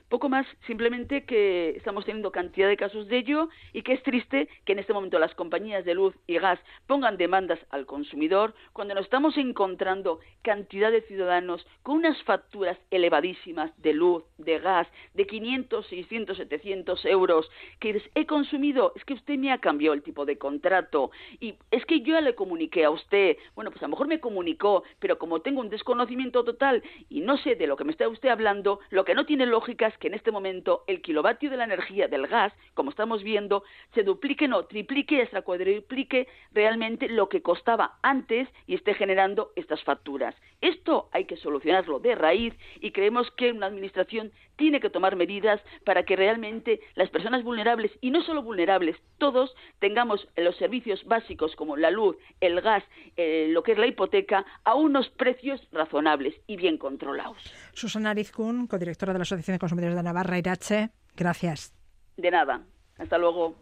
Poco 0.10 0.30
más, 0.30 0.48
simplemente 0.66 1.26
que 1.26 1.72
estamos 1.72 2.06
teniendo 2.06 2.32
cantidad 2.32 2.70
de 2.70 2.78
casos 2.78 3.10
de 3.10 3.18
ello 3.18 3.50
y 3.74 3.82
que 3.82 3.92
es 3.92 4.02
triste 4.04 4.48
que 4.64 4.72
en 4.72 4.80
este 4.80 4.94
momento 4.94 5.20
las 5.20 5.36
compañías 5.36 5.84
de 5.84 5.96
luz 5.96 6.16
y 6.28 6.40
gas 6.40 6.62
pongan 6.88 7.18
demandas 7.18 7.60
al 7.72 7.86
consumidor 7.86 8.54
cuando 8.72 8.94
nos 8.94 9.04
estamos 9.04 9.36
encontrando 9.36 10.20
cantidad 10.44 10.94
de 10.94 11.02
ciudadanos 11.02 11.68
con 11.84 11.98
unas 11.98 12.24
facturas 12.24 12.78
elevadísimas 12.90 13.70
de 13.82 13.92
luz, 13.92 14.24
de 14.38 14.60
gas, 14.60 14.88
de 15.14 15.28
500, 15.28 15.86
600, 15.88 16.38
700 16.38 17.06
euros, 17.06 17.52
que 17.82 17.92
dices, 17.92 18.10
he 18.16 18.26
consumido, 18.26 18.94
es 18.96 19.04
que 19.04 19.14
usted 19.14 19.38
me 19.38 19.52
ha 19.52 19.58
cambiado 19.58 19.94
el 19.94 20.04
tipo 20.04 20.26
de 20.26 20.38
contrato 20.38 21.12
y 21.42 21.56
es 21.70 21.86
que 21.86 22.00
yo 22.00 22.14
ya 22.14 22.22
le 22.22 22.34
comuniqué 22.34 22.86
a 22.86 22.92
usted, 22.92 23.36
bueno, 23.56 23.72
pues 23.72 23.84
a 23.84 23.88
lo 23.88 23.92
mejor 23.92 24.08
me 24.08 24.22
comunicó, 24.22 24.84
pero 25.00 25.18
como 25.18 25.42
tengo 25.42 25.60
un 25.60 25.70
desconocimiento 25.70 26.46
total 26.46 26.82
y 27.10 27.20
no 27.20 27.36
sé 27.36 27.56
de 27.56 27.68
lo 27.68 27.76
que 27.76 27.84
me 27.84 27.92
está 27.92 28.08
usted 28.08 28.30
hablando, 28.30 28.80
lo 28.90 29.04
que 29.04 29.14
no 29.14 29.26
tiene 29.26 29.46
lógica 29.46 29.88
es 29.88 29.97
que 30.00 30.08
en 30.08 30.14
este 30.14 30.32
momento 30.32 30.84
el 30.88 31.02
kilovatio 31.02 31.50
de 31.50 31.58
la 31.58 31.66
energía 31.66 32.08
del 32.08 32.28
gas, 32.28 32.54
como 32.74 32.90
estamos 32.90 33.24
viendo, 33.24 33.64
se 33.94 34.04
duplique, 34.04 34.48
no, 34.48 34.66
triplique, 34.66 35.22
hasta 35.22 35.42
cuadriplique 35.42 36.28
realmente 36.54 37.10
lo 37.10 37.30
que 37.30 37.42
costaba 37.42 37.98
antes 38.02 38.48
y 38.66 38.76
esté 38.76 38.94
generando 38.94 39.52
estas 39.56 39.84
facturas. 39.84 40.36
Esto 40.62 41.10
hay 41.12 41.26
que 41.26 41.38
solucionarlo 41.38 42.00
de 42.00 42.16
raíz 42.16 42.54
y 42.80 42.92
creemos 42.92 43.30
que 43.32 43.52
una 43.52 43.68
administración 43.68 44.32
tiene 44.58 44.80
que 44.80 44.90
tomar 44.90 45.16
medidas 45.16 45.62
para 45.86 46.04
que 46.04 46.16
realmente 46.16 46.82
las 46.96 47.10
personas 47.10 47.44
vulnerables, 47.44 47.92
y 48.02 48.12
no 48.12 48.24
solo 48.24 48.44
vulnerables, 48.44 48.98
todos 49.18 49.56
tengamos 49.80 50.28
los 50.36 50.58
servicios 50.58 51.06
básicos 51.06 51.56
como 51.56 51.78
la 51.78 51.92
luz, 51.92 52.18
el 52.42 52.60
gas, 52.62 52.84
eh, 53.16 53.48
lo 53.52 53.64
que 53.64 53.74
es 53.74 53.78
la 53.78 53.88
hipoteca, 53.88 54.46
a 54.64 54.76
unos 54.76 55.10
precios 55.10 55.62
razonables 55.72 56.36
y 56.48 56.58
bien 56.58 56.78
controlados. 56.78 57.38
Susana 57.74 58.10
Arizcún, 58.10 58.68
codirectora 58.68 59.14
de 59.14 59.20
la 59.20 59.24
Asociación 59.24 59.56
de 59.56 59.60
Consumidores 59.60 59.87
de 59.96 60.04
Navarra, 60.04 60.38
Irache, 60.38 60.90
gracias. 61.16 61.74
De 62.18 62.32
nada. 62.32 62.64
Hasta 62.98 63.18
luego. 63.18 63.56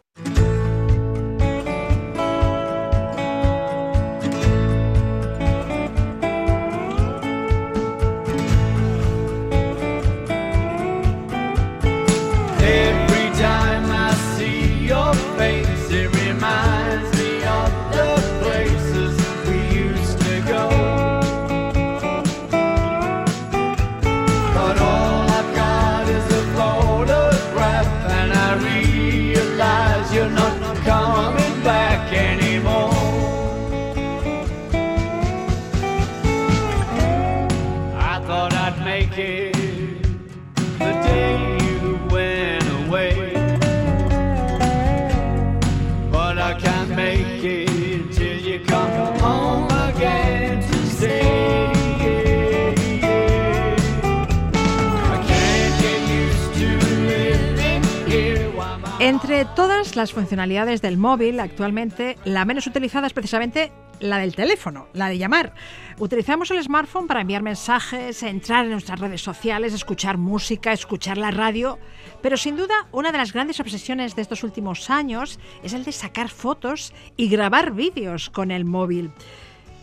Las 59.96 60.12
funcionalidades 60.12 60.82
del 60.82 60.98
móvil, 60.98 61.40
actualmente 61.40 62.16
la 62.24 62.44
menos 62.44 62.66
utilizada 62.66 63.06
es 63.06 63.12
precisamente 63.12 63.72
la 63.98 64.18
del 64.18 64.34
teléfono, 64.34 64.88
la 64.92 65.08
de 65.08 65.18
llamar. 65.18 65.54
Utilizamos 65.98 66.50
el 66.50 66.62
smartphone 66.62 67.06
para 67.06 67.22
enviar 67.22 67.42
mensajes, 67.42 68.22
entrar 68.22 68.66
en 68.66 68.72
nuestras 68.72 69.00
redes 69.00 69.22
sociales, 69.22 69.72
escuchar 69.72 70.18
música, 70.18 70.72
escuchar 70.72 71.16
la 71.16 71.30
radio, 71.30 71.78
pero 72.22 72.36
sin 72.36 72.56
duda 72.56 72.74
una 72.92 73.10
de 73.10 73.18
las 73.18 73.32
grandes 73.32 73.58
obsesiones 73.58 74.14
de 74.14 74.22
estos 74.22 74.44
últimos 74.44 74.90
años 74.90 75.40
es 75.62 75.72
el 75.72 75.84
de 75.84 75.92
sacar 75.92 76.28
fotos 76.28 76.92
y 77.16 77.28
grabar 77.28 77.72
vídeos 77.72 78.28
con 78.28 78.50
el 78.50 78.64
móvil. 78.64 79.10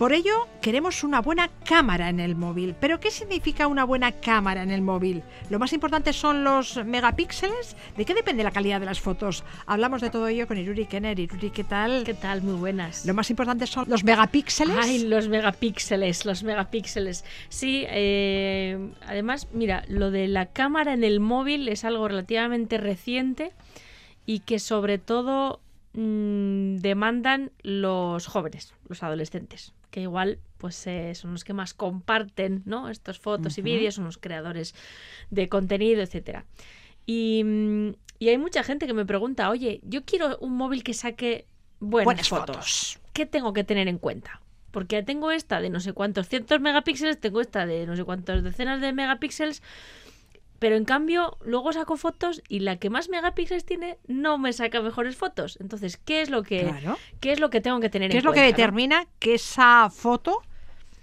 Por 0.04 0.12
ello, 0.12 0.49
queremos 0.62 1.06
una 1.06 1.22
buena 1.22 1.49
cámara 1.64 2.10
en 2.10 2.20
el 2.20 2.36
móvil. 2.36 2.76
¿Pero 2.78 2.99
qué 2.99 3.10
significa 3.10 3.68
una 3.68 3.86
buena 3.86 4.12
cámara 4.12 4.62
en 4.62 4.70
el 4.70 4.82
móvil? 4.82 5.24
¿Lo 5.49 5.60
más 5.60 5.72
importante 5.72 6.12
son 6.12 6.43
los 6.43 6.76
megapíxeles? 6.84 7.78
¿De 7.95 8.04
qué 8.04 8.14
depende 8.14 8.43
la 8.43 8.51
calidad 8.51 8.82
de 8.82 8.86
las 8.86 8.99
fotos? 8.99 9.45
Hablamos 9.66 10.01
de 10.01 10.10
todo 10.10 10.28
ello 10.28 10.45
con 10.45 10.58
Iruri 10.58 10.88
Kenner. 10.88 11.18
Iruri, 11.18 11.51
¿qué 11.51 11.64
tal? 11.64 12.04
¿Qué 12.04 12.16
tal? 12.16 12.41
Muy 12.41 12.56
buenas. 12.56 13.06
¿Lo 13.06 13.14
más 13.14 13.30
importante 13.30 13.66
son 13.66 13.86
los 13.88 14.04
megapíxeles? 14.04 14.76
Ay, 14.78 15.08
los 15.08 15.30
megapíxeles, 15.30 16.26
los 16.26 16.43
megapíxeles. 16.43 17.24
Sí, 17.47 17.86
eh, 17.88 18.78
además, 19.08 19.47
mira, 19.54 19.86
lo 19.88 20.12
de 20.12 20.28
la 20.28 20.47
cámara 20.47 20.91
en 20.91 21.06
el 21.06 21.22
móvil 21.22 21.70
es 21.70 21.86
algo 21.86 22.10
relativamente 22.10 22.78
reciente 22.78 23.54
y 24.26 24.39
que 24.39 24.60
sobre 24.60 24.97
todo 24.97 25.62
mm, 25.93 26.80
demandan 26.80 27.51
los 27.62 28.28
jóvenes, 28.28 28.74
los 28.89 29.01
adolescentes, 29.01 29.72
que 29.93 30.01
igual 30.01 30.39
pues 30.57 30.87
eh, 30.87 31.13
son 31.13 31.33
los 31.33 31.43
que 31.43 31.53
más 31.53 31.75
comparten 31.75 32.63
¿no? 32.65 32.89
estas 32.89 33.19
fotos 33.19 33.59
y 33.59 33.61
vídeos, 33.61 33.93
son 33.93 34.05
los 34.05 34.17
creadores 34.17 34.73
de 35.29 35.47
contenido, 35.49 36.01
etcétera. 36.01 36.45
Y, 37.05 37.43
mm, 37.45 37.89
y 38.17 38.29
hay 38.29 38.39
mucha 38.39 38.63
gente 38.63 38.87
que 38.87 38.93
me 38.95 39.05
pregunta, 39.05 39.51
oye, 39.51 39.81
yo 39.83 40.03
quiero 40.03 40.39
un 40.39 40.57
móvil 40.57 40.83
que 40.83 40.95
saque 40.95 41.45
buenas, 41.79 42.05
Buenas 42.05 42.29
fotos. 42.29 42.55
fotos. 42.55 42.99
¿Qué 43.13 43.27
tengo 43.27 43.53
que 43.53 43.63
tener 43.63 43.87
en 43.87 43.99
cuenta? 43.99 44.41
Porque 44.71 45.03
tengo 45.03 45.29
esta 45.29 45.61
de 45.61 45.69
no 45.69 45.79
sé 45.79 45.93
cuántos 45.93 46.27
cientos 46.27 46.59
megapíxeles, 46.59 47.19
tengo 47.19 47.39
esta 47.39 47.67
de 47.67 47.85
no 47.85 47.95
sé 47.95 48.03
cuántas 48.03 48.41
decenas 48.43 48.81
de 48.81 48.93
megapíxeles, 48.93 49.61
pero 50.64 50.78
en 50.78 50.86
cambio 50.86 51.38
luego 51.43 51.74
saco 51.74 51.97
fotos 51.97 52.41
y 52.47 52.61
la 52.61 52.78
que 52.78 52.89
más 52.89 53.09
megapíxeles 53.09 53.66
tiene 53.66 53.97
no 54.07 54.38
me 54.38 54.53
saca 54.53 54.82
mejores 54.82 55.18
fotos. 55.18 55.57
Entonces, 55.59 55.97
¿qué 55.97 56.22
es 56.22 56.30
lo 56.30 56.41
que, 56.41 56.61
Claro. 56.61 56.97
¿qué 57.20 57.34
es 57.34 57.41
lo 57.41 57.49
que 57.49 57.59
tengo 57.59 57.82
que 57.82 57.89
tener 57.89 58.09
¿Qué 58.09 58.16
en 58.16 58.20
es 58.20 58.24
lo 58.24 58.32
que 58.32 58.39
no? 58.39 58.45
determina 58.45 59.05
que 59.20 59.34
esa 59.34 59.89
foto 59.89 60.39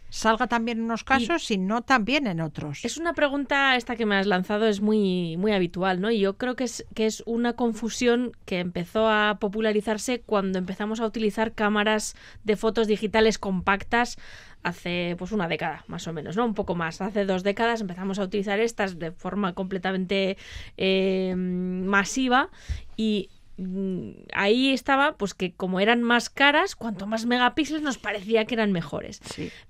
salga 0.09 0.47
también 0.47 0.79
en 0.79 0.85
unos 0.85 1.05
casos 1.05 1.51
y, 1.51 1.59
no 1.59 1.83
también 1.83 2.27
en 2.27 2.41
otros? 2.41 2.87
Es 2.87 2.97
una 2.97 3.13
pregunta 3.13 3.77
esta 3.77 3.97
que 3.97 4.07
me 4.07 4.17
has 4.17 4.27
lanzado, 4.27 4.67
es 4.67 4.81
muy, 4.81 5.37
muy 5.37 5.53
habitual, 5.53 6.01
¿no? 6.01 6.11
Y 6.11 6.21
yo 6.21 6.39
creo 6.39 6.57
que 6.57 6.65
es, 6.65 6.87
que 6.95 7.05
es 7.05 7.23
una 7.27 7.53
confusión 7.53 8.33
que 8.47 8.61
empezó 8.61 9.11
a 9.11 9.37
popularizarse 9.41 10.23
cuando 10.23 10.59
empezamos 10.59 11.01
a 11.01 11.07
utilizar 11.07 11.53
cámaras 11.53 12.17
de 12.45 12.57
fotos 12.57 12.87
digitales 12.87 13.39
compactas 13.39 14.17
hace 14.63 15.15
pues 15.19 15.33
una 15.33 15.49
década, 15.49 15.85
más 15.87 16.07
o 16.07 16.13
menos, 16.13 16.37
¿no? 16.37 16.45
Un 16.45 16.55
poco 16.55 16.75
más. 16.75 17.01
Hace 17.01 17.25
dos 17.25 17.43
décadas 17.43 17.81
empezamos 17.81 18.19
a 18.19 18.25
utilizar 18.25 18.61
estas 18.61 18.99
de 18.99 19.13
forma 19.13 19.55
completamente 19.55 20.37
eh, 20.77 21.35
masiva 21.37 22.51
y 22.97 23.31
mm, 23.57 24.11
ahí 24.35 24.73
estaba 24.73 25.17
pues 25.17 25.35
que 25.35 25.53
como 25.53 25.81
eran 25.81 26.03
más 26.03 26.29
caras, 26.29 26.77
cuanto 26.77 27.07
más 27.07 27.27
megapíxeles 27.27 27.83
nos 27.83 27.99
parecía 27.99 28.45
que 28.45 28.55
eran 28.55 28.73
mejores. 28.73 29.21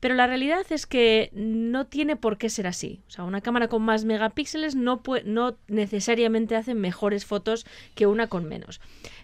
Pero 0.01 0.15
la 0.15 0.27
realidad 0.27 0.67
es 0.71 0.87
que 0.87 1.31
no 1.33 1.87
tiene 1.87 2.17
por 2.17 2.39
qué 2.39 2.51
ser 2.51 2.67
así. 2.67 3.01
O 3.07 3.11
sea, 3.11 3.25
una 3.25 3.41
cámara 3.41 3.69
con 3.69 3.83
más 3.83 4.05
megapíxeles 4.05 4.75
no, 4.75 5.03
no 5.25 5.57
necesariamente 5.69 6.57
hace 6.57 6.75
mejores 6.75 7.25
fotos 7.27 7.65
que 7.95 8.07
una 8.07 8.27
con 8.27 8.45
menos. 8.47 8.81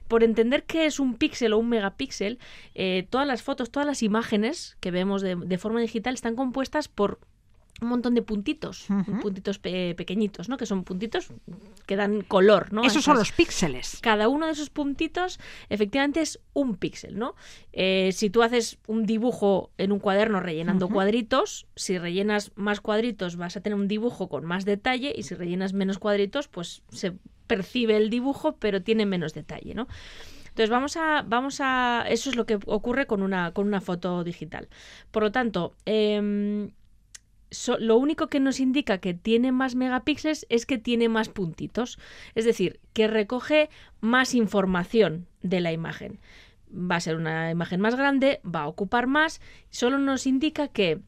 Por 0.09 0.23
entender 0.25 0.65
qué 0.65 0.87
es 0.87 1.01
un 1.01 1.15
píxel 1.15 1.53
o 1.53 1.59
un 1.59 1.69
megapíxel, 1.69 2.39
eh, 2.75 3.07
todas 3.11 3.27
las 3.27 3.43
fotos, 3.43 3.71
todas 3.71 3.87
las 3.87 4.03
imágenes 4.03 4.77
que 4.81 4.91
vemos 4.91 5.23
de, 5.23 5.37
de 5.37 5.59
forma 5.59 5.81
digital 5.81 6.15
están 6.15 6.37
compuestas 6.37 6.89
por 6.89 7.19
un 7.83 7.89
montón 7.89 8.15
de 8.15 8.23
puntitos, 8.23 8.87
puntitos 9.21 9.59
pe- 9.59 9.95
pequeñitos, 9.95 10.49
¿no? 10.49 10.57
Que 10.57 10.65
son 10.65 10.83
puntitos 10.83 11.29
que 11.85 11.95
dan 11.95 12.23
color, 12.23 12.73
¿no? 12.73 12.83
Esos 12.83 13.05
son 13.05 13.19
los 13.19 13.33
píxeles. 13.33 13.99
cada 14.01 14.29
uno 14.29 14.47
de 14.47 14.53
esos 14.53 14.71
puntitos 14.71 15.39
efectivamente 15.69 16.23
es 16.23 16.41
un 16.55 16.77
píxel, 16.77 17.19
¿no? 17.19 17.35
Eh, 17.75 18.13
si 18.15 18.31
tú 18.31 18.43
haces 18.43 18.79
un 18.87 19.05
dibujo 19.05 19.73
en 19.77 19.93
un 19.93 19.99
cuaderno 19.99 20.41
rellenando 20.41 20.89
cuadritos, 20.95 21.67
si 21.77 21.99
rellenas 21.99 22.51
más 22.55 22.81
cuadritos 22.81 23.37
vas 23.37 23.59
a 23.59 23.61
tener 23.61 23.79
un 23.79 23.89
dibujo 23.89 24.31
con 24.31 24.47
más 24.47 24.65
detalle 24.65 25.13
y 25.15 25.25
si 25.25 25.35
rellenas 25.35 25.75
menos 25.75 25.99
cuadritos, 25.99 26.49
pues 26.49 26.81
se 26.91 27.13
percibe 27.47 27.97
el 27.97 28.11
dibujo 28.11 28.57
pero 28.57 28.83
tiene 28.83 29.07
menos 29.07 29.35
detalle, 29.35 29.75
¿no? 29.75 29.87
Entonces 30.49 30.71
vamos 30.71 30.97
a, 30.97 31.23
vamos 31.27 31.61
a, 31.61 32.05
eso 32.09 32.31
es 32.31 32.37
lo 32.37 32.47
que 32.47 32.59
ocurre 32.67 33.07
con 33.07 33.23
una, 33.23 33.53
con 33.53 33.67
una 33.67 33.81
foto 33.83 34.25
digital. 34.25 34.69
Por 35.11 35.23
lo 35.23 35.31
tanto, 35.31 35.75
em, 35.85 36.71
so- 37.51 37.77
lo 37.79 37.99
único 37.99 38.29
que 38.29 38.41
nos 38.41 38.59
indica 38.59 38.97
que 38.99 39.13
tiene 39.13 39.53
más 39.53 39.75
megapíxeles 39.75 40.47
es 40.49 40.65
que 40.65 40.79
tiene 40.79 41.11
más 41.11 41.29
puntitos. 41.29 41.99
Es 42.35 42.47
decir, 42.47 42.81
que 42.95 43.07
recoge 43.07 43.69
más 44.01 44.35
información 44.35 45.27
de 45.43 45.61
la 45.61 45.73
imagen. 45.73 46.21
Va 46.73 46.97
a 46.97 47.01
ser 47.01 47.17
una 47.17 47.51
imagen 47.51 47.81
más 47.83 47.95
grande, 47.95 48.41
va 48.43 48.63
a 48.63 48.69
ocupar 48.69 49.07
más. 49.07 49.43
Solo 49.69 49.99
nos 49.99 50.27
indica 50.27 50.69
que 50.69 51.01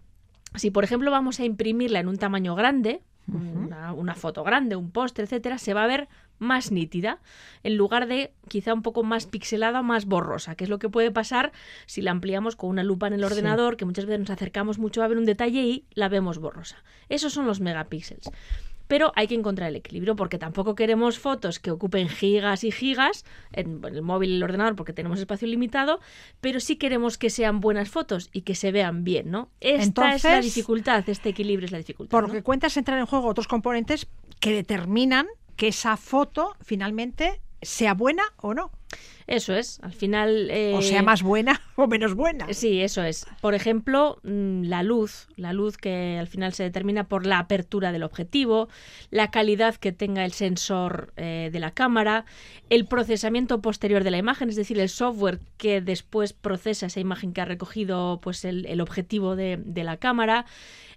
si, 0.57 0.71
por 0.71 0.85
ejemplo, 0.85 1.11
vamos 1.11 1.41
a 1.41 1.45
imprimirla 1.47 2.01
en 2.01 2.09
un 2.09 2.19
tamaño 2.19 2.55
grande, 2.55 3.01
una, 3.27 3.93
una 3.93 4.15
foto 4.15 4.45
grande, 4.45 4.77
un 4.77 4.91
póster, 4.91 5.25
etcétera, 5.25 5.59
se 5.59 5.75
va 5.75 5.85
a 5.85 5.87
ver 5.87 6.09
más 6.39 6.71
nítida, 6.73 7.19
en 7.63 7.77
lugar 7.77 8.07
de 8.07 8.33
quizá 8.49 8.75
un 8.75 8.83
poco 8.83 9.03
más 9.03 9.27
pixelada 9.27 9.81
o 9.81 9.83
más 9.83 10.07
borrosa, 10.07 10.55
que 10.55 10.65
es 10.65 10.71
lo 10.71 10.79
que 10.79 10.89
puede 10.89 11.11
pasar 11.11 11.53
si 11.87 12.03
la 12.03 12.11
ampliamos 12.11 12.57
con 12.57 12.71
una 12.71 12.83
lupa 12.85 13.07
en 13.09 13.15
el 13.15 13.21
Sí. 13.21 13.27
ordenador, 13.27 13.77
que 13.77 13.85
muchas 13.85 14.07
veces 14.07 14.21
nos 14.21 14.31
acercamos 14.31 14.79
mucho 14.79 15.03
a 15.03 15.09
ver 15.09 15.19
un 15.19 15.25
detalle 15.25 15.61
y 15.63 15.85
la 15.95 16.09
vemos 16.09 16.39
borrosa. 16.39 16.77
Esos 17.09 17.33
son 17.33 17.47
los 17.47 17.61
megapíxeles. 17.61 18.31
Pero 18.87 19.13
hay 19.17 19.27
que 19.27 19.35
encontrar 19.35 19.69
el 19.69 19.77
equilibrio 19.77 20.17
porque 20.17 20.39
tampoco 20.39 20.75
queremos 20.75 21.19
fotos 21.19 21.59
que 21.59 21.71
ocupen 21.71 22.09
gigas 22.09 22.65
y 22.65 22.73
gigas 22.73 23.27
en 23.53 23.83
el 23.85 24.01
móvil 24.01 24.31
y 24.31 24.37
el 24.37 24.43
ordenador 24.43 24.77
porque 24.77 24.95
tenemos 24.95 25.19
espacio 25.19 25.47
limitado, 25.47 26.01
pero 26.41 26.59
sí 26.59 26.77
queremos 26.77 27.19
que 27.19 27.29
sean 27.29 27.61
buenas 27.61 27.91
fotos 27.91 28.31
y 28.33 28.41
que 28.43 28.55
se 28.55 28.73
vean 28.73 29.05
bien, 29.05 29.31
¿no? 29.31 29.51
Esta 29.61 30.15
es 30.15 30.25
la 30.25 30.41
dificultad, 30.41 31.07
este 31.07 31.29
equilibrio 31.29 31.67
es 31.67 31.73
la 31.73 31.77
dificultad. 31.77 32.11
Por 32.13 32.23
lo 32.23 32.29
¿no? 32.29 32.33
que 32.35 32.43
cuentas, 32.43 32.79
entran 32.79 32.99
en 32.99 33.05
juego 33.05 33.29
otros 33.29 33.47
componentes 33.47 34.07
que 34.41 34.55
determinan 34.55 35.27
que 35.59 35.69
esa 35.69 35.99
foto 35.99 36.55
finalmente 36.63 37.43
sea 37.61 37.93
buena 37.93 38.23
o 38.37 38.55
no. 38.55 38.71
Eso 39.27 39.55
es, 39.55 39.79
al 39.81 39.93
final... 39.93 40.49
eh, 40.51 40.73
O 40.75 40.81
sea, 40.81 41.03
más 41.03 41.23
buena 41.23 41.61
o 41.77 41.87
menos 41.87 42.15
buena. 42.15 42.47
Sí, 42.55 42.81
eso 42.81 43.03
es. 43.03 43.27
Por 43.43 43.55
ejemplo, 43.55 44.21
mm, 44.23 44.63
la 44.63 44.83
luz, 44.83 45.27
la 45.37 45.53
luz 45.53 45.77
que 45.77 46.17
al 46.19 46.29
final 46.29 46.55
se 46.55 46.63
determina 46.63 47.05
por 47.09 47.27
la 47.27 47.39
apertura 47.41 47.93
del 47.93 48.05
objetivo, 48.05 48.69
la 49.11 49.31
calidad 49.31 49.75
que 49.75 49.93
tenga 49.93 50.25
el 50.25 50.33
sensor 50.33 51.13
eh, 51.17 51.51
de 51.53 51.61
la 51.61 51.73
cámara, 51.73 52.25
el 52.71 52.87
procesamiento 52.87 53.61
posterior 53.61 54.03
de 54.03 54.13
la 54.13 54.19
imagen, 54.19 54.49
es 54.49 54.57
decir, 54.57 54.79
el 54.81 54.89
software 54.89 55.41
que 55.59 55.83
después 55.83 56.33
procesa 56.33 56.87
esa 56.87 57.01
imagen 57.01 57.35
que 57.35 57.43
ha 57.43 57.45
recogido 57.45 58.21
pues 58.23 58.47
el, 58.47 58.65
el 58.65 58.81
objetivo 58.81 59.37
de, 59.37 59.59
de 59.63 59.85
la 59.85 59.99
cámara, 59.99 60.47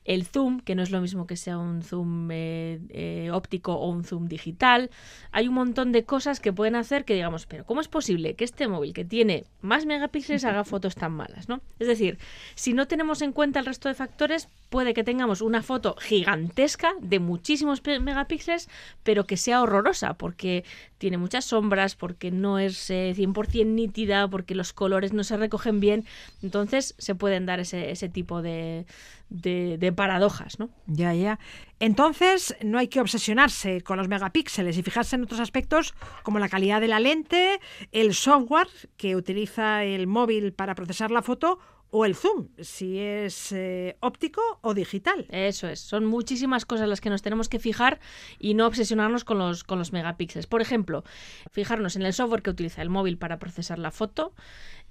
el 0.05 0.25
zoom, 0.25 0.59
que 0.59 0.75
no 0.75 0.81
es 0.81 0.91
lo 0.91 1.01
mismo 1.01 1.27
que 1.27 1.35
sea 1.35 1.57
un 1.57 1.83
zoom 1.83 2.29
eh, 2.31 2.79
eh, 2.89 3.29
óptico 3.31 3.73
o 3.73 3.89
un 3.89 4.03
zoom 4.03 4.27
digital. 4.27 4.89
Hay 5.31 5.47
un 5.47 5.53
montón 5.53 5.91
de 5.91 6.05
cosas 6.05 6.39
que 6.39 6.51
pueden 6.53 6.75
hacer 6.75 7.05
que 7.05 7.13
digamos, 7.13 7.45
pero 7.45 7.65
¿cómo 7.65 7.81
es 7.81 7.87
posible 7.87 8.35
que 8.35 8.43
este 8.43 8.67
móvil 8.67 8.93
que 8.93 9.05
tiene 9.05 9.45
más 9.61 9.85
megapíxeles 9.85 10.45
haga 10.45 10.63
fotos 10.65 10.95
tan 10.95 11.11
malas? 11.11 11.49
¿no? 11.49 11.61
Es 11.79 11.87
decir, 11.87 12.17
si 12.55 12.73
no 12.73 12.87
tenemos 12.87 13.21
en 13.21 13.31
cuenta 13.31 13.59
el 13.59 13.65
resto 13.65 13.89
de 13.89 13.95
factores, 13.95 14.47
puede 14.71 14.93
que 14.93 15.03
tengamos 15.03 15.41
una 15.41 15.61
foto 15.61 15.97
gigantesca 15.99 16.93
de 17.01 17.19
muchísimos 17.19 17.83
megapíxeles, 17.85 18.69
pero 19.03 19.25
que 19.25 19.35
sea 19.35 19.61
horrorosa, 19.61 20.13
porque 20.13 20.63
tiene 20.97 21.17
muchas 21.17 21.43
sombras, 21.43 21.97
porque 21.97 22.31
no 22.31 22.57
es 22.57 22.89
eh, 22.89 23.13
100% 23.13 23.65
nítida, 23.65 24.29
porque 24.29 24.55
los 24.55 24.71
colores 24.71 25.11
no 25.11 25.25
se 25.25 25.35
recogen 25.35 25.81
bien. 25.81 26.05
Entonces 26.41 26.95
se 26.97 27.15
pueden 27.15 27.45
dar 27.45 27.59
ese, 27.59 27.91
ese 27.91 28.07
tipo 28.07 28.41
de, 28.41 28.85
de, 29.29 29.77
de 29.77 29.91
paradojas, 29.91 30.57
¿no? 30.57 30.69
Ya, 30.87 31.13
ya. 31.13 31.37
Entonces, 31.81 32.55
no 32.63 32.79
hay 32.79 32.87
que 32.87 33.01
obsesionarse 33.01 33.81
con 33.81 33.97
los 33.97 34.07
megapíxeles 34.07 34.77
y 34.77 34.83
fijarse 34.83 35.17
en 35.17 35.23
otros 35.23 35.41
aspectos 35.41 35.93
como 36.23 36.39
la 36.39 36.47
calidad 36.47 36.79
de 36.79 36.87
la 36.87 37.01
lente, 37.01 37.59
el 37.91 38.13
software 38.13 38.69
que 38.95 39.17
utiliza 39.17 39.83
el 39.83 40.07
móvil 40.07 40.53
para 40.53 40.75
procesar 40.75 41.11
la 41.11 41.21
foto 41.21 41.59
o 41.91 42.05
el 42.05 42.15
zoom, 42.15 42.47
si 42.59 42.99
es 42.99 43.51
eh, 43.51 43.97
óptico 43.99 44.41
o 44.61 44.73
digital. 44.73 45.25
Eso 45.29 45.67
es, 45.67 45.81
son 45.81 46.05
muchísimas 46.05 46.65
cosas 46.65 46.87
las 46.87 47.01
que 47.01 47.09
nos 47.09 47.21
tenemos 47.21 47.49
que 47.49 47.59
fijar 47.59 47.99
y 48.39 48.53
no 48.53 48.65
obsesionarnos 48.65 49.25
con 49.25 49.37
los, 49.37 49.65
con 49.65 49.77
los 49.77 49.91
megapíxeles. 49.91 50.47
Por 50.47 50.61
ejemplo, 50.61 51.03
fijarnos 51.51 51.97
en 51.97 52.03
el 52.03 52.13
software 52.13 52.41
que 52.41 52.49
utiliza 52.49 52.81
el 52.81 52.89
móvil 52.89 53.17
para 53.17 53.39
procesar 53.39 53.77
la 53.77 53.91
foto, 53.91 54.33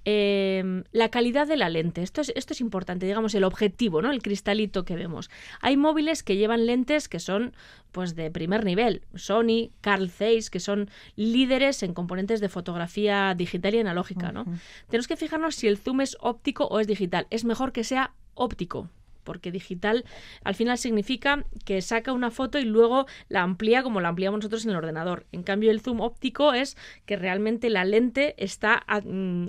eh, 0.05 0.83
la 0.91 1.09
calidad 1.09 1.47
de 1.47 1.57
la 1.57 1.69
lente, 1.69 2.03
esto 2.03 2.21
es, 2.21 2.31
esto 2.35 2.53
es 2.53 2.61
importante, 2.61 3.05
digamos, 3.05 3.35
el 3.35 3.43
objetivo, 3.43 4.01
¿no? 4.01 4.11
El 4.11 4.21
cristalito 4.21 4.85
que 4.85 4.95
vemos. 4.95 5.29
Hay 5.59 5.77
móviles 5.77 6.21
que 6.23 6.37
llevan 6.37 6.65
lentes 6.65 7.07
que 7.07 7.19
son 7.19 7.53
pues 7.91 8.15
de 8.15 8.31
primer 8.31 8.63
nivel, 8.65 9.01
Sony, 9.15 9.71
Carl 9.81 10.09
Zeiss, 10.09 10.49
que 10.49 10.59
son 10.59 10.89
líderes 11.15 11.83
en 11.83 11.93
componentes 11.93 12.39
de 12.39 12.49
fotografía 12.49 13.33
digital 13.35 13.75
y 13.75 13.79
analógica, 13.79 14.31
¿no? 14.31 14.45
Tenemos 14.89 15.07
que 15.07 15.17
fijarnos 15.17 15.55
si 15.55 15.67
el 15.67 15.77
zoom 15.77 16.01
es 16.01 16.17
óptico 16.21 16.65
o 16.65 16.79
es 16.79 16.87
digital. 16.87 17.27
Es 17.29 17.43
mejor 17.45 17.71
que 17.73 17.83
sea 17.83 18.13
óptico, 18.33 18.89
porque 19.23 19.51
digital 19.51 20.03
al 20.43 20.55
final 20.55 20.77
significa 20.79 21.45
que 21.65 21.81
saca 21.81 22.11
una 22.13 22.31
foto 22.31 22.57
y 22.59 22.63
luego 22.65 23.05
la 23.29 23.43
amplía 23.43 23.83
como 23.83 24.01
la 24.01 24.07
ampliamos 24.09 24.39
nosotros 24.39 24.63
en 24.65 24.71
el 24.71 24.77
ordenador. 24.77 25.25
En 25.31 25.43
cambio, 25.43 25.69
el 25.69 25.81
zoom 25.81 25.99
óptico 26.01 26.53
es 26.53 26.75
que 27.05 27.17
realmente 27.17 27.69
la 27.69 27.85
lente 27.85 28.33
está 28.43 28.81
a- 28.87 29.01
mm, 29.01 29.47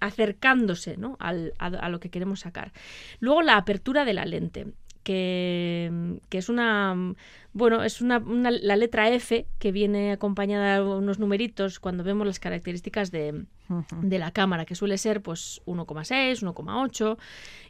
acercándose 0.00 0.96
¿no? 0.96 1.16
al- 1.20 1.54
a, 1.58 1.66
a 1.66 1.88
lo 1.88 2.00
que 2.00 2.10
queremos 2.10 2.40
sacar. 2.40 2.72
Luego, 3.20 3.42
la 3.42 3.56
apertura 3.56 4.04
de 4.04 4.14
la 4.14 4.24
lente. 4.26 4.66
Que, 5.02 6.18
que 6.28 6.38
es 6.38 6.48
una 6.48 7.14
bueno 7.52 7.82
es 7.82 8.00
una, 8.00 8.18
una- 8.18 8.50
la 8.50 8.76
letra 8.76 9.08
F 9.10 9.46
que 9.58 9.72
viene 9.72 10.12
acompañada 10.12 10.76
de 10.76 10.82
unos 10.82 11.18
numeritos 11.18 11.80
cuando 11.80 12.04
vemos 12.04 12.26
las 12.26 12.38
características 12.38 13.10
de, 13.10 13.44
de 14.02 14.18
la 14.18 14.30
cámara, 14.30 14.64
que 14.66 14.74
suele 14.74 14.98
ser 14.98 15.20
pues 15.22 15.62
1,6, 15.66 16.42
1,8. 16.42 17.16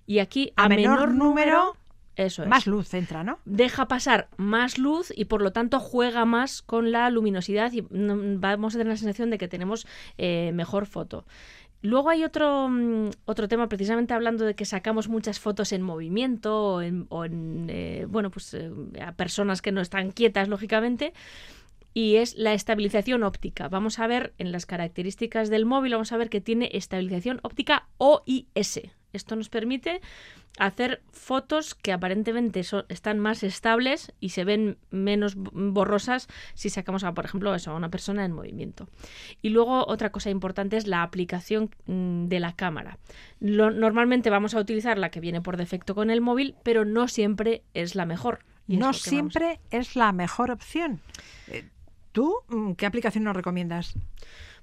Y 0.06 0.18
aquí 0.18 0.52
a, 0.56 0.64
A 0.64 0.68
menor 0.68 1.14
número, 1.14 1.76
eso 2.16 2.42
es. 2.42 2.48
Más 2.48 2.66
luz 2.66 2.92
entra, 2.94 3.22
¿no? 3.24 3.38
Deja 3.44 3.86
pasar 3.88 4.28
más 4.36 4.76
luz 4.78 5.12
y 5.16 5.26
por 5.26 5.40
lo 5.40 5.52
tanto 5.52 5.78
juega 5.80 6.24
más 6.24 6.60
con 6.62 6.90
la 6.90 7.08
luminosidad 7.10 7.72
y 7.72 7.82
mm, 7.82 8.40
vamos 8.40 8.74
a 8.74 8.78
tener 8.78 8.92
la 8.92 8.96
sensación 8.96 9.30
de 9.30 9.38
que 9.38 9.48
tenemos 9.48 9.86
eh, 10.18 10.50
mejor 10.54 10.86
foto. 10.86 11.24
Luego 11.82 12.10
hay 12.10 12.24
otro, 12.24 12.68
mm, 12.68 13.10
otro 13.24 13.48
tema, 13.48 13.68
precisamente 13.68 14.12
hablando 14.12 14.44
de 14.44 14.54
que 14.54 14.66
sacamos 14.66 15.08
muchas 15.08 15.40
fotos 15.40 15.72
en 15.72 15.82
movimiento 15.82 16.74
o 16.74 16.82
en, 16.82 17.06
o 17.08 17.24
en, 17.24 17.66
eh, 17.70 18.06
bueno, 18.08 18.30
pues 18.30 18.52
eh, 18.54 18.70
a 19.04 19.12
personas 19.12 19.62
que 19.62 19.72
no 19.72 19.80
están 19.80 20.10
quietas, 20.12 20.48
lógicamente, 20.48 21.14
y 21.94 22.16
es 22.16 22.34
la 22.36 22.52
estabilización 22.54 23.22
óptica. 23.22 23.68
Vamos 23.68 23.98
a 23.98 24.06
ver 24.06 24.32
en 24.38 24.52
las 24.52 24.66
características 24.66 25.50
del 25.50 25.66
móvil, 25.66 25.92
vamos 25.92 26.12
a 26.12 26.16
ver 26.16 26.30
que 26.30 26.40
tiene 26.40 26.70
estabilización 26.72 27.40
óptica 27.42 27.88
OIS. 27.98 28.80
Esto 29.12 29.34
nos 29.34 29.48
permite 29.48 30.00
hacer 30.58 31.02
fotos 31.10 31.74
que 31.74 31.92
aparentemente 31.92 32.62
son- 32.62 32.84
están 32.88 33.18
más 33.18 33.42
estables 33.42 34.12
y 34.20 34.28
se 34.30 34.44
ven 34.44 34.78
menos 34.90 35.34
borrosas 35.36 36.28
si 36.54 36.70
sacamos, 36.70 37.02
a, 37.02 37.12
por 37.12 37.24
ejemplo, 37.24 37.52
eso, 37.54 37.72
a 37.72 37.74
una 37.76 37.88
persona 37.88 38.24
en 38.24 38.30
movimiento. 38.32 38.88
Y 39.42 39.48
luego 39.48 39.84
otra 39.88 40.10
cosa 40.12 40.30
importante 40.30 40.76
es 40.76 40.86
la 40.86 41.02
aplicación 41.02 41.70
mm, 41.86 42.26
de 42.26 42.38
la 42.38 42.54
cámara. 42.54 42.98
Lo- 43.40 43.72
normalmente 43.72 44.30
vamos 44.30 44.54
a 44.54 44.60
utilizar 44.60 44.96
la 44.96 45.10
que 45.10 45.18
viene 45.20 45.40
por 45.40 45.56
defecto 45.56 45.96
con 45.96 46.08
el 46.10 46.20
móvil, 46.20 46.54
pero 46.62 46.84
no 46.84 47.08
siempre 47.08 47.62
es 47.74 47.96
la 47.96 48.06
mejor. 48.06 48.44
No 48.68 48.78
vamos 48.86 49.02
siempre 49.02 49.60
es 49.72 49.96
la 49.96 50.12
mejor 50.12 50.52
opción. 50.52 51.00
Eh, 51.48 51.64
¿Tú 52.12 52.34
mm, 52.48 52.72
qué 52.72 52.86
aplicación 52.86 53.24
nos 53.24 53.36
recomiendas? 53.36 53.94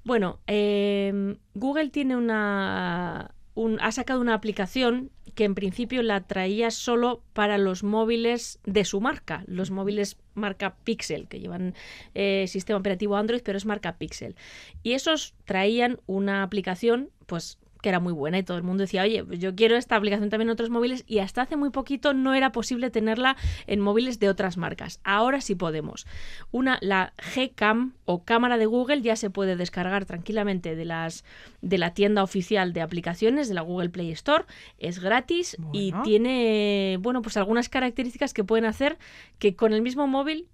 Bueno, 0.03 0.39
eh, 0.47 1.35
Google 1.53 1.89
tiene 1.89 2.15
una. 2.15 3.31
un- 3.55 3.79
ha 3.81 3.91
sacado 3.91 4.21
una 4.21 4.33
aplicación 4.33 5.11
que 5.35 5.43
en 5.43 5.53
principio 5.55 6.01
la 6.01 6.21
traía 6.21 6.71
solo 6.71 7.21
para 7.33 7.57
los 7.57 7.83
móviles 7.83 8.59
de 8.65 8.85
su 8.85 9.01
marca, 9.01 9.43
los 9.47 9.69
móviles 9.69 10.17
marca 10.33 10.75
Pixel, 10.83 11.27
que 11.27 11.39
llevan 11.39 11.75
eh, 12.15 12.45
sistema 12.47 12.79
operativo 12.79 13.15
Android, 13.17 13.41
pero 13.43 13.57
es 13.57 13.65
marca 13.65 13.97
Pixel. 13.97 14.35
Y 14.83 14.93
esos 14.93 15.35
traían 15.45 15.99
una 16.07 16.41
aplicación, 16.43 17.09
pues 17.27 17.59
que 17.87 17.89
era 17.89 18.01
muy 18.01 18.11
buena 18.11 18.37
y 18.37 18.43
todo 18.43 18.57
el 18.57 18.63
mundo 18.63 18.81
decía, 18.81 19.03
oye, 19.03 19.23
pues 19.23 19.39
yo 19.39 19.55
quiero 19.55 19.77
esta 19.77 19.95
aplicación 19.95 20.29
también 20.29 20.49
en 20.49 20.51
otros 20.51 20.69
móviles 20.69 21.05
y 21.07 21.19
hasta 21.19 21.43
hace 21.43 21.55
muy 21.55 21.69
poquito 21.69 22.13
no 22.13 22.33
era 22.33 22.51
posible 22.51 22.89
tenerla 22.89 23.37
en 23.65 23.79
móviles 23.79 24.19
de 24.19 24.27
otras 24.27 24.57
marcas. 24.57 24.99
Ahora 25.05 25.39
sí 25.39 25.55
podemos. 25.55 26.05
Una, 26.51 26.79
la 26.81 27.13
Gcam 27.33 27.93
o 28.03 28.25
cámara 28.25 28.57
de 28.57 28.65
Google 28.65 29.01
ya 29.01 29.15
se 29.15 29.29
puede 29.29 29.55
descargar 29.55 30.03
tranquilamente 30.03 30.75
de 30.75 30.83
las 30.83 31.23
de 31.61 31.77
la 31.77 31.93
tienda 31.93 32.23
oficial 32.23 32.73
de 32.73 32.81
aplicaciones 32.81 33.47
de 33.47 33.53
la 33.53 33.61
Google 33.61 33.87
Play 33.87 34.11
Store. 34.11 34.43
Es 34.79 34.99
gratis 34.99 35.55
y 35.71 35.93
tiene, 36.03 36.97
bueno, 36.99 37.21
pues 37.21 37.37
algunas 37.37 37.69
características 37.69 38.33
que 38.33 38.43
pueden 38.43 38.65
hacer 38.65 38.97
que 39.39 39.55
con 39.55 39.71
el 39.71 39.81
mismo 39.81 40.07
móvil 40.07 40.49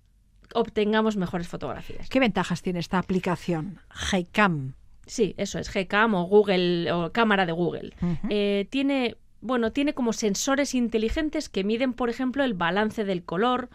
obtengamos 0.54 1.18
mejores 1.18 1.48
fotografías. 1.48 2.10
¿Qué 2.10 2.20
ventajas 2.20 2.62
tiene 2.62 2.78
esta 2.78 3.00
aplicación? 3.00 3.80
Gcam. 3.90 4.76
Sí, 5.06 5.36
eso 5.38 5.60
es 5.60 5.70
Gcam 5.70 6.16
o 6.16 6.24
Google 6.24 6.92
o 6.92 7.12
cámara 7.12 7.46
de 7.46 7.52
Google. 7.52 7.94
Eh, 8.30 8.68
tiene, 8.70 9.18
bueno, 9.42 9.72
tiene 9.72 9.94
como 9.94 10.14
sensores 10.14 10.74
inteligentes 10.76 11.50
que 11.50 11.64
miden, 11.64 11.94
por 11.94 12.10
ejemplo, 12.10 12.44
el 12.44 12.54
balance 12.54 13.04
del 13.04 13.24
color, 13.24 13.70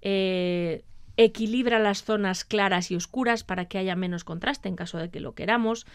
eh, 0.00 0.82
equilibra 1.16 1.78
las 1.78 2.04
zonas 2.04 2.44
claras 2.44 2.90
y 2.90 2.96
oscuras 2.96 3.44
para 3.44 3.66
que 3.66 3.78
haya 3.78 3.94
menos 3.94 4.24
contraste 4.24 4.68
en 4.68 4.76
caso 4.76 4.98
de 4.98 5.10
que 5.10 5.20
lo 5.20 5.34
queramos. 5.34 5.86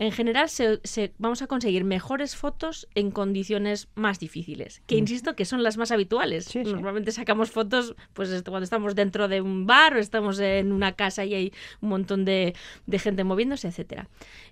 En 0.00 0.12
general, 0.12 0.48
se, 0.48 0.78
se- 0.84 1.12
vamos 1.18 1.42
a 1.42 1.48
conseguir 1.48 1.82
mejores 1.82 2.36
fotos 2.36 2.86
en 2.94 3.10
condiciones 3.10 3.88
más 3.96 4.20
difíciles, 4.20 4.80
que 4.86 4.94
Mm. 4.94 4.98
insisto 4.98 5.34
que 5.34 5.44
son 5.44 5.64
las 5.64 5.76
más 5.76 5.90
habituales. 5.90 6.54
Normalmente 6.54 7.10
sacamos 7.10 7.50
fotos 7.50 7.96
pues 8.14 8.28
cuando 8.44 8.62
estamos 8.62 8.94
dentro 8.94 9.26
de 9.26 9.40
un 9.40 9.66
bar 9.66 9.94
o 9.94 9.98
estamos 9.98 10.38
en 10.38 10.70
una 10.72 10.92
casa 10.92 11.24
y 11.24 11.34
hay 11.34 11.52
un 11.80 11.88
montón 11.88 12.24
de, 12.24 12.54
de 12.86 12.98
gente 13.00 13.24
moviéndose, 13.24 13.66
etcétera. 13.66 14.08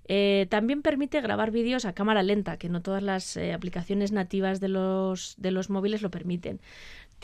Eh, 0.08 0.46
también 0.50 0.82
permite 0.82 1.20
grabar 1.20 1.52
vídeos 1.52 1.84
a 1.84 1.92
cámara 1.92 2.24
lenta, 2.24 2.56
que 2.58 2.68
no 2.68 2.82
todas 2.82 3.02
las 3.04 3.36
eh, 3.36 3.52
aplicaciones 3.52 4.10
nativas 4.10 4.58
de 4.58 4.68
los, 4.68 5.36
de 5.38 5.52
los 5.52 5.70
móviles 5.70 6.02
lo 6.02 6.10
permiten. 6.10 6.60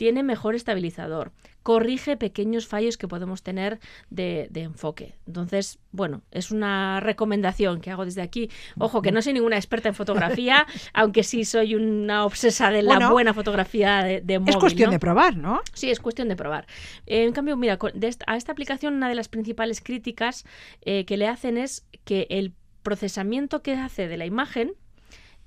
Tiene 0.03 0.21
mejor 0.21 0.53
estabilizador, 0.53 1.31
corrige 1.63 2.17
pequeños 2.17 2.67
fallos 2.67 2.97
que 2.97 3.07
podemos 3.07 3.41
tener 3.41 3.79
de, 4.09 4.49
de 4.51 4.63
enfoque. 4.63 5.15
Entonces, 5.25 5.79
bueno, 5.93 6.23
es 6.31 6.51
una 6.51 6.99
recomendación 6.99 7.79
que 7.79 7.89
hago 7.89 8.03
desde 8.03 8.21
aquí. 8.21 8.49
Ojo, 8.77 9.01
que 9.01 9.13
no 9.13 9.21
soy 9.21 9.31
ninguna 9.31 9.55
experta 9.55 9.87
en 9.87 9.95
fotografía, 9.95 10.67
aunque 10.93 11.23
sí 11.23 11.45
soy 11.45 11.75
una 11.75 12.25
obsesa 12.25 12.69
de 12.69 12.81
la 12.81 12.95
Bueno, 12.95 13.11
buena 13.13 13.33
fotografía 13.33 14.03
de, 14.03 14.19
de 14.19 14.39
móvil. 14.39 14.55
Es 14.55 14.59
cuestión 14.59 14.87
¿no? 14.87 14.91
de 14.91 14.99
probar, 14.99 15.37
¿no? 15.37 15.61
Sí, 15.71 15.89
es 15.89 16.01
cuestión 16.01 16.27
de 16.27 16.35
probar. 16.35 16.67
Eh, 17.05 17.23
en 17.23 17.31
cambio, 17.31 17.55
mira, 17.55 17.77
con- 17.77 17.97
de 17.97 18.09
esta- 18.09 18.25
a 18.27 18.35
esta 18.35 18.51
aplicación 18.51 18.95
una 18.95 19.07
de 19.07 19.15
las 19.15 19.29
principales 19.29 19.79
críticas 19.79 20.43
eh, 20.81 21.05
que 21.05 21.15
le 21.15 21.29
hacen 21.29 21.57
es 21.57 21.85
que 22.03 22.27
el 22.29 22.51
procesamiento 22.81 23.61
que 23.61 23.75
hace 23.75 24.09
de 24.09 24.17
la 24.17 24.25
imagen, 24.25 24.73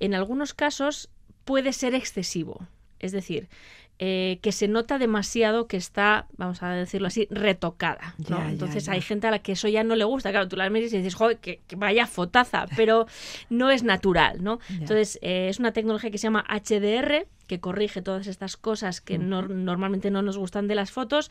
en 0.01 0.15
algunos 0.15 0.55
casos, 0.55 1.11
puede 1.45 1.75
ser 1.75 1.95
excesivo. 1.95 2.67
Es 2.99 3.13
decir, 3.13 3.51
eh, 3.99 4.39
que 4.43 4.53
se 4.53 4.69
nota 4.69 4.99
demasiado 4.99 5.67
que 5.67 5.77
está, 5.77 6.27
vamos 6.37 6.63
a 6.63 6.71
decirlo 6.71 7.07
así, 7.09 7.27
retocada. 7.31 8.15
¿no? 8.29 8.39
Ya, 8.39 8.45
ya, 8.45 8.51
Entonces 8.51 8.85
ya. 8.85 8.93
hay 8.93 9.01
gente 9.01 9.27
a 9.27 9.31
la 9.31 9.39
que 9.39 9.53
eso 9.53 9.69
ya 9.69 9.85
no 9.85 9.97
le 9.97 10.05
gusta. 10.05 10.31
Claro, 10.31 10.49
tú 10.49 10.57
la 10.57 10.69
miras 10.69 10.93
y 10.93 10.99
dices, 10.99 11.15
joder, 11.15 11.39
que, 11.39 11.61
que 11.67 11.77
vaya 11.77 12.07
fotaza, 12.07 12.67
pero 12.77 13.07
no 13.51 13.71
es 13.71 13.83
natural, 13.83 14.43
¿no? 14.43 14.59
Entonces 14.69 15.19
eh, 15.23 15.49
es 15.49 15.59
una 15.59 15.73
tecnología 15.73 16.11
que 16.11 16.19
se 16.19 16.25
llama 16.25 16.45
HDR, 16.49 17.27
que 17.47 17.61
corrige 17.61 18.03
todas 18.03 18.27
estas 18.27 18.57
cosas 18.57 19.01
que 19.01 19.19
nor- 19.19 19.49
normalmente 19.49 20.11
no 20.11 20.23
nos 20.23 20.37
gustan 20.39 20.67
de 20.69 20.75
las 20.75 20.91
fotos, 20.91 21.31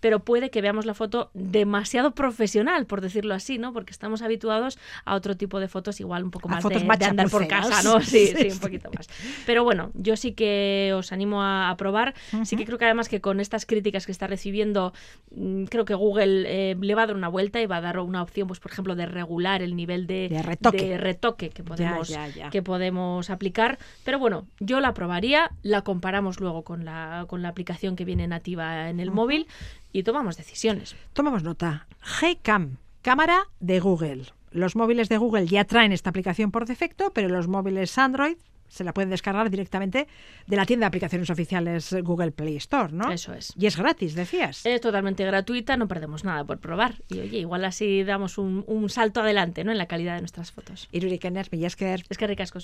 pero 0.00 0.20
puede 0.20 0.50
que 0.50 0.60
veamos 0.60 0.86
la 0.86 0.94
foto 0.94 1.30
demasiado 1.34 2.14
profesional, 2.14 2.86
por 2.86 3.00
decirlo 3.00 3.34
así, 3.34 3.58
¿no? 3.58 3.72
Porque 3.72 3.90
estamos 3.92 4.22
habituados 4.22 4.78
a 5.04 5.14
otro 5.14 5.36
tipo 5.36 5.58
de 5.58 5.68
fotos, 5.68 6.00
igual 6.00 6.22
un 6.24 6.30
poco 6.30 6.48
A 6.48 6.52
más 6.52 6.62
fotos 6.62 6.82
de, 6.82 6.88
más 6.88 6.98
de 6.98 7.06
andar 7.06 7.30
por 7.30 7.46
casa, 7.48 7.82
¿no? 7.82 8.00
Sí, 8.02 8.26
Sí, 8.36 8.48
un 8.50 8.58
poquito 8.58 8.90
más. 8.94 9.08
Pero 9.46 9.64
bueno, 9.64 9.90
yo 9.94 10.16
sí 10.16 10.32
que 10.32 10.92
os 10.94 11.12
animo 11.12 11.42
a, 11.42 11.70
a 11.70 11.76
probar. 11.76 12.14
Sí 12.44 12.56
que 12.56 12.64
creo 12.64 12.78
que 12.78 12.84
además 12.84 13.08
que 13.08 13.20
con 13.20 13.40
estas 13.40 13.64
críticas 13.66 14.06
que 14.06 14.12
está 14.12 14.26
recibiendo, 14.26 14.92
mm, 15.34 15.64
creo 15.64 15.84
que 15.84 15.94
Google 15.94 16.44
eh, 16.46 16.76
le 16.80 16.94
va 16.94 17.02
a 17.02 17.06
dar 17.06 17.16
una 17.16 17.28
vuelta 17.28 17.60
y 17.60 17.66
va 17.66 17.78
a 17.78 17.80
dar 17.80 17.98
una 17.98 18.22
opción, 18.22 18.46
pues 18.48 18.60
por 18.60 18.70
ejemplo, 18.70 18.94
de 18.94 19.06
regular 19.06 19.62
el 19.62 19.74
nivel 19.76 20.06
de, 20.06 20.28
De 20.28 20.42
retoque. 20.42 20.88
de 20.88 20.98
retoque 20.98 21.50
que 21.50 21.62
podemos, 21.64 22.08
ya, 22.08 22.28
ya. 22.28 22.50
que 22.50 22.62
podemos 22.62 23.30
aplicar. 23.30 23.78
Pero 24.04 24.18
bueno, 24.18 24.46
yo 24.60 24.80
la 24.80 24.92
probaría, 24.94 25.50
la 25.62 25.82
comparamos 25.82 26.40
luego 26.40 26.62
con 26.62 26.84
la, 26.84 27.26
con 27.28 27.42
la 27.42 27.48
aplicación 27.48 27.96
que 27.96 28.04
viene 28.04 28.26
nativa 28.26 28.88
en 28.88 29.00
el 29.00 29.10
móvil 29.10 29.46
y 29.92 30.02
tomamos 30.02 30.36
decisiones. 30.36 30.96
Tomamos 31.12 31.42
nota. 31.42 31.86
Gcam, 32.00 32.78
cámara 33.02 33.48
de 33.60 33.80
Google. 33.80 34.24
Los 34.50 34.76
móviles 34.76 35.08
de 35.08 35.18
Google 35.18 35.46
ya 35.46 35.64
traen 35.64 35.92
esta 35.92 36.10
aplicación 36.10 36.50
por 36.50 36.66
defecto, 36.66 37.12
pero 37.12 37.28
los 37.28 37.48
móviles 37.48 37.98
Android 37.98 38.36
se 38.68 38.84
la 38.84 38.92
pueden 38.92 39.10
descargar 39.10 39.50
directamente 39.50 40.06
de 40.46 40.56
la 40.56 40.66
tienda 40.66 40.84
de 40.84 40.88
aplicaciones 40.88 41.30
oficiales 41.30 41.94
Google 42.02 42.32
Play 42.32 42.56
Store, 42.56 42.92
¿no? 42.92 43.10
Eso 43.10 43.32
es. 43.32 43.52
Y 43.56 43.66
es 43.66 43.76
gratis, 43.76 44.14
decías. 44.14 44.64
Es 44.64 44.80
totalmente 44.80 45.24
gratuita, 45.24 45.76
no 45.76 45.88
perdemos 45.88 46.24
nada 46.24 46.44
por 46.44 46.58
probar. 46.58 46.96
Y 47.08 47.20
oye, 47.20 47.38
igual 47.38 47.64
así 47.64 48.04
damos 48.04 48.38
un, 48.38 48.64
un 48.66 48.88
salto 48.88 49.20
adelante 49.20 49.64
¿no? 49.64 49.72
en 49.72 49.78
la 49.78 49.86
calidad 49.86 50.14
de 50.14 50.20
nuestras 50.20 50.52
fotos. 50.52 50.88
Irurik 50.92 51.24
Ener, 51.24 51.48
mila 51.50 51.66
esker. 51.66 52.04
Es 52.08 52.18
que 52.18 52.26
ricasco 52.26 52.60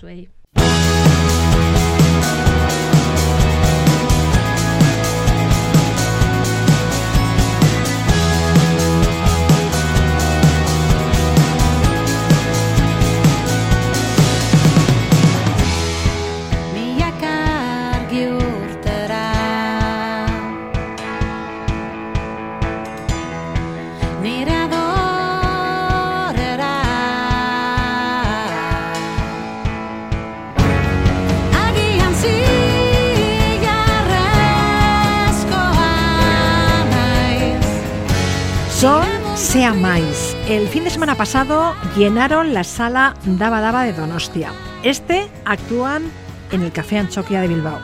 El 40.49 40.69
fin 40.69 40.85
de 40.85 40.91
semana 40.91 41.15
pasado 41.15 41.75
llenaron 41.97 42.53
la 42.53 42.63
sala 42.63 43.15
Daba 43.25 43.63
Daba 43.63 43.85
de 43.85 43.95
Donostia. 43.95 44.53
Este 44.83 45.31
actúan 45.47 46.03
en 46.51 46.63
el 46.63 46.73
Café 46.73 46.99
Anchoquia 46.99 47.41
de 47.41 47.49
Bilbao. 47.49 47.79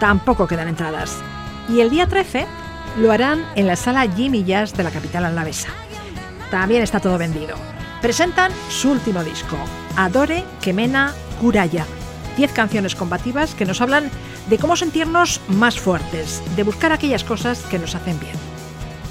Tampoco 0.00 0.48
quedan 0.48 0.66
entradas. 0.66 1.16
Y 1.68 1.78
el 1.80 1.90
día 1.90 2.08
13 2.08 2.44
lo 2.98 3.12
harán 3.12 3.46
en 3.54 3.68
la 3.68 3.76
sala 3.76 4.10
Jimmy 4.10 4.42
Jazz 4.42 4.72
de 4.72 4.82
la 4.82 4.90
capital 4.90 5.26
alavesa. 5.26 5.68
También 6.50 6.82
está 6.82 6.98
todo 6.98 7.18
vendido. 7.18 7.54
Presentan 8.02 8.50
su 8.68 8.90
último 8.90 9.22
disco, 9.22 9.56
Adore 9.96 10.42
Kemena 10.60 11.14
Kuraya. 11.40 11.86
Diez 12.36 12.50
canciones 12.50 12.96
combativas 12.96 13.54
que 13.54 13.64
nos 13.64 13.80
hablan 13.80 14.10
de 14.50 14.58
cómo 14.58 14.74
sentirnos 14.74 15.40
más 15.46 15.78
fuertes, 15.78 16.42
de 16.56 16.64
buscar 16.64 16.90
aquellas 16.90 17.22
cosas 17.22 17.60
que 17.70 17.78
nos 17.78 17.94
hacen 17.94 18.18
bien. 18.18 18.34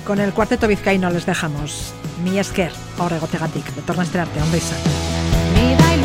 Con 0.05 0.19
el 0.19 0.33
cuarteto 0.33 0.67
vizcaíno 0.67 1.09
les 1.09 1.25
dejamos. 1.25 1.93
mi 2.23 2.39
esker 2.39 2.71
horregotegatik. 2.97 3.75
Betornazte 3.75 4.19
arte, 4.19 4.41
ondo 4.41 4.57
izan. 4.57 4.79
Mi 5.53 5.75
bai 5.81 5.96